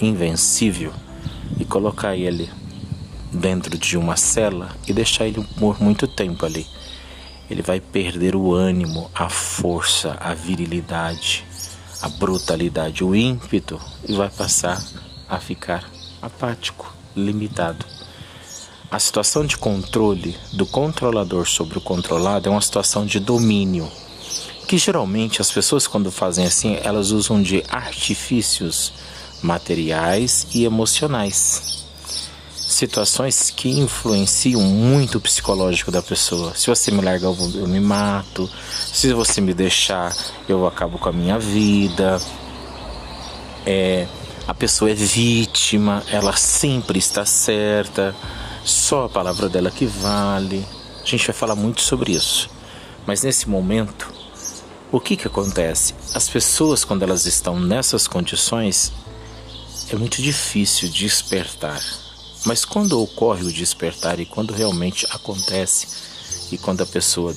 invencível, 0.00 0.92
e 1.58 1.64
colocar 1.64 2.16
ele 2.16 2.50
dentro 3.32 3.78
de 3.78 3.96
uma 3.96 4.16
cela 4.16 4.70
e 4.86 4.92
deixar 4.92 5.26
ele 5.26 5.44
por 5.58 5.80
muito 5.80 6.06
tempo 6.06 6.44
ali 6.44 6.66
ele 7.48 7.62
vai 7.62 7.80
perder 7.80 8.34
o 8.34 8.52
ânimo, 8.52 9.10
a 9.14 9.28
força, 9.28 10.16
a 10.20 10.34
virilidade, 10.34 11.44
a 12.02 12.08
brutalidade, 12.08 13.04
o 13.04 13.14
ímpeto 13.14 13.80
e 14.06 14.14
vai 14.14 14.28
passar 14.28 14.82
a 15.28 15.38
ficar 15.38 15.88
apático, 16.20 16.92
limitado. 17.14 17.84
A 18.90 18.98
situação 18.98 19.44
de 19.44 19.56
controle 19.56 20.36
do 20.52 20.64
controlador 20.64 21.46
sobre 21.46 21.78
o 21.78 21.80
controlado 21.80 22.48
é 22.48 22.52
uma 22.52 22.60
situação 22.60 23.04
de 23.04 23.18
domínio, 23.18 23.90
que 24.66 24.78
geralmente 24.78 25.40
as 25.40 25.50
pessoas 25.50 25.86
quando 25.86 26.10
fazem 26.10 26.46
assim, 26.46 26.78
elas 26.82 27.10
usam 27.10 27.42
de 27.42 27.64
artifícios 27.68 28.92
materiais 29.42 30.46
e 30.54 30.64
emocionais 30.64 31.76
situações 32.76 33.50
que 33.50 33.70
influenciam 33.70 34.60
muito 34.60 35.18
o 35.18 35.20
psicológico 35.20 35.90
da 35.90 36.02
pessoa. 36.02 36.54
Se 36.54 36.66
você 36.66 36.90
me 36.90 37.00
largar, 37.00 37.28
eu, 37.28 37.66
me 37.66 37.80
mato. 37.80 38.50
Se 38.92 39.12
você 39.14 39.40
me 39.40 39.54
deixar, 39.54 40.14
eu 40.48 40.66
acabo 40.66 40.98
com 40.98 41.08
a 41.08 41.12
minha 41.12 41.38
vida. 41.38 42.20
É, 43.64 44.06
a 44.46 44.52
pessoa 44.52 44.90
é 44.90 44.94
vítima, 44.94 46.02
ela 46.10 46.36
sempre 46.36 46.98
está 46.98 47.24
certa, 47.24 48.14
só 48.66 49.04
a 49.04 49.08
palavra 49.08 49.48
dela 49.48 49.70
que 49.70 49.86
vale. 49.86 50.66
A 51.00 51.06
gente 51.06 51.26
vai 51.26 51.34
falar 51.34 51.54
muito 51.54 51.80
sobre 51.80 52.12
isso. 52.12 52.50
Mas 53.06 53.22
nesse 53.22 53.48
momento, 53.48 54.12
o 54.90 54.98
que, 54.98 55.16
que 55.16 55.28
acontece? 55.28 55.94
As 56.12 56.28
pessoas, 56.28 56.84
quando 56.84 57.04
elas 57.04 57.26
estão 57.26 57.60
nessas 57.60 58.08
condições, 58.08 58.92
é 59.88 59.94
muito 59.94 60.20
difícil 60.20 60.88
despertar. 60.88 61.80
Mas 62.44 62.64
quando 62.64 63.00
ocorre 63.00 63.44
o 63.44 63.52
despertar 63.52 64.18
e 64.18 64.26
quando 64.26 64.52
realmente 64.52 65.06
acontece 65.10 65.86
e 66.50 66.58
quando 66.58 66.82
a 66.82 66.86
pessoa 66.86 67.34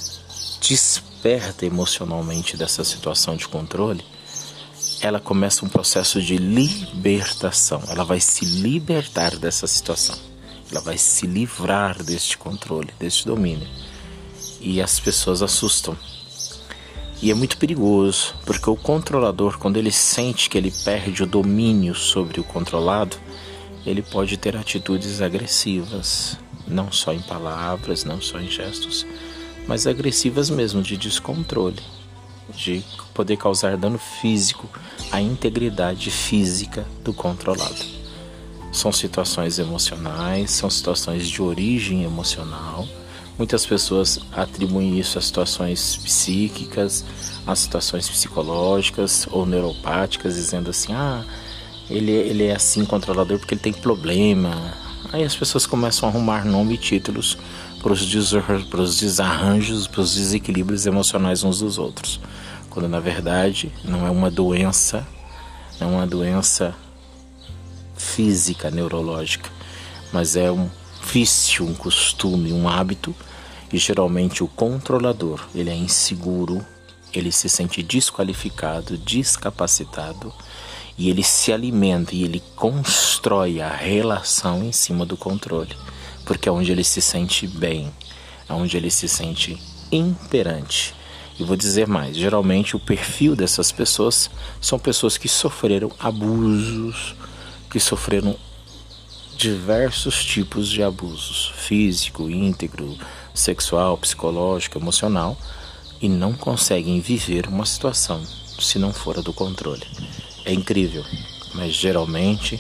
desperta 0.60 1.64
emocionalmente 1.66 2.58
dessa 2.58 2.84
situação 2.84 3.36
de 3.36 3.48
controle, 3.48 4.04
ela 5.02 5.20
começa 5.20 5.64
um 5.64 5.70
processo 5.70 6.20
de 6.22 6.38
libertação. 6.38 7.84
Ela 7.88 8.04
vai 8.04 8.20
se 8.20 8.46
libertar 8.46 9.36
dessa 9.36 9.68
situação. 9.68 10.30
Ela 10.72 10.82
vai 10.82 10.98
se 10.98 11.26
livrar 11.26 12.04
deste 12.04 12.38
controle, 12.38 12.94
deste 13.00 13.26
domínio. 13.26 13.68
E 14.62 14.82
as 14.82 15.00
pessoas 15.00 15.42
assustam. 15.42 15.98
E 17.22 17.32
é 17.32 17.34
muito 17.34 17.58
perigoso, 17.58 18.34
porque 18.46 18.70
o 18.70 18.76
controlador, 18.76 19.58
quando 19.58 19.78
ele 19.78 19.92
sente 19.92 20.50
que 20.50 20.58
ele 20.58 20.72
perde 20.72 21.24
o 21.24 21.28
domínio 21.28 21.94
sobre 21.94 22.40
o 22.40 22.44
controlado, 22.44 23.18
ele 23.86 24.02
pode 24.02 24.38
ter 24.38 24.56
atitudes 24.56 25.22
agressivas, 25.22 26.38
não 26.68 26.92
só 26.92 27.12
em 27.12 27.20
palavras, 27.20 28.06
não 28.06 28.22
só 28.22 28.40
em 28.40 28.50
gestos, 28.50 29.06
mas 29.68 29.86
agressivas 29.86 30.50
mesmo, 30.50 30.82
de 30.82 30.96
descontrole, 30.96 31.82
de 32.56 32.84
poder 33.14 33.38
causar 33.38 33.76
dano 33.76 34.00
físico 34.00 34.70
à 35.12 35.22
integridade 35.22 36.10
física 36.10 36.86
do 37.04 37.14
controlado. 37.14 37.99
São 38.72 38.92
situações 38.92 39.60
emocionais, 39.60 40.52
são 40.52 40.70
situações 40.70 41.28
de 41.28 41.42
origem 41.42 42.04
emocional 42.04 42.88
Muitas 43.40 43.66
pessoas 43.66 44.20
atribuem 44.34 45.00
isso 45.00 45.18
a 45.18 45.22
situações 45.22 45.96
psíquicas, 45.96 47.06
a 47.48 47.56
situações 47.56 48.10
psicológicas 48.10 49.26
ou 49.32 49.46
neuropáticas, 49.46 50.36
dizendo 50.36 50.70
assim: 50.70 50.92
ah, 50.92 51.24
ele, 51.90 52.12
ele 52.12 52.48
é 52.48 52.56
assim 52.56 52.84
controlador 52.84 53.40
porque 53.40 53.54
ele 53.54 53.62
tem 53.62 53.72
problema. 53.72 54.74
Aí 55.14 55.24
as 55.24 55.38
pessoas 55.38 55.66
começam 55.66 56.10
a 56.10 56.12
arrumar 56.12 56.44
nome 56.44 56.74
e 56.74 56.78
títulos 56.78 57.38
para 57.82 57.94
os 57.94 58.06
desarranjos, 59.00 59.88
para 59.88 60.02
os 60.02 60.16
desequilíbrios 60.16 60.86
emocionais 60.86 61.42
uns 61.42 61.60
dos 61.60 61.78
outros. 61.78 62.20
Quando 62.70 62.90
na 62.90 63.00
verdade 63.00 63.72
não 63.86 64.06
é 64.06 64.12
uma 64.12 64.30
doença, 64.30 65.08
é 65.80 65.86
uma 65.86 66.06
doença 66.06 66.76
física, 68.00 68.72
neurológica, 68.72 69.50
mas 70.12 70.36
é 70.36 70.50
um 70.50 70.68
vício, 71.14 71.66
um 71.66 71.76
costume, 71.76 72.52
um 72.52 72.68
hábito 72.68 73.14
e 73.72 73.78
geralmente 73.78 74.44
o 74.44 74.48
controlador, 74.48 75.48
ele 75.54 75.70
é 75.70 75.76
inseguro, 75.76 76.66
ele 77.14 77.32
se 77.32 77.48
sente 77.50 77.84
desqualificado, 77.84 78.98
descapacitado 78.98 80.34
e 80.98 81.10
ele 81.10 81.24
se 81.24 81.52
alimenta 81.52 82.16
e 82.16 82.24
ele 82.24 82.42
constrói 82.56 83.62
a 83.62 83.70
relação 83.70 84.64
em 84.64 84.72
cima 84.72 85.06
do 85.06 85.18
controle, 85.18 85.76
porque 86.26 86.50
é 86.50 86.52
onde 86.52 86.72
ele 86.72 86.84
se 86.84 87.02
sente 87.02 87.48
bem, 87.48 87.92
é 88.48 88.54
onde 88.54 88.76
ele 88.76 88.90
se 88.90 89.08
sente 89.08 89.62
imperante. 89.92 90.96
E 91.40 91.44
vou 91.44 91.56
dizer 91.56 91.88
mais: 91.88 92.18
geralmente 92.18 92.76
o 92.76 92.80
perfil 92.80 93.36
dessas 93.36 93.72
pessoas 93.72 94.30
são 94.60 94.78
pessoas 94.78 95.18
que 95.18 95.30
sofreram 95.30 95.90
abusos, 95.98 97.16
que 97.70 97.80
sofreram 97.80 98.36
diversos 99.38 100.24
tipos 100.26 100.68
de 100.70 100.84
abusos 100.84 101.54
físico, 101.56 102.30
íntegro, 102.30 102.98
sexual, 103.34 103.98
psicológico, 103.98 104.78
emocional 104.78 105.38
e 106.02 106.10
não 106.10 106.34
conseguem 106.34 107.00
viver 107.00 107.48
uma 107.48 107.66
situação 107.66 108.22
se 108.60 108.78
não 108.78 108.92
fora 108.92 109.22
do 109.22 109.32
controle. 109.32 109.86
É 110.46 110.54
incrível, 110.54 111.04
mas 111.54 111.74
geralmente 111.74 112.60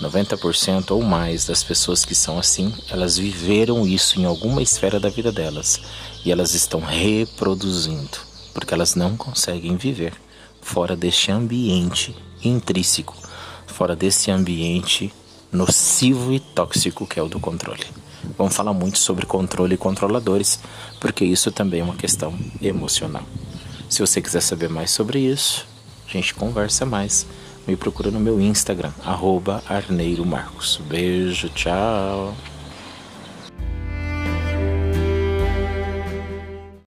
90% 0.00 0.92
ou 0.92 1.02
mais 1.02 1.44
das 1.44 1.62
pessoas 1.62 2.04
que 2.04 2.14
são 2.14 2.38
assim, 2.38 2.74
elas 2.88 3.18
viveram 3.18 3.86
isso 3.86 4.18
em 4.18 4.24
alguma 4.24 4.62
esfera 4.62 4.98
da 4.98 5.10
vida 5.10 5.30
delas 5.30 5.80
e 6.24 6.32
elas 6.32 6.54
estão 6.54 6.80
reproduzindo, 6.80 8.18
porque 8.54 8.72
elas 8.72 8.94
não 8.94 9.16
conseguem 9.16 9.76
viver 9.76 10.14
fora 10.62 10.96
deste 10.96 11.30
ambiente 11.30 12.16
intrínseco, 12.42 13.14
fora 13.70 13.96
desse 13.96 14.30
ambiente 14.30 15.12
nocivo 15.52 16.32
e 16.32 16.40
tóxico 16.40 17.06
que 17.06 17.18
é 17.18 17.22
o 17.22 17.28
do 17.28 17.40
controle. 17.40 17.84
Vamos 18.36 18.54
falar 18.54 18.72
muito 18.72 18.98
sobre 18.98 19.26
controle 19.26 19.74
e 19.74 19.78
controladores, 19.78 20.60
porque 21.00 21.24
isso 21.24 21.50
também 21.50 21.80
é 21.80 21.84
uma 21.84 21.96
questão 21.96 22.34
emocional. 22.60 23.22
Se 23.88 24.00
você 24.00 24.20
quiser 24.20 24.40
saber 24.40 24.68
mais 24.68 24.90
sobre 24.90 25.18
isso, 25.18 25.66
a 26.08 26.12
gente 26.12 26.34
conversa 26.34 26.84
mais. 26.84 27.26
Me 27.66 27.76
procura 27.76 28.10
no 28.10 28.20
meu 28.20 28.40
Instagram, 28.40 28.92
arroba 29.04 29.62
Arneiro 29.68 30.24
Marcos. 30.24 30.80
Beijo, 30.88 31.48
tchau. 31.50 32.34